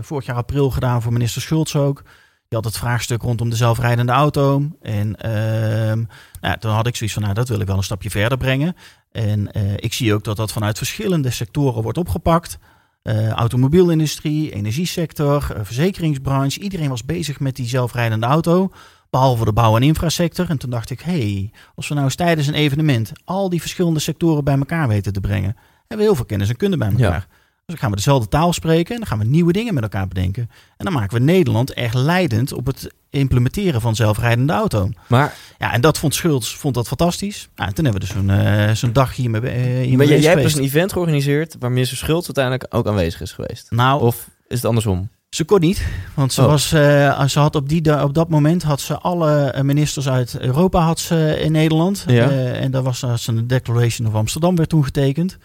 vorig 0.00 0.26
jaar 0.26 0.36
april 0.36 0.70
gedaan 0.70 1.02
voor 1.02 1.12
minister 1.12 1.42
Schultz 1.42 1.74
ook. 1.74 2.02
Die 2.48 2.58
had 2.58 2.64
het 2.64 2.76
vraagstuk 2.76 3.22
rondom 3.22 3.50
de 3.50 3.56
zelfrijdende 3.56 4.12
auto. 4.12 4.62
En 4.82 5.16
ehm, 5.16 6.04
nou, 6.40 6.58
toen 6.58 6.72
had 6.72 6.86
ik 6.86 6.96
zoiets 6.96 7.14
van, 7.14 7.22
nou, 7.22 7.34
dat 7.34 7.48
wil 7.48 7.60
ik 7.60 7.66
wel 7.66 7.76
een 7.76 7.82
stapje 7.82 8.10
verder 8.10 8.38
brengen. 8.38 8.76
En 9.12 9.50
ik 9.76 9.92
zie 9.92 10.14
ook 10.14 10.24
dat 10.24 10.36
dat 10.36 10.52
vanuit 10.52 10.78
verschillende 10.78 11.30
sectoren 11.30 11.82
wordt 11.82 11.98
opgepakt. 11.98 12.58
Uh, 13.02 13.28
automobielindustrie, 13.28 14.52
energiesector, 14.52 15.48
uh, 15.52 15.58
verzekeringsbranche. 15.62 16.60
Iedereen 16.60 16.88
was 16.88 17.04
bezig 17.04 17.40
met 17.40 17.56
die 17.56 17.68
zelfrijdende 17.68 18.26
auto. 18.26 18.72
Behalve 19.10 19.44
de 19.44 19.52
bouw- 19.52 19.76
en 19.76 19.82
infrasector. 19.82 20.50
En 20.50 20.58
toen 20.58 20.70
dacht 20.70 20.90
ik, 20.90 21.00
hé, 21.00 21.12
hey, 21.32 21.50
als 21.74 21.88
we 21.88 21.94
nou 21.94 22.06
eens 22.06 22.14
tijdens 22.14 22.46
een 22.46 22.54
evenement 22.54 23.12
al 23.24 23.48
die 23.48 23.60
verschillende 23.60 24.00
sectoren 24.00 24.44
bij 24.44 24.58
elkaar 24.58 24.88
weten 24.88 25.12
te 25.12 25.20
brengen, 25.20 25.56
hebben 25.78 25.96
we 25.96 26.02
heel 26.02 26.14
veel 26.14 26.24
kennis 26.24 26.48
en 26.48 26.56
kunde 26.56 26.76
bij 26.76 26.90
elkaar. 26.90 27.26
Ja. 27.28 27.38
Dus 27.70 27.80
dan 27.80 27.88
gaan 27.88 27.90
we 27.90 27.96
dezelfde 28.04 28.28
taal 28.28 28.52
spreken 28.52 28.94
en 28.94 29.00
dan 29.00 29.08
gaan 29.08 29.18
we 29.18 29.24
nieuwe 29.24 29.52
dingen 29.52 29.74
met 29.74 29.82
elkaar 29.82 30.08
bedenken. 30.08 30.50
En 30.76 30.84
dan 30.84 30.92
maken 30.92 31.18
we 31.18 31.24
Nederland 31.24 31.72
echt 31.72 31.94
leidend 31.94 32.52
op 32.52 32.66
het 32.66 32.90
implementeren 33.10 33.80
van 33.80 33.94
zelfrijdende 33.94 34.52
auto. 34.52 34.90
Maar, 35.06 35.34
ja, 35.58 35.72
en 35.72 35.80
dat 35.80 35.98
vond 35.98 36.14
Schultz 36.14 36.54
vond 36.54 36.74
dat 36.74 36.88
fantastisch. 36.88 37.48
Ja, 37.54 37.66
en 37.66 37.74
toen 37.74 37.84
hebben 37.84 38.02
we 38.02 38.06
dus 38.08 38.16
zo'n 38.16 38.30
uh, 38.30 38.70
zo'n 38.70 38.92
dag 38.92 39.16
hiermee, 39.16 39.40
uh, 39.40 39.50
hiermee 39.50 39.96
Maar 39.96 40.06
jij, 40.06 40.20
jij 40.20 40.30
hebt 40.30 40.42
dus 40.42 40.54
een 40.54 40.62
event 40.62 40.92
georganiseerd 40.92 41.56
waar 41.58 41.72
minister 41.72 41.96
Schultz 41.96 42.26
uiteindelijk 42.26 42.74
ook 42.74 42.86
aanwezig 42.86 43.20
is 43.20 43.32
geweest. 43.32 43.66
Nou, 43.70 44.00
of 44.02 44.28
is 44.48 44.56
het 44.56 44.64
andersom? 44.64 45.08
Ze 45.30 45.44
kon 45.44 45.60
niet, 45.60 45.86
want 46.14 46.32
ze, 46.32 46.40
Oh. 46.40 46.46
was, 46.46 46.72
uh, 46.72 47.26
ze 47.26 47.38
had 47.38 47.56
op, 47.56 47.68
die, 47.68 48.02
op 48.02 48.14
dat 48.14 48.28
moment 48.28 48.62
had 48.62 48.80
ze 48.80 48.98
alle 48.98 49.54
ministers 49.62 50.08
uit 50.08 50.38
Europa 50.38 50.80
had 50.80 50.98
ze 50.98 51.38
in 51.40 51.52
Nederland. 51.52 52.04
Ja. 52.06 52.30
En 52.30 52.70
daar 52.70 52.82
was 52.82 53.04
als 53.04 53.26
een 53.26 53.46
Declaration 53.46 54.08
of 54.08 54.14
Amsterdam 54.14 54.56
werd 54.56 54.68
toen 54.68 54.84
getekend. 54.84 55.38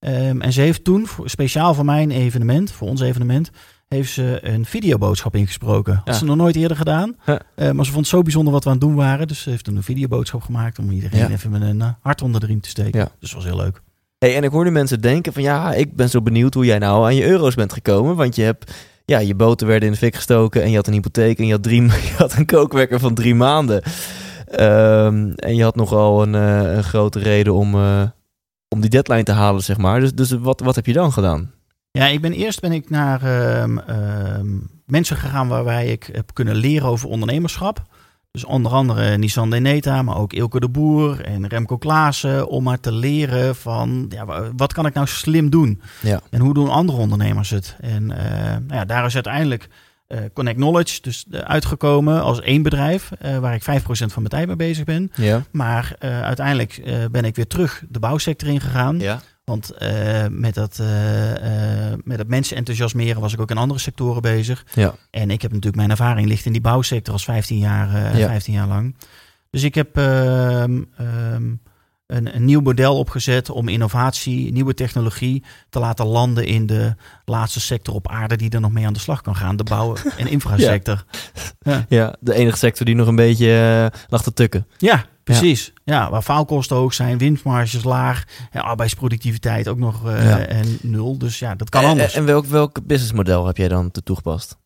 Um, 0.00 0.40
en 0.40 0.52
ze 0.52 0.60
heeft 0.60 0.84
toen, 0.84 1.06
voor, 1.06 1.30
speciaal 1.30 1.74
voor 1.74 1.84
mijn 1.84 2.10
evenement, 2.10 2.70
voor 2.72 2.88
ons 2.88 3.00
evenement, 3.00 3.50
heeft 3.88 4.12
ze 4.12 4.38
een 4.42 4.64
videoboodschap 4.64 5.34
ingesproken. 5.36 5.94
Had 5.94 6.02
Ja. 6.06 6.12
ze 6.12 6.24
nog 6.24 6.36
nooit 6.36 6.56
eerder 6.56 6.76
gedaan. 6.76 7.16
Ja. 7.26 7.40
Uh, 7.56 7.70
maar 7.70 7.84
ze 7.84 7.90
vond 7.92 8.04
het 8.06 8.14
zo 8.14 8.22
bijzonder 8.22 8.52
wat 8.52 8.64
we 8.64 8.70
aan 8.70 8.76
het 8.76 8.84
doen 8.84 8.94
waren. 8.94 9.28
Dus 9.28 9.42
ze 9.42 9.50
heeft 9.50 9.64
toen 9.64 9.76
een 9.76 9.82
videoboodschap 9.82 10.42
gemaakt 10.42 10.78
om 10.78 10.90
iedereen 10.90 11.18
Ja. 11.20 11.28
even 11.30 11.50
met 11.50 11.62
een 11.62 11.78
uh, 11.80 11.88
hart 12.00 12.22
onder 12.22 12.40
de 12.40 12.46
riem 12.46 12.60
te 12.60 12.68
steken. 12.68 13.08
Dus 13.18 13.30
dat 13.30 13.42
was 13.42 13.44
heel 13.44 13.56
leuk. 13.62 13.82
Hey, 14.18 14.36
en 14.36 14.42
ik 14.44 14.50
hoorde 14.50 14.70
mensen 14.70 15.00
denken 15.00 15.32
van 15.32 15.42
ja, 15.42 15.72
ik 15.74 15.96
ben 15.96 16.10
zo 16.10 16.22
benieuwd 16.22 16.54
hoe 16.54 16.64
jij 16.64 16.78
nou 16.78 17.04
aan 17.04 17.14
je 17.14 17.26
euro's 17.26 17.54
bent 17.54 17.72
gekomen. 17.72 18.16
Want 18.16 18.36
je 18.36 18.42
hebt, 18.42 18.74
ja, 19.04 19.18
je 19.18 19.34
boten 19.34 19.66
werden 19.66 19.86
in 19.88 19.92
de 19.92 19.98
fik 20.00 20.14
gestoken 20.14 20.62
en 20.62 20.70
je 20.70 20.76
had 20.76 20.86
een 20.86 20.92
hypotheek 20.92 21.38
en 21.38 21.46
je 21.46 21.52
had, 21.52 21.62
drie, 21.62 21.82
je 22.08 22.14
had 22.16 22.36
een 22.36 22.46
kookwekker 22.46 23.00
van 23.00 23.14
drie 23.14 23.34
maanden. 23.34 23.82
Um, 24.60 25.32
en 25.34 25.54
je 25.56 25.62
had 25.62 25.76
nogal 25.76 26.22
een, 26.22 26.34
uh, 26.34 26.76
een 26.76 26.84
grote 26.84 27.18
reden 27.18 27.54
om, 27.54 27.74
om 28.68 28.80
die 28.80 28.90
deadline 28.90 29.22
te 29.22 29.32
halen, 29.32 29.62
zeg 29.62 29.76
maar. 29.76 30.00
Dus, 30.00 30.12
dus 30.14 30.30
wat, 30.30 30.60
wat 30.60 30.74
heb 30.74 30.86
je 30.86 30.92
dan 30.92 31.12
gedaan? 31.12 31.50
Ja, 31.90 32.06
ik 32.06 32.20
ben 32.20 32.32
eerst 32.32 32.60
ben 32.60 32.72
ik 32.72 32.90
naar 32.90 33.22
um, 33.62 33.78
um, 33.78 34.70
mensen 34.86 35.16
gegaan 35.16 35.48
waarbij 35.48 35.86
ik 35.86 36.08
heb 36.12 36.34
kunnen 36.34 36.54
leren 36.54 36.88
over 36.88 37.08
ondernemerschap. 37.08 37.82
Dus 38.30 38.44
onder 38.44 38.72
andere 38.72 39.18
Nissan 39.18 39.50
Deneta, 39.50 40.02
maar 40.02 40.16
ook 40.16 40.32
Ilke 40.32 40.60
de 40.60 40.68
Boer 40.68 41.20
en 41.20 41.46
Remco 41.46 41.76
Klaassen. 41.76 42.48
Om 42.48 42.62
maar 42.62 42.80
te 42.80 42.92
leren 42.92 43.56
van, 43.56 44.06
ja, 44.08 44.52
wat 44.56 44.72
kan 44.72 44.86
ik 44.86 44.94
nou 44.94 45.06
slim 45.06 45.50
doen? 45.50 45.80
Ja. 46.02 46.20
En 46.30 46.40
hoe 46.40 46.54
doen 46.54 46.68
andere 46.68 46.98
ondernemers 46.98 47.50
het? 47.50 47.76
En 47.80 48.02
uh, 48.02 48.18
nou 48.42 48.74
ja, 48.74 48.84
daar 48.84 49.04
is 49.06 49.14
uiteindelijk 49.14 49.68
uh, 50.08 50.18
Connect 50.32 50.56
Knowledge 50.56 51.00
dus 51.02 51.24
uh, 51.30 51.40
uitgekomen 51.40 52.22
als 52.22 52.40
één 52.40 52.62
bedrijf. 52.62 53.10
uh, 53.24 53.38
waar 53.38 53.54
ik 53.54 53.62
5% 53.62 53.64
van 53.86 54.08
mijn 54.14 54.28
tijd 54.28 54.46
mee 54.46 54.56
bezig 54.56 54.84
ben. 54.84 55.10
Ja. 55.14 55.42
Maar 55.50 55.96
uh, 56.04 56.22
uiteindelijk 56.22 56.82
ben 57.10 57.24
ik 57.24 57.36
weer 57.36 57.46
terug 57.46 57.82
de 57.88 57.98
bouwsector 57.98 58.48
ingegaan. 58.48 58.98
Ja. 58.98 59.20
Want 59.44 59.72
met, 60.30 60.54
dat, 60.54 60.82
met 62.04 62.18
dat 62.18 62.26
mensen 62.26 62.56
enthousiasmeren 62.56 63.20
was 63.20 63.32
ik 63.32 63.40
ook 63.40 63.50
in 63.50 63.56
andere 63.56 63.80
sectoren 63.80 64.22
bezig. 64.22 64.66
Ja. 64.74 64.94
En 65.10 65.30
ik 65.30 65.42
heb 65.42 65.50
natuurlijk 65.50 65.76
mijn 65.76 65.90
ervaring 65.90 66.28
ligt 66.28 66.44
in 66.46 66.52
die 66.52 66.60
bouwsector 66.60 67.12
als 67.12 67.24
15 67.24 67.58
jaar, 67.58 67.88
uh, 67.94 68.18
Ja. 68.18 68.26
15 68.28 68.54
jaar 68.54 68.66
lang. 68.68 68.96
Dus 69.50 69.62
ik 69.62 69.74
heb 69.74 69.96
ehm, 69.96 70.82
ehm, 70.96 71.52
een, 72.08 72.34
een 72.34 72.44
nieuw 72.44 72.60
model 72.60 72.98
opgezet 72.98 73.50
om 73.50 73.68
innovatie, 73.68 74.52
nieuwe 74.52 74.74
technologie 74.74 75.44
te 75.70 75.78
laten 75.78 76.06
landen 76.06 76.46
in 76.46 76.66
de 76.66 76.94
laatste 77.24 77.60
sector 77.60 77.94
op 77.94 78.08
aarde 78.08 78.36
die 78.36 78.50
er 78.50 78.60
nog 78.60 78.72
mee 78.72 78.86
aan 78.86 78.92
de 78.92 78.98
slag 78.98 79.20
kan 79.20 79.36
gaan. 79.36 79.56
De 79.56 79.64
bouw- 79.64 79.96
en 80.16 80.26
infrasector. 80.36 81.04
Ja. 81.60 81.84
ja, 81.88 82.14
de 82.20 82.34
enige 82.34 82.56
sector 82.56 82.86
die 82.86 82.94
nog 82.94 83.06
een 83.06 83.16
beetje 83.16 83.46
uh, 83.92 84.00
lag 84.08 84.22
te 84.22 84.32
tukken. 84.32 84.66
Ja, 84.78 85.04
precies. 85.24 85.72
Ja. 85.84 85.94
ja, 85.94 86.10
waar 86.10 86.22
faalkosten 86.22 86.76
hoog 86.76 86.94
zijn, 86.94 87.18
winstmarges 87.18 87.84
laag, 87.84 88.24
en 88.50 88.60
arbeidsproductiviteit 88.62 89.68
ook 89.68 89.78
nog 89.78 90.06
uh, 90.06 90.24
Ja. 90.24 90.38
en 90.38 90.78
nul. 90.82 91.18
Dus 91.18 91.38
ja, 91.38 91.54
dat 91.54 91.68
kan 91.68 91.82
En, 91.82 91.88
anders. 91.88 92.14
en 92.14 92.24
welk, 92.24 92.44
welk 92.46 92.86
businessmodel 92.86 93.46
heb 93.46 93.56
jij 93.56 93.68
dan 93.68 93.90
toegepast? 94.04 94.58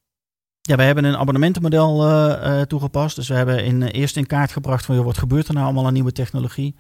Ja, 0.60 0.76
we 0.76 0.82
hebben 0.82 1.04
een 1.04 1.16
abonnementenmodel 1.16 2.08
uh, 2.10 2.60
toegepast. 2.60 3.16
Dus 3.16 3.28
we 3.28 3.34
hebben 3.34 3.64
in, 3.64 3.82
eerst 3.82 4.16
in 4.16 4.26
kaart 4.26 4.52
gebracht 4.52 4.84
van 4.84 4.94
joh, 4.94 5.04
wat 5.04 5.18
gebeurt 5.18 5.48
er 5.48 5.54
nou 5.54 5.64
allemaal 5.66 5.86
aan 5.86 5.92
nieuwe 5.92 6.12
technologie. 6.12 6.76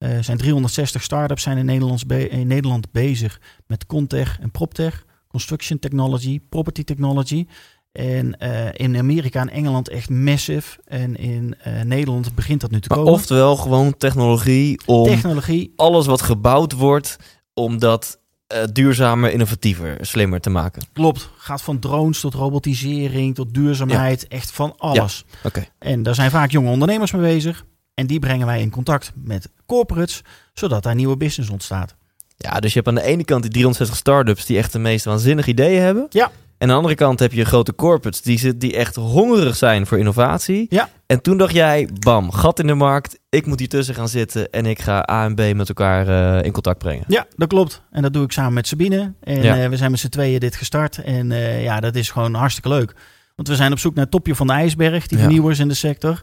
Er 0.00 0.24
zijn 0.24 0.38
360 0.38 1.02
start-ups 1.02 1.42
zijn 1.42 1.58
in, 1.58 1.64
Nederlands 1.64 2.04
in 2.08 2.46
Nederland 2.46 2.92
bezig 2.92 3.40
met 3.66 3.86
Contech 3.86 4.38
en 4.40 4.50
PropTech, 4.50 5.04
Construction 5.28 5.78
Technology, 5.78 6.40
Property 6.48 6.84
Technology. 6.84 7.46
En 7.92 8.36
uh, 8.42 8.66
in 8.72 8.96
Amerika 8.96 9.40
en 9.40 9.50
Engeland 9.50 9.88
echt 9.88 10.10
massive. 10.10 10.78
En 10.84 11.16
in 11.16 11.54
uh, 11.66 11.82
Nederland 11.82 12.34
begint 12.34 12.60
dat 12.60 12.70
nu 12.70 12.80
te 12.80 12.88
maar 12.88 12.98
komen. 12.98 13.12
Oftewel 13.12 13.56
gewoon 13.56 13.96
technologie 13.96 14.80
om 14.86 15.04
Technologie. 15.04 15.72
alles 15.76 16.06
wat 16.06 16.22
gebouwd 16.22 16.72
wordt, 16.72 17.16
om 17.54 17.78
dat 17.78 18.20
uh, 18.54 18.62
duurzamer, 18.72 19.32
innovatiever, 19.32 19.96
slimmer 20.00 20.40
te 20.40 20.50
maken. 20.50 20.82
Klopt. 20.92 21.30
Gaat 21.36 21.62
van 21.62 21.78
drones 21.78 22.20
tot 22.20 22.34
robotisering, 22.34 23.34
tot 23.34 23.54
duurzaamheid. 23.54 24.20
Ja. 24.20 24.36
Echt 24.36 24.50
van 24.50 24.74
alles. 24.76 25.24
Ja. 25.30 25.48
Okay. 25.48 25.68
En 25.78 26.02
daar 26.02 26.14
zijn 26.14 26.30
vaak 26.30 26.50
jonge 26.50 26.70
ondernemers 26.70 27.12
mee 27.12 27.22
bezig. 27.22 27.64
En 28.00 28.06
die 28.06 28.18
brengen 28.18 28.46
wij 28.46 28.60
in 28.60 28.70
contact 28.70 29.12
met 29.14 29.48
corporates, 29.66 30.22
zodat 30.54 30.82
daar 30.82 30.94
nieuwe 30.94 31.16
business 31.16 31.50
ontstaat. 31.50 31.94
Ja, 32.36 32.60
dus 32.60 32.72
je 32.72 32.76
hebt 32.76 32.88
aan 32.88 32.94
de 32.94 33.02
ene 33.02 33.24
kant 33.24 33.42
die 33.42 33.50
360 33.50 33.96
startups 33.96 34.46
die 34.46 34.56
echt 34.58 34.72
de 34.72 34.78
meest 34.78 35.04
waanzinnige 35.04 35.50
ideeën 35.50 35.82
hebben. 35.82 36.06
Ja. 36.10 36.24
En 36.24 36.30
aan 36.58 36.68
de 36.68 36.74
andere 36.74 36.94
kant 36.94 37.18
heb 37.20 37.32
je 37.32 37.44
grote 37.44 37.74
corporates 37.74 38.22
die, 38.22 38.56
die 38.56 38.76
echt 38.76 38.96
hongerig 38.96 39.56
zijn 39.56 39.86
voor 39.86 39.98
innovatie. 39.98 40.66
Ja. 40.68 40.88
En 41.06 41.22
toen 41.22 41.36
dacht 41.36 41.52
jij, 41.54 41.88
bam, 41.98 42.32
gat 42.32 42.58
in 42.58 42.66
de 42.66 42.74
markt. 42.74 43.18
Ik 43.28 43.46
moet 43.46 43.58
hier 43.58 43.68
tussen 43.68 43.94
gaan 43.94 44.08
zitten 44.08 44.50
en 44.50 44.66
ik 44.66 44.80
ga 44.80 45.08
A 45.10 45.24
en 45.24 45.34
B 45.34 45.54
met 45.54 45.68
elkaar 45.68 46.08
uh, 46.08 46.42
in 46.44 46.52
contact 46.52 46.78
brengen. 46.78 47.04
Ja, 47.08 47.26
dat 47.36 47.48
klopt. 47.48 47.82
En 47.90 48.02
dat 48.02 48.12
doe 48.12 48.24
ik 48.24 48.32
samen 48.32 48.52
met 48.52 48.66
Sabine. 48.66 49.12
En 49.20 49.42
ja. 49.42 49.62
uh, 49.62 49.68
we 49.68 49.76
zijn 49.76 49.90
met 49.90 50.00
z'n 50.00 50.08
tweeën 50.08 50.40
dit 50.40 50.56
gestart. 50.56 50.98
En 50.98 51.30
uh, 51.30 51.62
ja, 51.62 51.80
dat 51.80 51.94
is 51.94 52.10
gewoon 52.10 52.34
hartstikke 52.34 52.68
leuk. 52.68 52.94
Want 53.36 53.48
we 53.48 53.56
zijn 53.56 53.72
op 53.72 53.78
zoek 53.78 53.94
naar 53.94 54.02
het 54.02 54.12
topje 54.12 54.34
van 54.34 54.46
de 54.46 54.52
ijsberg, 54.52 55.06
die 55.06 55.18
Ja. 55.18 55.24
vernieuwers 55.24 55.58
in 55.58 55.68
de 55.68 55.74
sector. 55.74 56.22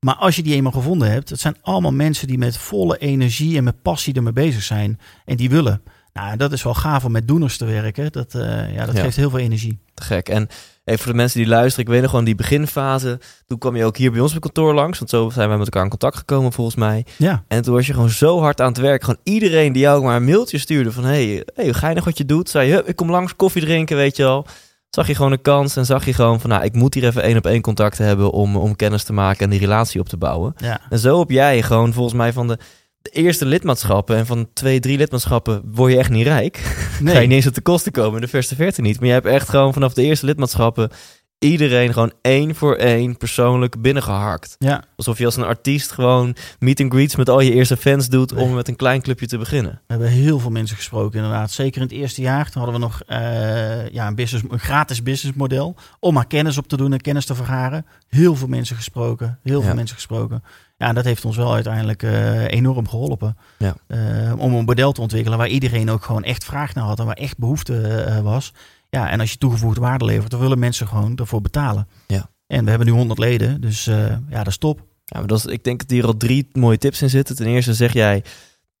Maar 0.00 0.14
als 0.14 0.36
je 0.36 0.42
die 0.42 0.54
eenmaal 0.54 0.72
gevonden 0.72 1.10
hebt, 1.10 1.28
het 1.28 1.40
zijn 1.40 1.56
allemaal 1.62 1.92
mensen 1.92 2.26
die 2.26 2.38
met 2.38 2.56
volle 2.58 2.98
energie 2.98 3.56
en 3.56 3.64
met 3.64 3.82
passie 3.82 4.14
ermee 4.14 4.32
bezig 4.32 4.62
zijn. 4.62 4.98
En 5.24 5.36
die 5.36 5.50
willen. 5.50 5.82
Nou, 6.12 6.36
dat 6.36 6.52
is 6.52 6.62
wel 6.62 6.74
gaaf 6.74 7.04
om 7.04 7.12
met 7.12 7.28
doeners 7.28 7.56
te 7.56 7.64
werken. 7.64 8.12
Dat, 8.12 8.34
uh, 8.34 8.74
ja, 8.74 8.86
dat 8.86 8.96
Ja. 8.96 9.02
geeft 9.02 9.16
heel 9.16 9.30
veel 9.30 9.38
energie. 9.38 9.78
Te 9.94 10.02
gek. 10.02 10.28
En 10.28 10.48
even 10.84 11.02
voor 11.02 11.12
de 11.12 11.18
mensen 11.18 11.38
die 11.40 11.48
luisteren, 11.48 11.84
ik 11.84 11.90
weet 11.90 12.00
nog 12.00 12.10
gewoon 12.10 12.24
die 12.24 12.34
beginfase. 12.34 13.20
Toen 13.46 13.58
kwam 13.58 13.76
je 13.76 13.84
ook 13.84 13.96
hier 13.96 14.10
bij 14.12 14.20
ons 14.20 14.34
op 14.34 14.40
kantoor 14.40 14.74
langs. 14.74 14.98
Want 14.98 15.10
zo 15.10 15.30
zijn 15.30 15.48
wij 15.48 15.56
met 15.56 15.66
elkaar 15.66 15.82
in 15.84 15.88
contact 15.90 16.16
gekomen 16.16 16.52
volgens 16.52 16.76
mij. 16.76 17.06
Ja, 17.16 17.44
En 17.48 17.62
toen 17.62 17.74
was 17.74 17.86
je 17.86 17.92
gewoon 17.92 18.10
zo 18.10 18.40
hard 18.40 18.60
aan 18.60 18.68
het 18.68 18.78
werk. 18.78 19.04
Gewoon 19.04 19.20
iedereen 19.22 19.72
die 19.72 19.82
jou 19.82 20.02
maar 20.02 20.16
een 20.16 20.24
mailtje 20.24 20.58
stuurde 20.58 20.92
van... 20.92 21.04
Hey, 21.04 21.44
hey 21.54 21.72
ga 21.72 21.88
je 21.88 21.94
nog 21.94 22.04
wat 22.04 22.18
je 22.18 22.24
doet? 22.24 22.48
Zei 22.50 22.68
je, 22.68 22.74
"Hup, 22.74 22.88
ik 22.88 22.96
kom 22.96 23.10
langs 23.10 23.36
koffie 23.36 23.62
drinken, 23.62 23.96
weet 23.96 24.16
je 24.16 24.24
al. 24.24 24.46
Zag 24.90 25.06
je 25.06 25.14
gewoon 25.14 25.32
een 25.32 25.42
kans 25.42 25.76
en 25.76 25.86
zag 25.86 26.04
je 26.04 26.12
gewoon 26.12 26.40
van... 26.40 26.50
Nou, 26.50 26.64
ik 26.64 26.74
moet 26.74 26.94
hier 26.94 27.04
even 27.04 27.22
één 27.22 27.36
op 27.36 27.46
één 27.46 27.60
contact 27.60 27.98
hebben 27.98 28.30
om, 28.30 28.56
om 28.56 28.76
kennis 28.76 29.04
te 29.04 29.12
maken 29.12 29.44
en 29.44 29.50
die 29.50 29.60
relatie 29.60 30.00
op 30.00 30.08
te 30.08 30.16
bouwen. 30.16 30.54
ja. 30.56 30.80
En 30.90 30.98
zo 30.98 31.18
heb 31.18 31.30
jij 31.30 31.62
gewoon 31.62 31.92
volgens 31.92 32.14
mij 32.14 32.32
van 32.32 32.48
de, 32.48 32.58
de 33.02 33.10
eerste 33.10 33.46
lidmaatschappen... 33.46 34.16
en 34.16 34.26
van 34.26 34.48
twee, 34.52 34.80
drie 34.80 34.96
lidmaatschappen 34.96 35.62
word 35.64 35.92
je 35.92 35.98
echt 35.98 36.10
niet 36.10 36.26
rijk. 36.26 36.60
Nee. 37.00 37.14
Ga 37.14 37.20
je 37.20 37.26
niet 37.26 37.36
eens 37.36 37.46
op 37.46 37.54
de 37.54 37.60
kosten 37.60 37.92
komen, 37.92 38.20
de 38.20 38.28
verste 38.28 38.54
verte 38.54 38.80
niet. 38.80 38.98
Maar 38.98 39.06
je 39.06 39.14
hebt 39.14 39.26
echt 39.26 39.48
gewoon 39.48 39.72
vanaf 39.72 39.94
de 39.94 40.02
eerste 40.02 40.26
lidmaatschappen... 40.26 40.90
iedereen 41.38 41.92
gewoon 41.92 42.12
één 42.22 42.54
voor 42.54 42.74
één 42.74 43.16
persoonlijk 43.16 43.82
binnengeharkt. 43.82 44.56
Ja, 44.58 44.84
Alsof 44.96 45.18
je 45.18 45.24
als 45.24 45.36
een 45.36 45.44
artiest 45.44 45.90
gewoon 45.90 46.36
meet 46.58 46.80
and 46.80 46.92
greets 46.92 47.16
met 47.16 47.28
al 47.28 47.40
je 47.40 47.52
eerste 47.52 47.76
fans 47.76 48.08
doet 48.08 48.32
om 48.32 48.54
met 48.54 48.68
een 48.68 48.76
klein 48.76 49.02
clubje 49.02 49.26
te 49.26 49.38
beginnen. 49.38 49.72
we 49.72 49.78
hebben 49.86 50.08
heel 50.08 50.38
veel 50.38 50.50
mensen 50.50 50.76
gesproken 50.76 51.18
inderdaad. 51.18 51.50
Zeker 51.50 51.80
in 51.80 51.86
het 51.86 51.96
eerste 51.96 52.20
jaar. 52.20 52.50
Toen 52.50 52.62
hadden 52.62 52.80
we 52.80 52.86
nog 52.86 53.02
eh, 53.06 53.88
ja, 53.88 54.06
een, 54.06 54.14
business, 54.14 54.44
een 54.50 54.58
gratis 54.58 55.02
businessmodel. 55.02 55.76
Om 56.00 56.14
maar 56.14 56.26
kennis 56.26 56.58
op 56.58 56.68
te 56.68 56.76
doen 56.76 56.92
en 56.92 57.00
kennis 57.00 57.26
te 57.26 57.34
vergaren. 57.34 57.86
Heel 58.08 58.36
veel 58.36 58.48
mensen 58.48 58.76
gesproken. 58.76 59.38
Heel 59.42 59.62
veel 59.62 59.74
mensen 59.74 59.96
gesproken. 59.96 60.42
Ja, 60.78 60.92
dat 60.92 61.04
heeft 61.04 61.24
ons 61.24 61.36
wel 61.36 61.54
uiteindelijk 61.54 62.02
eh, 62.02 62.44
enorm 62.46 62.88
geholpen. 62.88 63.36
Ja. 63.58 63.74
Eh, 63.86 64.32
om 64.38 64.54
een 64.54 64.64
model 64.64 64.92
te 64.92 65.00
ontwikkelen 65.00 65.38
waar 65.38 65.48
iedereen 65.48 65.90
ook 65.90 66.04
gewoon 66.04 66.24
echt 66.24 66.44
vraag 66.44 66.74
naar 66.74 66.84
had. 66.84 66.98
En 66.98 67.06
waar 67.06 67.14
echt 67.14 67.38
behoefte 67.38 67.80
eh, 67.80 68.20
was. 68.20 68.52
Ja, 68.90 69.10
en 69.10 69.20
als 69.20 69.30
je 69.32 69.38
toegevoegde 69.38 69.80
waarde 69.80 70.04
levert, 70.04 70.30
dan 70.30 70.40
willen 70.40 70.58
mensen 70.58 70.88
gewoon 70.88 71.16
ervoor 71.16 71.40
betalen. 71.40 71.88
Ja. 72.06 72.30
En 72.46 72.64
we 72.64 72.70
hebben 72.70 72.88
nu 72.88 72.94
100 72.94 73.18
leden. 73.18 73.60
Dus 73.60 73.86
eh, 73.86 74.06
ja, 74.28 74.38
dat 74.38 74.46
is 74.46 74.58
top. 74.58 74.78
Ja, 75.04 75.18
maar 75.18 75.26
dat 75.28 75.38
is, 75.38 75.44
ik 75.46 75.64
denk 75.64 75.80
dat 75.80 75.90
hier 75.90 76.06
al 76.06 76.16
drie 76.16 76.48
mooie 76.52 76.78
tips 76.78 77.02
in 77.02 77.10
zitten. 77.10 77.36
Ten 77.36 77.46
eerste 77.46 77.74
zeg 77.74 77.92
jij, 77.92 78.24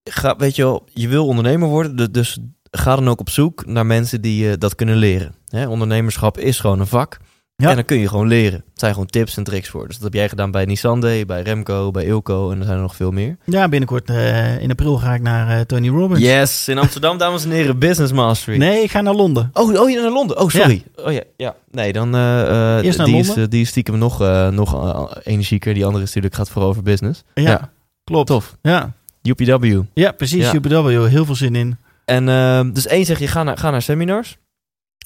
ga, 0.04 0.36
weet 0.36 0.56
je 0.56 0.62
wel, 0.62 0.84
je 0.94 1.08
wil 1.08 1.26
ondernemer 1.26 1.68
worden, 1.68 1.96
du- 1.96 2.10
dus 2.10 2.38
ga 2.70 2.94
dan 2.96 3.08
ook 3.08 3.20
op 3.20 3.30
zoek 3.30 3.66
naar 3.66 3.86
mensen 3.86 4.20
die 4.20 4.44
je 4.48 4.58
dat 4.58 4.74
kunnen 4.74 4.96
leren. 4.96 5.34
Hè, 5.48 5.68
ondernemerschap 5.68 6.38
is 6.38 6.60
gewoon 6.60 6.80
een 6.80 6.86
vak. 6.86 7.18
Ja. 7.62 7.68
En 7.68 7.74
dan 7.74 7.84
kun 7.84 7.98
je 7.98 8.08
gewoon 8.08 8.26
leren. 8.26 8.58
Het 8.70 8.80
zijn 8.80 8.92
gewoon 8.92 9.06
tips 9.08 9.36
en 9.36 9.44
tricks 9.44 9.68
voor. 9.68 9.86
Dus 9.86 9.94
dat 9.94 10.04
heb 10.04 10.12
jij 10.14 10.28
gedaan 10.28 10.50
bij 10.50 10.64
Nissan 10.64 11.00
Day, 11.00 11.26
bij 11.26 11.42
Remco, 11.42 11.90
bij 11.90 12.04
Ilco 12.04 12.50
en 12.50 12.58
er 12.58 12.64
zijn 12.64 12.76
er 12.76 12.82
nog 12.82 12.96
veel 12.96 13.10
meer. 13.10 13.36
Ja, 13.44 13.68
binnenkort 13.68 14.10
eh, 14.10 14.60
in 14.60 14.70
april 14.70 14.96
ga 14.98 15.14
ik 15.14 15.22
naar 15.22 15.58
eh, 15.58 15.60
Tony 15.64 15.88
Robbins. 15.88 16.20
Yes, 16.20 16.68
in 16.68 16.78
Amsterdam, 16.78 17.18
dames 17.18 17.44
en 17.44 17.50
heren, 17.50 17.78
Business 17.78 18.12
Mastery. 18.12 18.58
Nee, 18.58 18.82
ik 18.82 18.90
ga 18.90 19.00
naar 19.00 19.14
Londen. 19.14 19.50
Oh, 19.52 19.80
oh, 19.80 19.90
je 19.90 20.00
naar 20.00 20.10
Londen. 20.10 20.40
Oh, 20.40 20.48
sorry. 20.48 20.84
Oh 20.96 21.12
ja, 21.12 21.22
ja. 21.36 21.54
Nee, 21.70 21.92
dan 21.92 22.14
eh, 22.14 22.78
Eerst 22.84 22.98
naar 22.98 23.06
die, 23.06 23.16
is, 23.18 23.26
Londen. 23.26 23.50
die 23.50 23.60
is 23.60 23.68
stiekem 23.68 23.98
nog, 23.98 24.18
nog 24.50 25.10
energieker. 25.22 25.74
Die 25.74 25.84
andere 25.84 26.02
is 26.04 26.08
natuurlijk 26.08 26.34
gaat 26.34 26.50
vooral 26.50 26.70
over 26.70 26.82
business. 26.82 27.22
Ja, 27.34 27.42
Ja. 27.42 27.70
klopt. 28.04 28.26
Tof. 28.26 28.56
Ja, 28.62 28.92
UPW. 29.22 29.80
ja 29.94 30.12
precies. 30.12 30.52
UPW, 30.52 30.88
heel 30.88 31.24
veel 31.24 31.34
zin 31.34 31.54
in. 31.54 31.78
En 32.04 32.24
dus 32.72 32.86
één 32.86 33.04
zeg 33.04 33.18
je, 33.18 33.26
ga 33.26 33.42
naar, 33.42 33.58
ga 33.58 33.70
naar 33.70 33.82
seminars. 33.82 34.38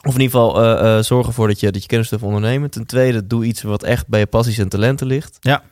Of 0.03 0.14
in 0.14 0.20
ieder 0.20 0.38
geval 0.40 0.62
eh, 0.62 0.96
eh, 0.96 1.03
zorg 1.05 1.26
ervoor 1.26 1.48
dat 1.48 1.61
je, 1.61 1.70
dat 1.72 1.82
je 1.82 1.88
kennis 1.88 2.09
durft 2.09 2.24
ondernemen. 2.24 2.70
Ten 2.70 2.86
tweede, 2.86 3.26
doe 3.26 3.44
iets 3.44 3.62
wat 3.62 3.82
echt 3.82 4.09
bij 4.09 4.20
je 4.20 4.26
passies 4.26 4.59
en 4.59 4.68
talenten 4.68 5.07
ligt. 5.07 5.36
Ja. 5.40 5.62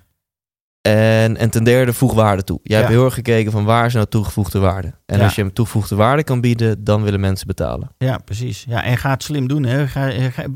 En, 0.80 1.36
en 1.36 1.50
ten 1.50 1.64
derde, 1.64 1.92
voeg 1.92 2.14
waarde 2.14 2.44
toe. 2.44 2.60
Jij 2.62 2.76
Ja. 2.78 2.82
hebt 2.82 2.94
heel 2.96 3.04
erg 3.04 3.14
gekeken 3.14 3.52
van 3.52 3.64
waar 3.64 3.86
is 3.86 3.94
nou 3.94 4.06
toegevoegde 4.06 4.58
waarde. 4.58 4.92
En 5.06 5.18
Ja. 5.18 5.24
als 5.24 5.34
je 5.34 5.42
hem 5.42 5.52
toegevoegde 5.52 5.94
waarde 5.94 6.24
kan 6.24 6.40
bieden, 6.40 6.84
dan 6.84 7.02
willen 7.02 7.20
mensen 7.20 7.46
betalen. 7.46 7.90
Ja, 7.98 8.18
precies. 8.18 8.64
Ja, 8.68 8.82
en 8.84 8.96
ga 8.96 9.10
het 9.10 9.22
slim 9.22 9.48
doen. 9.48 9.64
Hè. 9.64 9.86
Ga, 9.88 10.10
eh, 10.10 10.24
ga- 10.24 10.46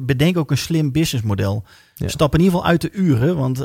bedenk 0.00 0.36
ook 0.38 0.50
een 0.50 0.58
slim 0.58 0.92
businessmodel. 0.92 1.64
Ja. 1.94 2.08
Stap 2.08 2.34
in 2.34 2.40
ieder 2.40 2.54
geval 2.54 2.70
uit 2.70 2.80
de 2.80 2.90
uren, 2.92 3.36
want 3.36 3.56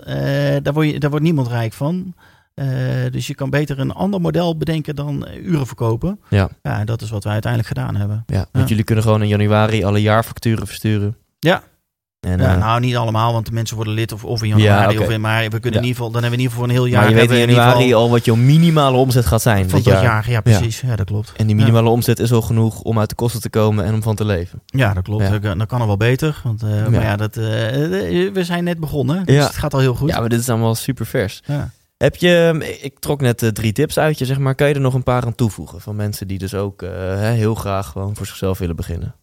daar, 0.64 0.74
word 0.74 0.90
je, 0.92 1.00
daar 1.00 1.10
wordt 1.10 1.26
niemand 1.26 1.48
rijk 1.48 1.74
van. 1.74 2.14
Eh, 2.56 2.66
dus 3.12 3.28
je 3.28 3.36
kan 3.36 3.50
beter 3.50 3.80
een 3.80 3.92
ander 3.92 4.22
model 4.22 4.58
bedenken 4.58 4.96
dan 4.96 5.26
eh, 5.26 5.46
uren 5.46 5.68
verkopen. 5.68 6.20
Ja. 6.30 6.50
Ja, 6.62 6.80
en 6.80 6.86
dat 6.86 7.02
is 7.02 7.10
wat 7.10 7.24
wij 7.24 7.34
uiteindelijk 7.34 7.74
gedaan 7.78 7.96
hebben. 7.96 8.24
Ja, 8.28 8.46
want 8.52 8.70
jullie 8.70 8.84
kunnen 8.84 9.04
gewoon 9.04 9.22
in 9.22 9.28
januari 9.28 9.84
alle 9.84 10.02
jaarfacturen 10.02 10.68
versturen. 10.68 11.16
Ja. 11.40 11.64
En, 12.20 12.40
ja, 12.40 12.54
eh, 12.54 12.60
nou, 12.60 12.80
niet 12.80 12.96
allemaal, 12.96 13.34
want 13.34 13.46
de 13.46 13.52
mensen 13.52 13.76
worden 13.76 13.94
lid 13.94 14.12
of, 14.12 14.26
of 14.26 14.44
in 14.44 14.48
januari. 14.48 14.94
Ja, 14.98 15.02
of 15.02 15.10
in, 15.10 15.22
maar 15.22 15.42
we 15.50 15.60
kunnen 15.60 15.82
in 15.82 15.88
ieder 15.88 15.96
geval, 15.96 16.12
dan 16.12 16.22
hebben 16.22 16.40
we 16.40 16.46
in 16.46 16.52
ieder 16.52 16.52
geval 16.52 16.58
voor 16.58 16.64
een 16.64 16.76
heel 16.82 16.86
jaar. 16.86 17.02
maar 17.02 17.22
je 17.22 17.28
weet 17.28 17.48
in 17.48 17.56
januari 17.56 17.84
geval 17.84 18.02
al 18.02 18.10
wat 18.10 18.26
jouw 18.26 18.36
minimale 18.36 18.98
omzet 18.98 19.26
gaat 19.26 19.42
zijn. 19.42 19.70
van 19.70 19.82
dat 19.84 19.94
jaar. 19.94 20.04
jaar. 20.04 20.30
Ja, 20.30 20.42
precies. 20.42 20.82
Ja, 20.82 20.96
dat 20.96 21.06
klopt. 21.06 21.34
En 21.38 21.48
die 21.48 21.56
minimale 21.56 21.90
omzet 21.90 22.20
is 22.20 22.32
al 22.32 22.42
genoeg 22.42 22.82
om 22.82 23.00
uit 23.00 23.10
de 23.10 23.16
kosten 23.16 23.42
te 23.42 23.50
komen 23.50 23.86
en 23.86 23.94
om 23.94 24.02
van 24.02 24.16
te 24.16 24.26
leven. 24.26 24.62
Ja, 24.66 24.94
dat 24.94 25.04
klopt. 25.04 25.30
Dat, 25.42 25.68
kan- 25.68 25.82
er 25.82 25.88
wel 25.88 25.98
beter. 25.98 26.42
Want. 26.44 26.62
Maar 26.62 27.02
ja, 27.02 27.16
dat, 27.16 27.36
we 27.36 28.40
zijn 28.42 28.64
net 28.64 28.80
begonnen. 28.80 29.26
Dus 29.26 29.36
Ja. 29.36 29.46
het 29.46 29.58
gaat 29.58 29.74
al 29.74 29.80
heel 29.80 29.96
goed. 29.96 30.10
Ja, 30.10 30.20
maar 30.20 30.30
dit 30.30 30.40
is 30.40 30.50
allemaal 30.50 30.76
super 30.76 31.06
vers. 31.06 31.42
Ja. 31.46 31.70
Heb 31.98 32.16
je, 32.16 32.78
ik 32.82 33.00
trok 33.00 33.22
net 33.22 33.44
eh, 33.44 33.50
drie 33.50 33.72
tips 33.72 34.00
uit 34.00 34.18
je, 34.18 34.26
zeg 34.26 34.40
maar. 34.40 34.56
Kan 34.56 34.68
je 34.68 34.74
er 34.74 34.82
nog 34.82 34.94
een 34.94 35.04
paar 35.04 35.26
aan 35.26 35.36
toevoegen? 35.36 35.82
Van 35.82 35.96
mensen 35.96 36.28
die 36.28 36.38
dus 36.38 36.54
ook 36.54 36.82
eh, 36.82 37.20
heel 37.20 37.56
graag 37.56 37.88
gewoon 37.88 38.16
voor 38.16 38.26
zichzelf 38.26 38.58
willen 38.58 38.76
beginnen. 38.76 39.16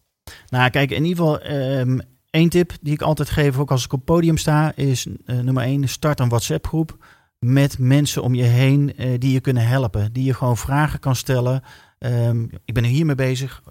Nou, 0.49 0.69
kijk, 0.69 0.91
in 0.91 1.05
ieder 1.05 1.17
geval 1.23 1.41
ehm 1.41 1.99
één 2.29 2.49
tip 2.49 2.71
die 2.81 2.93
ik 2.93 3.01
altijd 3.01 3.29
geef, 3.29 3.57
ook 3.57 3.71
als 3.71 3.85
ik 3.85 3.93
op 3.93 3.99
het 3.99 4.07
podium 4.07 4.37
sta, 4.37 4.75
is 4.75 5.07
eh, 5.25 5.39
nummer 5.39 5.63
één, 5.63 5.89
start 5.89 6.19
een 6.19 6.29
WhatsApp 6.29 6.67
groep 6.67 7.05
met 7.39 7.79
mensen 7.79 8.23
om 8.23 8.35
je 8.35 8.43
heen 8.43 8.95
die 9.17 9.31
je 9.31 9.39
kunnen 9.39 9.67
helpen. 9.67 10.13
Die 10.13 10.23
je 10.23 10.33
gewoon 10.33 10.57
vragen 10.57 10.99
kan 10.99 11.15
stellen. 11.15 11.63
Ehm, 11.97 12.43
ik 12.65 12.73
ben 12.73 12.83
er 12.83 12.89
hiermee 12.89 13.15
bezig. 13.15 13.63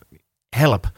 Help. 0.48 0.92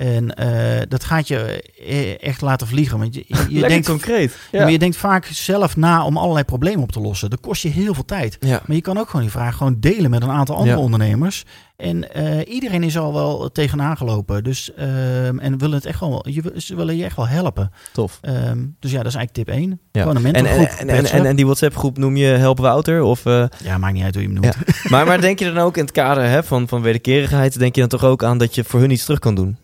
En 0.00 0.34
eh, 0.34 0.80
dat 0.88 1.04
gaat 1.04 1.28
je 1.28 1.62
eh, 1.86 2.22
echt 2.28 2.40
laten 2.40 2.66
vliegen. 2.66 2.98
Want 2.98 3.14
je, 3.14 3.24
je, 3.26 3.46
je 3.48 3.68
denkt, 3.68 3.86
concreet. 3.86 4.36
Ja, 4.52 4.60
maar 4.62 4.70
je 4.70 4.78
denkt 4.78 4.96
vaak 4.96 5.24
zelf 5.26 5.76
na 5.76 6.04
om 6.04 6.16
allerlei 6.16 6.44
problemen 6.44 6.82
op 6.82 6.92
te 6.92 7.00
lossen. 7.00 7.30
Dat 7.30 7.40
kost 7.40 7.62
je 7.62 7.68
heel 7.68 7.94
veel 7.94 8.04
tijd. 8.04 8.36
Ja. 8.40 8.62
Maar 8.66 8.76
je 8.76 8.82
kan 8.82 8.98
ook 8.98 9.06
gewoon 9.06 9.22
die 9.22 9.30
vraag 9.30 9.56
gewoon 9.56 9.76
delen 9.80 10.10
met 10.10 10.22
een 10.22 10.30
aantal 10.30 10.56
andere 10.56 10.76
Ja. 10.76 10.82
ondernemers. 10.82 11.44
En 11.76 12.12
eh, 12.14 12.52
iedereen 12.54 12.82
is 12.82 12.98
al 12.98 13.12
wel 13.12 13.52
tegenaan 13.52 13.96
gelopen. 13.96 14.44
Dus, 14.44 14.74
ehm, 14.74 15.38
en 15.38 15.58
willen 15.58 15.76
het 15.76 15.86
echt 15.86 16.00
wel, 16.00 16.28
je, 16.28 16.52
ze 16.56 16.76
willen 16.76 16.96
je 16.96 17.04
echt 17.04 17.16
wel 17.16 17.28
helpen. 17.28 17.70
Tof. 17.92 18.18
Ehm, 18.22 18.58
dus 18.78 18.90
ja, 18.90 18.96
dat 19.02 19.06
is 19.06 19.14
eigenlijk 19.14 19.32
tip 19.32 19.48
1. 19.48 19.80
Ja. 19.92 20.00
Gewoon 20.02 20.16
een 20.16 20.24
En, 20.24 20.34
en, 20.34 20.42
mentorgroep. 20.42 20.78
en, 20.78 20.88
en, 20.88 21.04
en, 21.04 21.26
en 21.26 21.36
die 21.36 21.44
WhatsApp 21.44 21.76
groep 21.76 21.98
noem 21.98 22.16
je 22.16 22.26
Help 22.26 22.58
Wouter? 22.58 23.02
Of, 23.02 23.24
ja, 23.64 23.78
maakt 23.78 23.92
niet 23.94 24.04
uit 24.04 24.14
hoe 24.14 24.22
je 24.22 24.28
hem 24.30 24.40
noemt. 24.40 24.56
maar, 24.90 25.06
maar 25.06 25.20
denk 25.20 25.38
je 25.38 25.52
dan 25.52 25.64
ook 25.64 25.76
in 25.76 25.82
het 25.82 25.92
kader 25.92 26.24
hè, 26.24 26.42
van, 26.42 26.68
van 26.68 26.82
wederkerigheid, 26.82 27.58
denk 27.58 27.74
je 27.74 27.80
dan 27.80 27.90
toch 27.90 28.04
ook 28.04 28.24
aan 28.24 28.38
dat 28.38 28.54
je 28.54 28.64
voor 28.64 28.80
hun 28.80 28.90
iets 28.90 29.04
terug 29.04 29.18
kan 29.18 29.34
doen? 29.34 29.56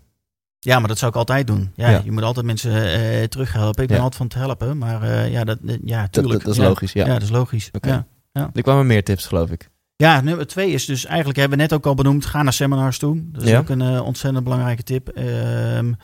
Ja, 0.58 0.78
maar 0.78 0.88
dat 0.88 0.98
zou 0.98 1.10
ik 1.10 1.16
altijd 1.16 1.46
doen. 1.46 1.70
Ja, 1.74 1.90
Ja. 1.90 2.00
Je 2.04 2.12
moet 2.12 2.22
altijd 2.22 2.46
mensen 2.46 2.92
eh 2.92 3.24
terughelpen. 3.24 3.82
Ik 3.82 3.88
ben 3.88 3.96
Ja. 3.96 4.02
altijd 4.02 4.16
van 4.30 4.40
het 4.40 4.46
helpen. 4.46 4.78
Maar 4.78 5.02
eh, 5.02 5.30
ja, 5.32 5.44
dat, 5.44 5.58
ja, 5.84 6.08
tuurlijk. 6.08 6.34
dat, 6.34 6.42
dat 6.44 6.54
is 6.54 6.68
logisch, 6.68 6.92
ja. 6.92 7.04
Dat 7.04 7.22
is 7.22 7.30
logisch. 7.30 7.68
Oké. 7.72 8.06
Ja. 8.32 8.50
Er 8.54 8.62
kwamen 8.62 8.86
meer 8.86 9.04
tips, 9.04 9.26
geloof 9.26 9.50
ik. 9.50 9.70
Ja, 9.96 10.20
nummer 10.20 10.46
twee 10.46 10.70
is 10.70 10.84
dus 10.84 11.04
eigenlijk, 11.04 11.38
hebben 11.38 11.56
we 11.58 11.64
net 11.64 11.72
ook 11.72 11.86
al 11.86 11.94
benoemd, 11.94 12.26
ga 12.26 12.42
naar 12.42 12.52
seminars 12.52 12.98
toe. 12.98 13.22
Dat 13.32 13.42
is 13.42 13.54
ook 13.54 13.68
een 13.68 14.00
ontzettend 14.00 14.44
belangrijke 14.44 14.82
tip. 14.82 15.08
En 15.08 15.98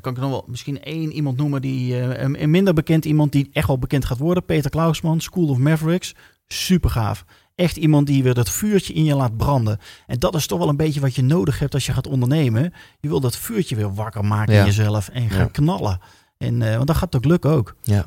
kan 0.00 0.12
ik 0.12 0.20
nog 0.20 0.30
wel 0.30 0.44
misschien 0.46 0.82
één 0.82 1.12
iemand 1.12 1.36
noemen 1.36 1.62
die, 1.62 1.96
een, 1.98 2.42
een 2.42 2.50
minder 2.50 2.74
bekend 2.74 3.04
iemand 3.04 3.32
die 3.32 3.48
echt 3.52 3.66
wel 3.66 3.78
bekend 3.78 4.04
gaat 4.04 4.18
worden. 4.18 4.44
Peter 4.44 4.70
Klausman, 4.70 5.20
School 5.20 5.48
of 5.48 5.58
Mavericks. 5.58 6.14
Super 6.46 6.90
gaaf. 6.90 7.24
Echt 7.54 7.76
iemand 7.76 8.06
die 8.06 8.22
weer 8.22 8.34
dat 8.34 8.50
vuurtje 8.50 8.92
in 8.92 9.04
je 9.04 9.14
laat 9.14 9.36
branden. 9.36 9.78
En 10.06 10.18
dat 10.18 10.34
is 10.34 10.46
toch 10.46 10.58
wel 10.58 10.68
een 10.68 10.76
beetje 10.76 11.00
wat 11.00 11.14
je 11.14 11.22
nodig 11.22 11.58
hebt 11.58 11.74
als 11.74 11.86
je 11.86 11.92
gaat 11.92 12.06
ondernemen. 12.06 12.72
Je 13.00 13.08
wil 13.08 13.20
dat 13.20 13.36
vuurtje 13.36 13.76
weer 13.76 13.94
wakker 13.94 14.24
maken 14.24 14.54
Ja. 14.54 14.60
in 14.60 14.66
jezelf 14.66 15.08
en 15.08 15.30
gaan 15.30 15.38
Ja. 15.38 15.48
knallen. 15.52 16.00
En, 16.38 16.62
eh, 16.62 16.74
want 16.74 16.86
dat 16.86 16.96
gaat 16.96 17.16
ook 17.16 17.24
lukken 17.24 17.50
ook. 17.50 17.76
Ja. 17.82 18.06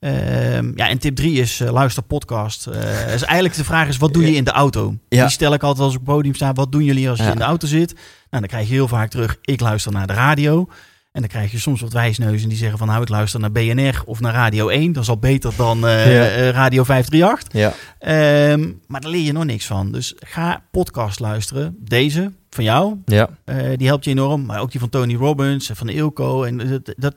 Ehm, 0.00 0.72
ja, 0.74 0.88
en 0.88 0.98
tip 0.98 1.16
drie 1.16 1.40
is 1.40 1.60
eh, 1.60 1.70
luister 1.72 2.02
podcast. 2.02 2.66
Eh, 2.66 2.72
dus 3.06 3.22
eigenlijk 3.22 3.54
de 3.54 3.64
vraag 3.64 3.88
is, 3.88 3.96
wat 3.96 4.12
doe 4.12 4.22
je 4.22 4.34
in 4.36 4.44
de 4.44 4.50
auto? 4.50 4.96
Ja. 5.08 5.20
Die 5.22 5.30
stel 5.30 5.52
ik 5.54 5.62
altijd 5.62 5.84
als 5.84 5.94
ik 5.94 6.00
op 6.00 6.06
het 6.06 6.14
podium 6.14 6.34
sta. 6.34 6.52
Wat 6.52 6.72
doen 6.72 6.84
jullie 6.84 7.08
als 7.08 7.18
je 7.18 7.24
Ja. 7.24 7.30
in 7.32 7.36
de 7.38 7.44
auto 7.44 7.66
zit? 7.66 7.92
Nou, 7.94 8.02
dan 8.30 8.46
krijg 8.46 8.68
je 8.68 8.72
heel 8.74 8.88
vaak 8.88 9.10
terug, 9.10 9.36
ik 9.40 9.60
luister 9.60 9.92
naar 9.92 10.06
de 10.06 10.12
radio. 10.12 10.68
En 11.14 11.20
dan 11.20 11.28
krijg 11.28 11.50
je 11.50 11.58
soms 11.58 11.80
wat 11.80 11.92
wijsneuzen 11.92 12.48
die 12.48 12.58
zeggen 12.58 12.78
van, 12.78 12.86
nou, 12.86 13.02
ik 13.02 13.08
luister 13.08 13.40
naar 13.40 13.52
BNR 13.52 14.02
of 14.06 14.20
naar 14.20 14.32
Radio 14.32 14.68
1. 14.68 14.92
Dat 14.92 15.02
is 15.02 15.08
al 15.08 15.18
beter 15.18 15.52
dan 15.56 15.78
Ja. 15.78 15.86
eh, 15.86 16.48
Radio 16.50 16.84
538. 16.84 17.52
Ja. 17.52 17.72
Ehm, 17.98 18.72
maar 18.86 19.00
daar 19.00 19.10
leer 19.10 19.20
je 19.24 19.32
nog 19.32 19.44
niks 19.44 19.66
van. 19.66 19.92
Dus 19.92 20.14
ga 20.18 20.62
podcast 20.70 21.20
luisteren. 21.20 21.76
Deze, 21.78 22.32
van 22.50 22.64
jou, 22.64 22.96
Ja. 23.04 23.28
eh, 23.44 23.56
die 23.76 23.86
helpt 23.86 24.04
je 24.04 24.10
enorm. 24.10 24.44
Maar 24.44 24.60
ook 24.60 24.70
die 24.70 24.80
van 24.80 24.88
Tony 24.88 25.14
Robbins 25.14 25.68
en 25.68 25.76
van 25.76 25.88
Ilko. 25.88 26.42
En 26.44 26.56
dat, 26.56 26.94
dat, 26.96 27.14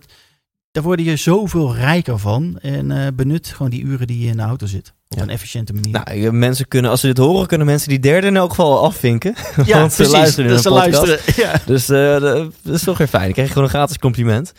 daar 0.77 0.85
word 0.85 1.01
je 1.01 1.15
zoveel 1.15 1.75
rijker 1.75 2.19
van. 2.19 2.57
En 2.61 2.91
eh, 2.91 3.07
benut 3.13 3.47
gewoon 3.47 3.69
die 3.71 3.83
uren 3.83 4.07
die 4.07 4.19
je 4.19 4.27
in 4.29 4.37
de 4.37 4.43
auto 4.43 4.65
zit. 4.65 4.93
Op 5.07 5.17
Ja. 5.17 5.23
een 5.23 5.29
efficiënte 5.29 5.73
manier. 5.73 5.91
Nou, 5.91 6.31
mensen 6.31 6.67
kunnen, 6.67 6.91
als 6.91 6.99
ze 6.99 7.07
dit 7.07 7.17
horen, 7.17 7.47
kunnen 7.47 7.67
mensen 7.67 7.89
die 7.89 7.99
derde 7.99 8.27
in 8.27 8.35
elk 8.35 8.49
geval 8.49 8.83
afvinken. 8.83 9.35
ja, 9.65 9.79
want 9.79 9.93
ze 9.93 10.07
luisteren 10.09 10.49
dus 10.49 10.61
ze 10.61 10.69
luisteren. 10.69 11.19
Ja. 11.35 11.53
Dus 11.65 11.89
eh, 11.89 12.19
dat 12.19 12.75
is 12.75 12.83
toch 12.83 12.97
weer 12.97 13.07
fijn. 13.07 13.23
Dan 13.23 13.31
krijg 13.31 13.47
je 13.47 13.53
gewoon 13.53 13.67
een 13.67 13.75
gratis 13.75 13.97
compliment. 13.97 14.51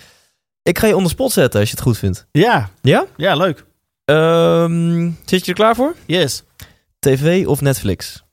Ik 0.63 0.79
ga 0.79 0.87
je 0.87 0.97
onder 0.97 1.11
spot 1.11 1.33
zetten 1.33 1.61
als 1.61 1.69
je 1.69 1.75
het 1.75 1.85
goed 1.85 1.99
vindt. 1.99 2.27
Ja. 2.33 2.71
Ja? 2.83 3.05
ja, 3.17 3.35
leuk. 3.37 3.65
Ehm, 4.05 5.11
zit 5.25 5.45
je 5.45 5.51
er 5.51 5.57
klaar 5.57 5.75
voor? 5.75 5.95
Yes. 6.07 6.43
TV 6.99 7.45
of 7.47 7.61
Netflix? 7.61 8.25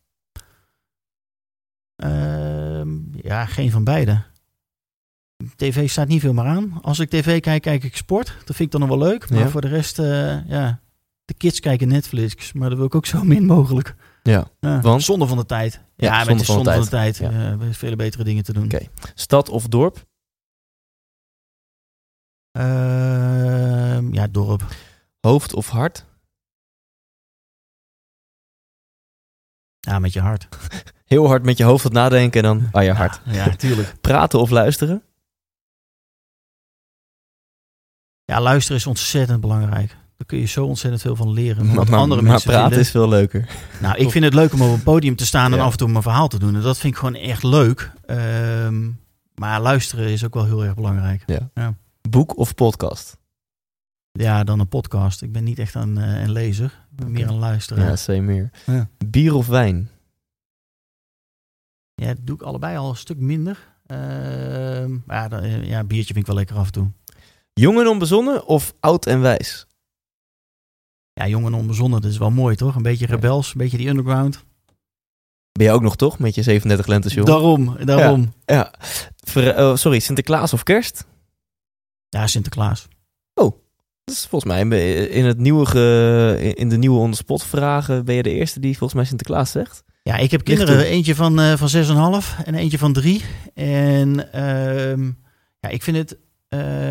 Ehm, 1.95 2.89
ja, 3.21 3.45
geen 3.45 3.71
van 3.71 3.83
beide. 3.83 4.23
TV 5.56 5.89
staat 5.89 6.08
niet 6.08 6.22
veel 6.22 6.34
meer 6.34 6.45
aan. 6.45 6.80
Als 6.82 6.99
ik 6.99 7.10
tv 7.10 7.39
kijk, 7.41 7.62
kijk 7.62 7.84
ik 7.84 7.95
sport. 7.97 8.28
Dat 8.28 8.56
vind 8.56 8.60
ik 8.60 8.72
dan 8.72 8.80
nog 8.80 8.89
wel 8.89 9.08
leuk. 9.08 9.30
Maar 9.30 9.39
Ja. 9.39 9.47
voor 9.49 9.62
de 9.62 9.68
rest, 9.68 9.99
eh, 9.99 10.47
ja. 10.47 10.80
De 11.26 11.34
kids 11.34 11.60
kijken 11.60 11.88
Netflix. 11.88 12.53
Maar 12.53 12.70
dat 12.70 12.78
wil 12.78 12.88
ik 12.88 12.95
ook 12.95 13.06
zo 13.06 13.24
min 13.34 13.45
mogelijk. 13.45 13.95
Ja. 14.24 14.47
Ja, 14.60 14.82
Want? 14.82 15.03
Zonde 15.03 15.28
van 15.28 15.38
de 15.38 15.45
tijd. 15.45 15.82
Ja, 15.95 16.18
Ja, 16.20 16.24
zonde 16.24 16.43
van 16.45 16.58
de 16.58 16.64
tijd. 16.64 16.89
tijd. 16.89 17.18
Ja. 17.18 17.30
we 17.30 17.36
hebben 17.36 17.74
vele 17.74 17.95
betere 17.95 18.24
dingen 18.24 18.43
te 18.43 18.53
doen. 18.53 18.64
Oké. 18.66 18.88
Stad 19.14 19.49
of 19.49 19.68
dorp? 19.68 20.06
Ehm, 22.51 24.14
ja, 24.14 24.28
dorp. 24.28 24.64
Hoofd 25.20 25.53
of 25.53 25.70
hart? 25.70 26.06
Ja, 29.80 29.99
met 29.99 30.14
je 30.14 30.20
hart. 30.22 30.47
Heel 31.06 31.28
hard 31.28 31.43
met 31.43 31.58
je 31.58 31.64
hoofd 31.64 31.84
wat 31.84 31.91
nadenken 31.93 32.43
en 32.43 32.47
dan 32.60 32.68
ah 32.72 32.84
je 32.84 32.91
hart. 32.93 33.22
Ja, 33.26 33.34
ja, 33.34 33.56
tuurlijk. 33.56 33.95
Praten 34.01 34.39
of 34.39 34.49
luisteren? 34.49 35.03
Ja, 38.26 38.41
luisteren 38.41 38.78
is 38.78 38.88
ontzettend 38.88 39.41
belangrijk. 39.41 39.88
Daar 40.17 40.26
kun 40.28 40.38
je 40.38 40.45
zo 40.45 40.65
ontzettend 40.65 41.01
veel 41.01 41.15
van 41.15 41.32
leren. 41.32 41.65
Maar, 41.65 41.76
Wat 41.86 41.89
maar- 41.89 41.99
andere 41.99 42.21
maar 42.21 42.32
mensen 42.32 42.49
praten 42.49 42.67
vinden. 42.67 42.86
is 42.86 42.91
veel 42.91 43.09
leuker. 43.09 43.49
Nou, 43.82 43.97
ik 43.97 44.11
vind 44.11 44.23
het 44.23 44.34
leuk 44.34 44.53
om 44.53 44.61
op 44.61 44.71
een 44.73 44.84
podium 44.84 45.15
te 45.15 45.26
staan 45.26 45.51
en 45.51 45.57
Ja. 45.57 45.63
af 45.63 45.71
en 45.71 45.78
toe 45.78 45.88
mijn 45.89 46.03
verhaal 46.03 46.28
te 46.28 46.39
doen. 46.39 46.55
En 46.55 46.61
dat 46.61 46.78
vind 46.78 46.93
ik 46.93 46.99
gewoon 46.99 47.15
echt 47.15 47.43
leuk. 47.43 47.91
Ehm, 48.05 48.89
maar 49.36 49.61
luisteren 49.61 50.09
is 50.09 50.26
ook 50.26 50.34
wel 50.34 50.45
heel 50.45 50.63
erg 50.65 50.76
belangrijk. 50.76 51.26
Boek 52.09 52.38
of 52.38 52.55
podcast? 52.55 53.17
Ja, 54.11 54.43
dan 54.43 54.59
een 54.59 54.67
podcast. 54.67 55.21
Ik 55.21 55.32
ben 55.32 55.43
niet 55.43 55.59
echt 55.59 55.73
een, 55.76 55.97
eh, 55.97 56.21
een 56.21 56.32
lezer. 56.32 56.65
Ik 56.91 56.95
ben 56.97 57.11
meer 57.11 57.28
een 57.28 57.38
luisteraar. 57.39 57.86
Ja, 57.89 57.95
same 57.95 58.19
meer. 58.21 58.49
Ja. 58.65 58.88
Bier 59.05 59.34
of 59.34 59.47
wijn? 59.47 59.89
Ja, 61.95 62.07
dat 62.07 62.17
doe 62.21 62.36
ik 62.36 62.41
allebei 62.41 62.78
al 62.78 62.89
een 62.89 62.95
stuk 62.95 63.17
minder. 63.17 63.73
Ehm, 63.86 64.97
ja, 65.07 65.28
dan, 65.28 65.39
eh, 65.39 65.65
ja, 65.67 65.84
biertje 65.84 66.13
vind 66.13 66.17
ik 66.17 66.26
wel 66.26 66.36
lekker 66.36 66.55
af 66.57 66.65
en 66.65 66.71
toe. 66.71 66.88
Jong 67.60 67.80
en 67.80 67.88
onbezonnen 67.88 68.45
of 68.45 68.74
oud 68.80 69.06
en 69.06 69.22
wijs? 69.22 69.68
Ja, 71.14 71.28
jong 71.28 71.45
en 71.45 71.53
onbezonnen, 71.53 72.01
dat 72.01 72.12
is 72.12 72.18
wel 72.18 72.32
mooi 72.32 72.56
toch? 72.56 72.76
Een 72.76 72.82
beetje 72.82 73.06
rebels, 73.06 73.47
een 73.51 73.58
beetje 73.58 73.78
die 73.78 73.88
underground. 73.88 74.43
Ben 75.51 75.66
je 75.66 75.72
ook 75.72 75.82
nog 75.82 75.95
toch 75.95 76.20
met 76.20 76.36
je 76.36 76.43
37 76.43 76.86
lentes 76.88 77.14
jong? 77.14 77.28
Daarom, 77.28 77.78
daarom. 77.86 78.34
Ja. 78.45 78.74
Ver- 79.18 79.58
oh, 79.60 79.76
sorry, 79.76 79.99
Sinterklaas 79.99 80.53
of 80.53 80.64
kerst? 80.64 81.06
Ja, 82.10 82.28
Sinterklaas. 82.28 82.88
Dat 84.03 84.16
is 84.16 84.26
volgens 84.26 84.51
mij 84.53 84.62
in, 85.08 85.26
het 85.26 85.38
nieuwe 85.38 85.66
ge- 85.66 86.53
in 86.56 86.70
de 86.70 86.78
nieuwe 86.78 86.99
onderspot 86.99 87.43
vragen 87.43 88.06
ben 88.06 88.16
je 88.16 88.24
de 88.24 88.30
eerste 88.32 88.60
die 88.60 88.72
volgens 88.78 88.93
mij 88.93 89.06
Sinterklaas 89.06 89.51
zegt. 89.51 89.84
Ja, 90.03 90.16
ik 90.18 90.32
heb 90.32 90.43
kinderen. 90.43 90.86
Eentje 90.86 91.16
van, 91.16 91.39
eh 91.39 91.53
van 91.58 92.22
6,5 92.24 92.45
en 92.45 92.56
eentje 92.56 92.78
van 92.78 92.93
3. 92.93 93.24
En 93.53 94.32
ehm, 94.34 95.12
ja, 95.60 95.70
ik 95.70 95.84
vind 95.84 95.97
het 95.97 96.14
eh, 96.14 96.20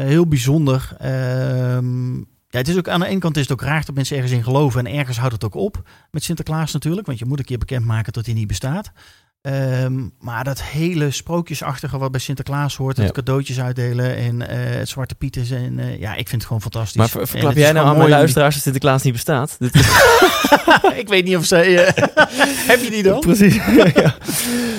heel 0.07 0.27
bijzonder. 0.27 0.97
Ehm, 0.99 2.15
ja, 2.49 2.61
het 2.61 2.69
is 2.69 2.77
ook 2.77 2.89
aan 2.89 3.01
de 3.01 3.07
ene 3.07 3.19
kant 3.21 3.37
is 3.37 3.43
het 3.43 3.53
ook 3.53 3.62
raar 3.62 3.85
dat 3.85 3.95
mensen 3.95 4.17
ergens 4.17 4.35
in 4.35 4.43
geloven. 4.43 4.87
En 4.87 4.95
ergens 4.99 5.17
houdt 5.19 5.33
het 5.35 5.45
ook 5.45 5.55
op 5.55 5.83
met 6.11 6.25
Sinterklaas 6.25 6.73
natuurlijk. 6.73 7.07
Want 7.07 7.19
je 7.19 7.25
moet 7.25 7.39
een 7.39 7.45
keer 7.45 7.59
bekendmaken 7.59 8.12
dat 8.12 8.27
hij 8.27 8.35
niet 8.35 8.47
bestaat. 8.47 8.93
Ehm, 9.41 10.09
maar 10.21 10.45
dat 10.45 10.62
hele 10.62 11.11
sprookjesachtige 11.11 11.99
wat 11.99 12.11
bij 12.11 12.21
Sinterklaas 12.21 12.77
hoort. 12.77 12.97
Het 12.97 13.07
Ja. 13.07 13.12
cadeautjes 13.12 13.61
uitdelen 13.61 14.17
en 14.17 14.49
eh, 14.49 14.79
het 14.79 14.89
Zwarte 14.89 15.15
Pieters. 15.15 15.51
En 15.51 15.79
eh, 15.79 15.99
ja, 16.01 16.11
ik 16.11 16.29
vind 16.29 16.33
het 16.33 16.45
gewoon 16.45 16.61
fantastisch. 16.62 16.97
Maar 16.97 17.09
ver- 17.09 17.27
verklap 17.29 17.55
jij 17.55 17.73
nou 17.73 17.87
aan 17.87 17.97
mijn 17.97 18.09
luisteraars 18.09 18.55
dat 18.55 18.62
Sinterklaas 18.62 19.03
niet 19.03 19.12
bestaat? 19.12 19.57
Ik 21.03 21.09
weet 21.09 21.25
niet 21.25 21.37
of 21.37 21.45
zij... 21.45 21.85
eh, 21.87 22.05
heb 22.71 22.81
je 22.81 22.91
die 22.91 23.03
dan? 23.03 23.21
Precies. 23.21 23.55
ja. 23.55 24.15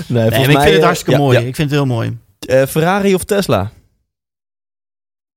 Nee, 0.08 0.24
maar 0.24 0.26
ik 0.26 0.32
mij, 0.32 0.46
vind 0.46 0.64
het 0.64 0.74
eh, 0.78 0.84
hartstikke 0.84 1.20
mooi. 1.20 1.38
Ik 1.38 1.56
vind 1.56 1.58
het 1.70 1.80
heel 1.80 1.86
mooi. 1.86 2.18
Eh, 2.40 2.66
Ferrari 2.66 3.14
of 3.16 3.24
Tesla? 3.24 3.72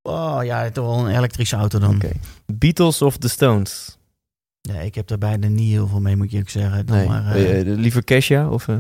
Oh 0.03 0.39
ja, 0.45 0.71
toch 0.71 0.87
wel 0.87 1.09
een 1.09 1.17
elektrische 1.17 1.57
auto 1.57 1.79
dan. 1.79 2.03
Beatles 2.47 3.03
of 3.03 3.17
The 3.17 3.29
Stones? 3.29 3.99
Ja, 4.61 4.75
ik 4.81 4.95
heb 4.95 5.07
daar 5.07 5.19
bijna 5.19 5.49
niet 5.49 5.71
heel 5.71 5.87
veel 5.89 6.01
mee, 6.01 6.17
moet 6.17 6.33
ik 6.33 6.51
zeggen. 6.51 6.87
Dan 6.87 6.97
Nee. 6.97 7.07
maar, 7.09 7.35
eh, 7.37 7.61
liever 7.77 8.05
Kesha 8.05 8.49
of... 8.49 8.69
eh? 8.69 8.77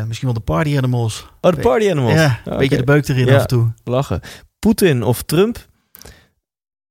eh, 0.00 0.06
misschien 0.06 0.28
wel 0.28 0.36
de 0.36 0.44
Party 0.44 0.76
Animals. 0.76 1.28
Oh, 1.40 1.50
de 1.52 1.60
Party 1.60 1.90
Animals. 1.90 2.14
Ja, 2.14 2.40
een 2.44 2.52
Oh, 2.52 2.58
beetje 2.58 2.76
de 2.76 2.84
beuk 2.84 3.08
erin 3.08 3.26
Ja. 3.26 3.34
af 3.34 3.40
en 3.40 3.46
toe. 3.48 3.72
Lachen. 3.84 4.20
Poetin 4.58 5.02
of 5.02 5.22
Trump? 5.22 5.66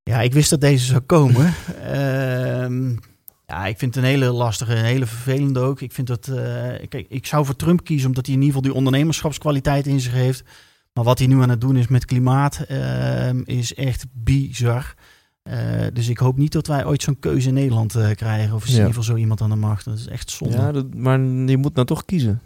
Ja, 0.03 0.21
ik 0.21 0.33
wist 0.33 0.49
dat 0.49 0.61
deze 0.61 0.85
zou 0.85 0.99
komen. 0.99 1.53
Ehm, 1.83 2.89
ja, 3.45 3.65
ik 3.65 3.77
vind 3.77 3.95
het 3.95 4.03
een 4.03 4.09
hele 4.09 4.25
lastige, 4.31 4.75
een 4.75 4.83
hele 4.85 5.05
vervelende 5.05 5.59
ook. 5.59 5.81
Ik 5.81 5.91
vind 5.91 6.07
dat, 6.07 6.31
kijk, 6.89 7.05
ik 7.09 7.25
zou 7.25 7.45
voor 7.45 7.55
Trump 7.55 7.83
kiezen 7.83 8.07
omdat 8.07 8.25
hij 8.25 8.35
in 8.35 8.41
ieder 8.41 8.55
geval 8.55 8.69
die 8.71 8.77
ondernemerschapskwaliteit 8.79 9.87
in 9.87 9.99
zich 9.99 10.13
heeft. 10.13 10.43
Maar 10.95 11.03
wat 11.03 11.17
hij 11.19 11.27
nu 11.27 11.41
aan 11.41 11.49
het 11.49 11.61
doen 11.61 11.77
is 11.77 11.87
met 11.87 12.05
klimaat, 12.05 12.59
ehm, 12.67 13.41
is 13.45 13.73
echt 13.73 14.05
bizar. 14.13 14.93
Eh, 15.43 15.57
dus 15.93 16.07
ik 16.07 16.17
hoop 16.17 16.37
niet 16.37 16.51
dat 16.51 16.67
wij 16.67 16.85
ooit 16.85 17.01
zo'n 17.03 17.19
keuze 17.19 17.47
in 17.47 17.53
Nederland 17.53 17.95
eh, 17.95 18.09
krijgen. 18.11 18.55
Of 18.55 18.61
in 18.63 18.67
Ja. 18.71 18.73
ieder 18.73 18.87
geval 18.87 19.03
zo 19.03 19.15
iemand 19.15 19.41
aan 19.41 19.49
de 19.49 19.55
macht. 19.55 19.85
Dat 19.85 19.97
is 19.97 20.07
echt 20.07 20.29
zonde. 20.29 20.57
Ja, 20.57 20.65
Ja, 20.65 20.71
dat, 20.71 20.93
maar 20.93 21.19
je 21.19 21.57
moet 21.57 21.73
nou 21.75 21.87
toch 21.87 22.05
kiezen. 22.05 22.41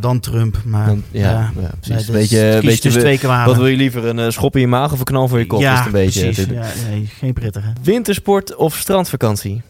dan 0.00 0.20
Trump. 0.20 0.62
Maar 0.64 0.86
Dan, 0.86 1.02
ja, 1.10 1.30
ja, 1.30 1.50
Nee, 1.54 1.68
precies. 1.80 2.06
dat 2.06 2.16
beetje, 2.16 2.48
is- 2.48 2.54
kies 2.60 2.80
beetje, 2.80 2.90
twee 3.00 3.18
wat 3.46 3.56
wil 3.56 3.66
je 3.66 3.76
liever? 3.76 4.04
Een 4.04 4.18
eh, 4.18 4.30
schop 4.30 4.54
in 4.54 4.60
je 4.60 4.66
maag 4.66 4.92
of 4.92 4.98
een 4.98 5.04
knal 5.04 5.28
voor 5.28 5.38
je 5.38 5.46
kop? 5.46 5.60
Ja, 5.60 5.80
is 5.80 5.86
een 5.86 5.92
beetje, 5.92 6.22
precies. 6.22 6.46
Ja, 6.46 6.66
nee, 6.88 7.06
geen 7.06 7.32
prettige. 7.32 7.72
Wintersport 7.82 8.54
of 8.54 8.74
strandvakantie? 8.76 9.62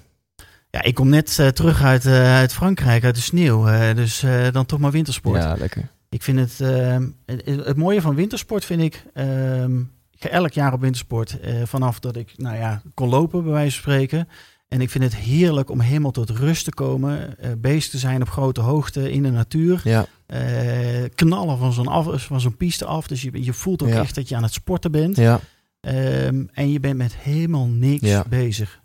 Ja, 0.71 0.83
ik 0.83 0.95
kom 0.95 1.09
net 1.09 1.35
terug 1.55 1.83
uit, 1.83 2.07
uit 2.07 2.53
Frankrijk, 2.53 3.05
uit 3.05 3.15
de 3.15 3.21
sneeuw. 3.21 3.65
dus 3.95 4.25
dan 4.53 4.67
toch 4.67 4.79
maar 4.79 4.91
wintersport. 4.91 5.43
Ja, 5.43 5.55
lekker. 5.59 5.89
Ik 6.11 6.23
vind 6.23 6.39
het, 6.39 6.61
ehm, 6.61 7.09
het, 7.27 7.45
het 7.47 7.77
mooie 7.77 8.01
van 8.01 8.15
wintersport 8.15 8.65
vind 8.65 8.83
ik. 8.83 9.05
ehm, 9.15 9.79
ik 9.81 10.27
ga 10.27 10.29
elk 10.29 10.53
jaar 10.53 10.73
op 10.73 10.81
wintersport. 10.81 11.41
eh, 11.41 11.63
vanaf 11.65 12.01
dat 12.01 12.17
ik, 12.17 12.33
nou 12.37 12.57
ja, 12.57 12.83
kon 12.95 13.09
lopen, 13.09 13.43
bij 13.43 13.53
wijze 13.53 13.73
van 13.81 13.93
spreken. 13.93 14.29
En 14.69 14.81
ik 14.81 14.91
vind 14.91 15.05
het 15.05 15.17
heerlijk 15.17 15.71
om 15.71 15.81
helemaal 15.81 16.11
tot 16.11 16.31
rust 16.31 16.65
te 16.65 16.75
komen. 16.75 17.39
eh, 17.39 17.51
bezig 17.59 17.91
te 17.91 17.99
zijn 17.99 18.23
op 18.23 18.29
grote 18.29 18.61
hoogte 18.61 19.13
in 19.13 19.23
de 19.23 19.31
natuur. 19.31 19.81
Ja, 19.85 20.07
eh, 20.27 21.05
knallen 21.15 21.59
van 21.59 21.73
zo'n, 21.73 21.87
af, 21.89 22.23
van 22.27 22.41
zo'n 22.41 22.57
piste 22.57 22.85
af. 22.85 23.07
Dus 23.07 23.23
je, 23.23 23.45
je 23.45 23.53
voelt 23.53 23.83
ook 23.83 23.89
Ja. 23.89 24.01
echt 24.01 24.15
dat 24.15 24.29
je 24.29 24.37
aan 24.37 24.43
het 24.43 24.53
sporten 24.53 24.91
bent. 24.93 25.17
ja. 25.17 25.41
Ehm, 25.81 26.45
en 26.53 26.71
je 26.73 26.81
bent 26.81 26.97
met 26.97 27.15
helemaal 27.17 27.67
niks 27.67 28.09
Ja. 28.09 28.25
bezig. 28.29 28.81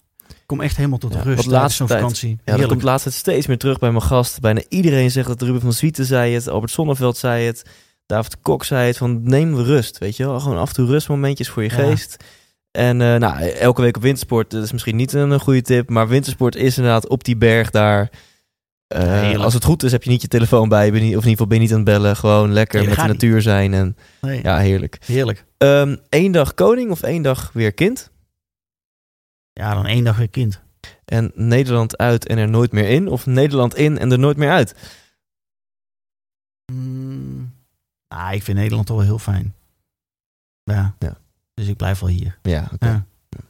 Ik 0.46 0.52
kom 0.56 0.62
echt 0.62 0.78
helemaal 0.78 0.98
tot 0.98 1.14
Ja, 1.14 1.16
rust 1.22 1.28
tijdens 1.28 1.56
laatste 1.56 1.78
zo'n 1.78 1.88
vakantie. 1.98 2.40
ja 2.46 2.58
dat 2.58 2.68
komt 2.68 2.84
laatst 2.84 3.12
steeds 3.14 3.48
meer 3.48 3.58
terug 3.58 3.80
bij 3.80 3.90
mijn 3.92 4.04
gast. 4.04 4.40
Bijna 4.40 4.62
iedereen 4.70 5.12
zegt 5.12 5.28
dat 5.28 5.42
Ruben 5.42 5.62
van 5.62 5.74
Zwieten 5.74 6.06
zei 6.06 6.34
het, 6.34 6.48
Albert 6.50 6.72
Sonneveld 6.72 7.18
zei 7.18 7.46
het, 7.46 7.66
David 8.06 8.32
de 8.32 8.38
Kok 8.42 8.64
zei 8.64 8.88
het, 8.88 8.98
van 8.98 9.20
neem 9.24 9.56
rust, 9.60 9.98
weet 9.98 10.18
je 10.18 10.26
wel. 10.26 10.40
Gewoon 10.40 10.58
af 10.58 10.68
en 10.70 10.76
toe 10.76 10.88
rustmomentjes 10.88 11.50
voor 11.50 11.64
je 11.64 11.70
Ja. 11.70 11.76
geest. 11.76 12.24
En 12.72 13.02
eh, 13.02 13.16
nou, 13.16 13.44
elke 13.50 13.82
week 13.82 13.96
op 13.96 14.02
wintersport, 14.02 14.52
dat 14.52 14.64
is 14.64 14.72
misschien 14.72 14.96
niet 14.96 15.14
een, 15.14 15.32
een 15.32 15.40
goede 15.40 15.62
tip, 15.62 15.90
maar 15.90 16.08
wintersport 16.08 16.56
is 16.56 16.78
inderdaad 16.78 17.08
op 17.08 17.24
die 17.24 17.38
berg 17.38 17.70
daar. 17.70 18.10
Eh, 18.88 19.36
als 19.44 19.54
het 19.54 19.64
goed 19.64 19.84
is, 19.84 19.92
heb 19.92 20.04
je 20.04 20.10
niet 20.10 20.22
je 20.22 20.28
telefoon 20.28 20.70
bij, 20.70 20.86
je, 20.86 20.92
ben 20.92 21.02
niet- 21.02 21.18
of 21.18 21.24
in 21.24 21.30
ieder 21.30 21.32
geval 21.32 21.48
ben 21.48 21.58
je 21.58 21.64
niet 21.64 21.72
aan 21.72 21.78
het 21.80 21.86
bellen. 21.86 22.16
Gewoon 22.16 22.54
lekker 22.54 22.80
Nee, 22.80 22.88
met 22.90 22.98
de 22.98 23.04
natuur 23.08 23.42
zijn 23.42 23.74
en 23.74 23.96
Nee, 24.22 24.40
ja, 24.44 24.58
heerlijk. 24.58 24.98
Heerlijk. 25.06 25.46
Eén 26.10 26.32
dag 26.32 26.54
koning 26.54 26.92
of 26.92 27.02
één 27.02 27.22
dag 27.22 27.50
weer 27.54 27.74
kind? 27.74 28.12
Ja, 29.60 29.74
dan 29.74 29.86
één 29.86 30.04
dag 30.04 30.18
weer 30.18 30.30
kind. 30.30 30.62
En 31.06 31.32
Nederland 31.36 31.98
uit 31.98 32.28
en 32.28 32.38
er 32.38 32.50
nooit 32.50 32.72
meer 32.72 32.90
in? 32.90 33.08
Of 33.08 33.26
Nederland 33.26 33.76
in 33.76 33.98
en 33.98 34.12
er 34.12 34.20
nooit 34.20 34.38
meer 34.38 34.52
uit? 34.52 34.76
Mm, 36.72 37.54
ah, 38.08 38.34
ik 38.34 38.44
vind 38.44 38.58
Nederland 38.58 38.88
toch 38.88 38.96
wel 38.98 39.06
heel 39.06 39.20
fijn. 39.20 39.54
Ja. 40.64 40.96
Ja. 41.00 41.18
Dus 41.54 41.68
ik 41.68 41.78
blijf 41.78 42.00
wel 42.00 42.10
hier. 42.10 42.38
Ja, 42.42 42.70
oké. 42.74 42.88
Ja. 42.88 43.06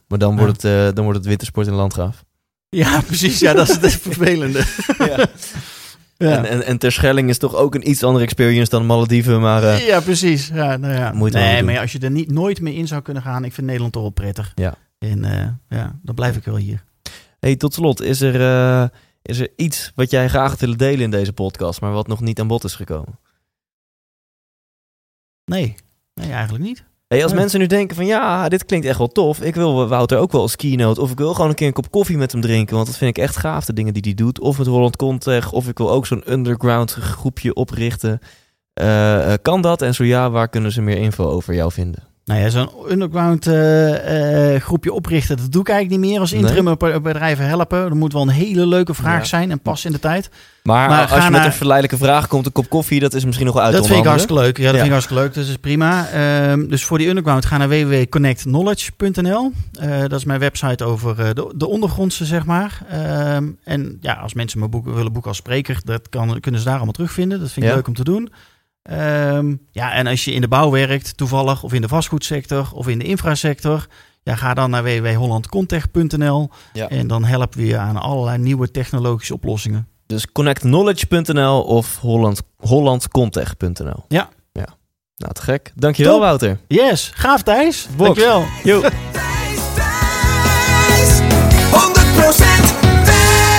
Maar 0.08 0.18
dan 0.18 0.34
Ja. 0.34 0.38
wordt, 0.40 0.62
het, 0.62 0.64
eh, 0.88 0.94
dan 0.94 1.04
wordt 1.04 1.18
het 1.18 1.26
wintersport 1.28 1.66
in 1.66 1.72
Landgraaf. 1.72 2.24
Ja, 2.68 3.00
precies. 3.06 3.38
Ja, 3.38 3.52
dat 3.52 3.68
is 3.68 3.76
het 3.80 3.92
vervelende. 4.00 4.62
Ja. 4.98 5.26
Ja. 6.18 6.36
En, 6.36 6.44
en, 6.44 6.62
en 6.66 6.78
Terschelling 6.78 7.28
is 7.28 7.38
toch 7.38 7.54
ook 7.54 7.74
een 7.74 7.88
iets 7.90 8.02
andere 8.02 8.24
experience 8.24 8.70
dan 8.70 8.86
Malediven, 8.86 9.40
maar... 9.40 9.62
eh, 9.62 9.86
ja, 9.86 10.00
precies. 10.00 10.48
Ja, 10.48 10.76
nou 10.76 10.94
ja. 10.94 11.12
Nee, 11.30 11.62
maar 11.62 11.78
als 11.78 11.92
je 11.92 11.98
er 11.98 12.10
niet, 12.10 12.30
nooit 12.30 12.60
meer 12.60 12.74
in 12.74 12.86
zou 12.86 13.02
kunnen 13.02 13.22
gaan, 13.22 13.44
ik 13.44 13.52
vind 13.52 13.66
Nederland 13.66 13.92
toch 13.92 14.02
wel 14.02 14.10
prettig. 14.10 14.52
Ja. 14.54 14.74
En 15.10 15.24
eh, 15.24 15.78
ja, 15.78 15.98
dan 16.02 16.14
blijf 16.14 16.36
ik 16.36 16.44
wel 16.44 16.56
hier. 16.56 16.84
hey, 17.40 17.56
tot 17.56 17.74
slot, 17.74 18.00
is 18.00 18.20
er, 18.20 18.40
eh, 18.40 18.88
is 19.22 19.38
er 19.38 19.52
iets 19.56 19.92
wat 19.94 20.10
jij 20.10 20.28
graag 20.28 20.58
willen 20.58 20.78
delen 20.78 21.00
in 21.00 21.10
deze 21.10 21.32
podcast, 21.32 21.80
maar 21.80 21.92
wat 21.92 22.06
nog 22.06 22.20
niet 22.20 22.40
aan 22.40 22.46
bod 22.46 22.64
is 22.64 22.74
gekomen? 22.74 23.18
Nee, 25.44 25.74
nee 26.14 26.32
eigenlijk 26.32 26.64
niet. 26.64 26.84
Hey, 27.08 27.22
als 27.22 27.32
mensen 27.32 27.60
nu 27.60 27.66
denken 27.66 27.96
van 27.96 28.06
ja, 28.06 28.48
dit 28.48 28.64
klinkt 28.64 28.86
echt 28.86 28.98
wel 28.98 29.08
tof. 29.08 29.40
Ik 29.40 29.54
wil 29.54 29.88
Wouter 29.88 30.18
ook 30.18 30.32
wel 30.32 30.40
als 30.40 30.56
keynote. 30.56 31.00
Of 31.00 31.10
ik 31.10 31.18
wil 31.18 31.34
gewoon 31.34 31.48
een 31.48 31.54
keer 31.54 31.66
een 31.66 31.72
kop 31.72 31.90
koffie 31.90 32.16
met 32.16 32.32
hem 32.32 32.40
drinken. 32.40 32.74
Want 32.74 32.86
dat 32.86 32.96
vind 32.96 33.16
ik 33.16 33.22
echt 33.22 33.36
gaaf, 33.36 33.64
de 33.64 33.72
dingen 33.72 33.92
die 33.92 34.02
hij 34.02 34.14
doet. 34.14 34.40
Of 34.40 34.58
met 34.58 34.66
Holland 34.66 34.96
Contech. 34.96 35.52
Of 35.52 35.68
ik 35.68 35.78
wil 35.78 35.90
ook 35.90 36.06
zo'n 36.06 36.32
underground 36.32 36.92
groepje 36.92 37.54
oprichten. 37.54 38.18
Eh, 38.72 39.34
kan 39.42 39.60
dat? 39.60 39.82
En 39.82 39.94
zo 39.94 40.04
ja, 40.04 40.30
waar 40.30 40.48
kunnen 40.48 40.72
ze 40.72 40.82
meer 40.82 40.96
info 40.96 41.24
over 41.24 41.54
jou 41.54 41.72
vinden? 41.72 42.02
Nou 42.26 42.40
ja, 42.40 42.48
zo'n 42.48 42.68
underground 42.90 43.46
eh, 43.46 44.54
eh, 44.54 44.60
groepje 44.62 44.92
oprichten, 44.92 45.36
dat 45.36 45.52
doe 45.52 45.60
ik 45.60 45.68
eigenlijk 45.68 46.00
niet 46.00 46.10
meer. 46.10 46.20
Als 46.20 46.32
interim 46.32 46.76
be- 46.78 47.00
bedrijven 47.02 47.46
helpen, 47.46 47.82
dat 47.82 47.94
moet 47.94 48.12
wel 48.12 48.22
een 48.22 48.28
hele 48.28 48.66
leuke 48.66 48.94
vraag 48.94 49.18
Ja. 49.18 49.24
zijn 49.24 49.50
en 49.50 49.60
pas 49.60 49.84
in 49.84 49.92
de 49.92 49.98
tijd. 49.98 50.30
Maar, 50.62 50.88
Maar 50.88 51.00
als 51.00 51.10
je 51.10 51.30
met 51.30 51.30
naar- 51.30 51.44
een 51.46 51.52
verleidelijke 51.52 52.04
vraag 52.04 52.26
komt, 52.28 52.46
een 52.46 52.52
kop 52.52 52.68
koffie, 52.68 53.00
dat 53.00 53.14
is 53.14 53.24
misschien 53.24 53.46
nog 53.46 53.54
wel 53.54 53.64
uit 53.64 53.72
dat 53.72 53.86
vind 53.86 53.98
ik 53.98 54.04
hartstikke 54.04 54.40
leuk. 54.42 54.56
Ja, 54.56 54.62
dat 54.64 54.72
Ja. 54.72 54.76
vind 54.76 54.84
ik 54.86 54.92
hartstikke 54.92 55.22
leuk. 55.22 55.34
Dat 55.34 55.44
is 55.46 55.56
prima. 55.56 56.08
Ehm, 56.08 56.66
dus 56.68 56.84
voor 56.84 56.98
die 56.98 57.08
underground 57.08 57.44
ga 57.46 57.56
naar 57.56 57.68
www.connectknowledge.nl. 57.68 59.52
Eh, 59.80 60.00
dat 60.00 60.12
is 60.12 60.24
mijn 60.24 60.40
website 60.40 60.84
over 60.84 61.34
de, 61.34 61.52
de 61.56 61.66
ondergrondse, 61.68 62.24
zeg 62.24 62.44
maar. 62.46 62.80
Ehm, 62.90 63.44
en 63.64 63.98
ja, 64.00 64.12
als 64.14 64.34
mensen 64.34 64.58
me 64.60 64.68
boeken, 64.68 64.94
willen 64.94 65.12
boeken 65.12 65.30
als 65.30 65.38
spreker, 65.38 65.80
dat 65.84 66.08
kan, 66.08 66.40
kunnen 66.40 66.60
ze 66.60 66.66
daar 66.66 66.76
allemaal 66.76 66.92
terugvinden. 66.94 67.40
Dat 67.40 67.50
vind 67.50 67.64
ik 67.64 67.70
Ja. 67.70 67.76
leuk 67.76 67.86
om 67.88 67.94
te 67.94 68.04
doen. 68.04 68.30
Ehm, 68.86 69.54
ja, 69.70 69.92
en 69.92 70.06
als 70.06 70.24
je 70.24 70.32
in 70.32 70.40
de 70.40 70.48
bouw 70.48 70.70
werkt, 70.70 71.16
toevallig, 71.16 71.62
of 71.62 71.72
in 71.72 71.80
de 71.80 71.88
vastgoedsector, 71.88 72.68
of 72.74 72.88
in 72.88 72.98
de 72.98 73.04
infrasector, 73.04 73.86
ja, 74.22 74.34
ga 74.34 74.54
dan 74.54 74.70
naar 74.70 74.82
www.hollandcontech.nl. 74.82 76.50
Ja. 76.72 76.88
En 76.88 77.06
dan 77.06 77.24
helpen 77.24 77.58
we 77.58 77.66
je 77.66 77.76
aan 77.76 77.96
allerlei 77.96 78.38
nieuwe 78.38 78.70
technologische 78.70 79.34
oplossingen. 79.34 79.88
Dus 80.06 80.32
connectknowledge.nl 80.32 81.62
of 81.62 81.98
Holland, 82.00 82.42
hollandcontech.nl. 82.56 84.04
Ja. 84.08 84.28
ja. 84.52 84.66
Nou, 85.16 85.32
te 85.32 85.42
gek. 85.42 85.72
Dankjewel, 85.74 86.12
Top. 86.12 86.22
Wouter. 86.22 86.58
Yes, 86.66 87.10
gaaf 87.14 87.42
Thijs. 87.42 87.86
Box. 87.96 88.04
Dankjewel. 88.04 88.44
Yo. 88.64 88.80
Thijs, 88.80 88.90
100% 91.70 92.36
Thijs. 92.36 92.65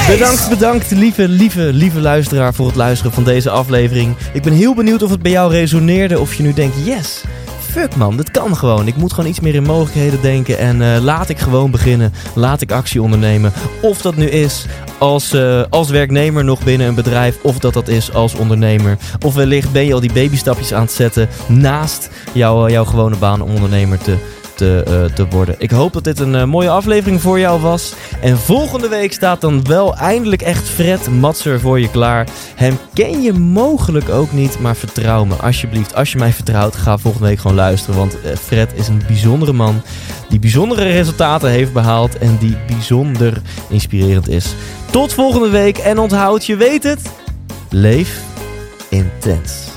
Bedankt, 0.08 0.50
bedankt, 0.50 0.92
lieve, 0.92 1.28
lieve, 1.28 1.74
lieve 1.74 2.00
luisteraar 2.00 2.54
voor 2.54 2.66
het 2.66 2.76
luisteren 2.76 3.12
van 3.14 3.24
deze 3.24 3.50
aflevering. 3.50 4.16
Ik 4.34 4.42
ben 4.42 4.54
heel 4.54 4.76
benieuwd 4.76 5.02
of 5.02 5.10
het 5.10 5.22
bij 5.22 5.32
jou 5.32 5.52
resoneerde, 5.52 6.20
of 6.20 6.34
je 6.34 6.44
nu 6.44 6.54
denkt, 6.54 6.76
yes, 6.86 7.24
fuck 7.60 7.96
man, 7.96 8.18
dit 8.18 8.32
kan 8.32 8.58
gewoon. 8.58 8.88
Ik 8.88 8.96
moet 8.96 9.14
gewoon 9.14 9.30
iets 9.30 9.40
meer 9.40 9.56
in 9.56 9.64
mogelijkheden 9.64 10.22
denken 10.22 10.58
en 10.58 10.82
eh, 10.82 11.02
laat 11.02 11.30
ik 11.30 11.40
gewoon 11.40 11.72
beginnen. 11.72 12.14
Laat 12.36 12.62
ik 12.62 12.72
actie 12.72 13.02
ondernemen. 13.02 13.54
Of 13.82 14.02
dat 14.02 14.16
nu 14.16 14.26
is 14.26 14.66
als, 14.98 15.34
eh, 15.34 15.64
als 15.70 15.90
werknemer 15.90 16.44
nog 16.44 16.64
binnen 16.64 16.88
een 16.88 16.96
bedrijf, 16.96 17.38
of 17.42 17.60
dat 17.60 17.74
dat 17.74 17.88
is 17.88 18.14
als 18.14 18.36
ondernemer. 18.36 18.98
Of 19.26 19.36
wellicht 19.36 19.72
ben 19.72 19.86
je 19.86 19.94
al 19.94 20.00
die 20.00 20.14
babystapjes 20.14 20.74
aan 20.74 20.82
het 20.82 20.92
zetten 20.92 21.30
naast 21.48 22.10
jouw, 22.34 22.66
eh, 22.66 22.72
jouw 22.72 22.86
gewone 22.86 23.16
baan 23.16 23.42
om 23.42 23.54
ondernemer 23.54 23.98
te, 23.98 24.18
te, 24.58 24.84
eh, 24.88 25.16
te 25.16 25.28
worden. 25.28 25.56
Ik 25.58 25.72
hoop 25.72 25.94
dat 25.94 26.04
dit 26.04 26.20
een 26.20 26.36
eh, 26.36 26.44
mooie 26.44 26.70
aflevering 26.70 27.22
voor 27.22 27.40
jou 27.40 27.62
was. 27.62 27.94
En 28.22 28.38
volgende 28.38 28.88
week 28.88 29.14
staat 29.14 29.42
dan 29.42 29.64
wel 29.64 29.96
eindelijk 29.96 30.42
echt 30.42 30.70
Fred 30.70 31.10
Matser 31.10 31.60
voor 31.60 31.80
je 31.80 31.90
klaar. 31.90 32.28
Hem 32.56 32.78
ken 32.94 33.22
je 33.22 33.34
mogelijk 33.34 34.10
ook 34.10 34.32
niet, 34.32 34.60
maar 34.60 34.76
vertrouw 34.76 35.26
me 35.26 35.36
alsjeblieft. 35.36 35.96
Als 35.96 36.12
je 36.12 36.18
mij 36.18 36.34
vertrouwt, 36.34 36.76
ga 36.76 36.98
volgende 36.98 37.28
week 37.28 37.40
gewoon 37.40 37.56
luisteren. 37.56 38.00
Want 38.00 38.22
eh, 38.22 38.36
Fred 38.36 38.72
is 38.76 38.88
een 38.88 39.02
bijzondere 39.08 39.54
man 39.54 39.82
die 40.30 40.40
bijzondere 40.40 40.84
resultaten 40.84 41.50
heeft 41.50 41.74
behaald 41.74 42.18
en 42.18 42.38
die 42.40 42.58
bijzonder 42.68 43.42
inspirerend 43.70 44.30
is. 44.30 44.56
Tot 44.92 45.14
volgende 45.14 45.50
week 45.50 45.78
en 45.78 46.00
onthoud, 46.00 46.46
je 46.46 46.56
weet 46.56 46.84
het, 46.84 47.02
leef 47.70 48.22
intens. 48.90 49.77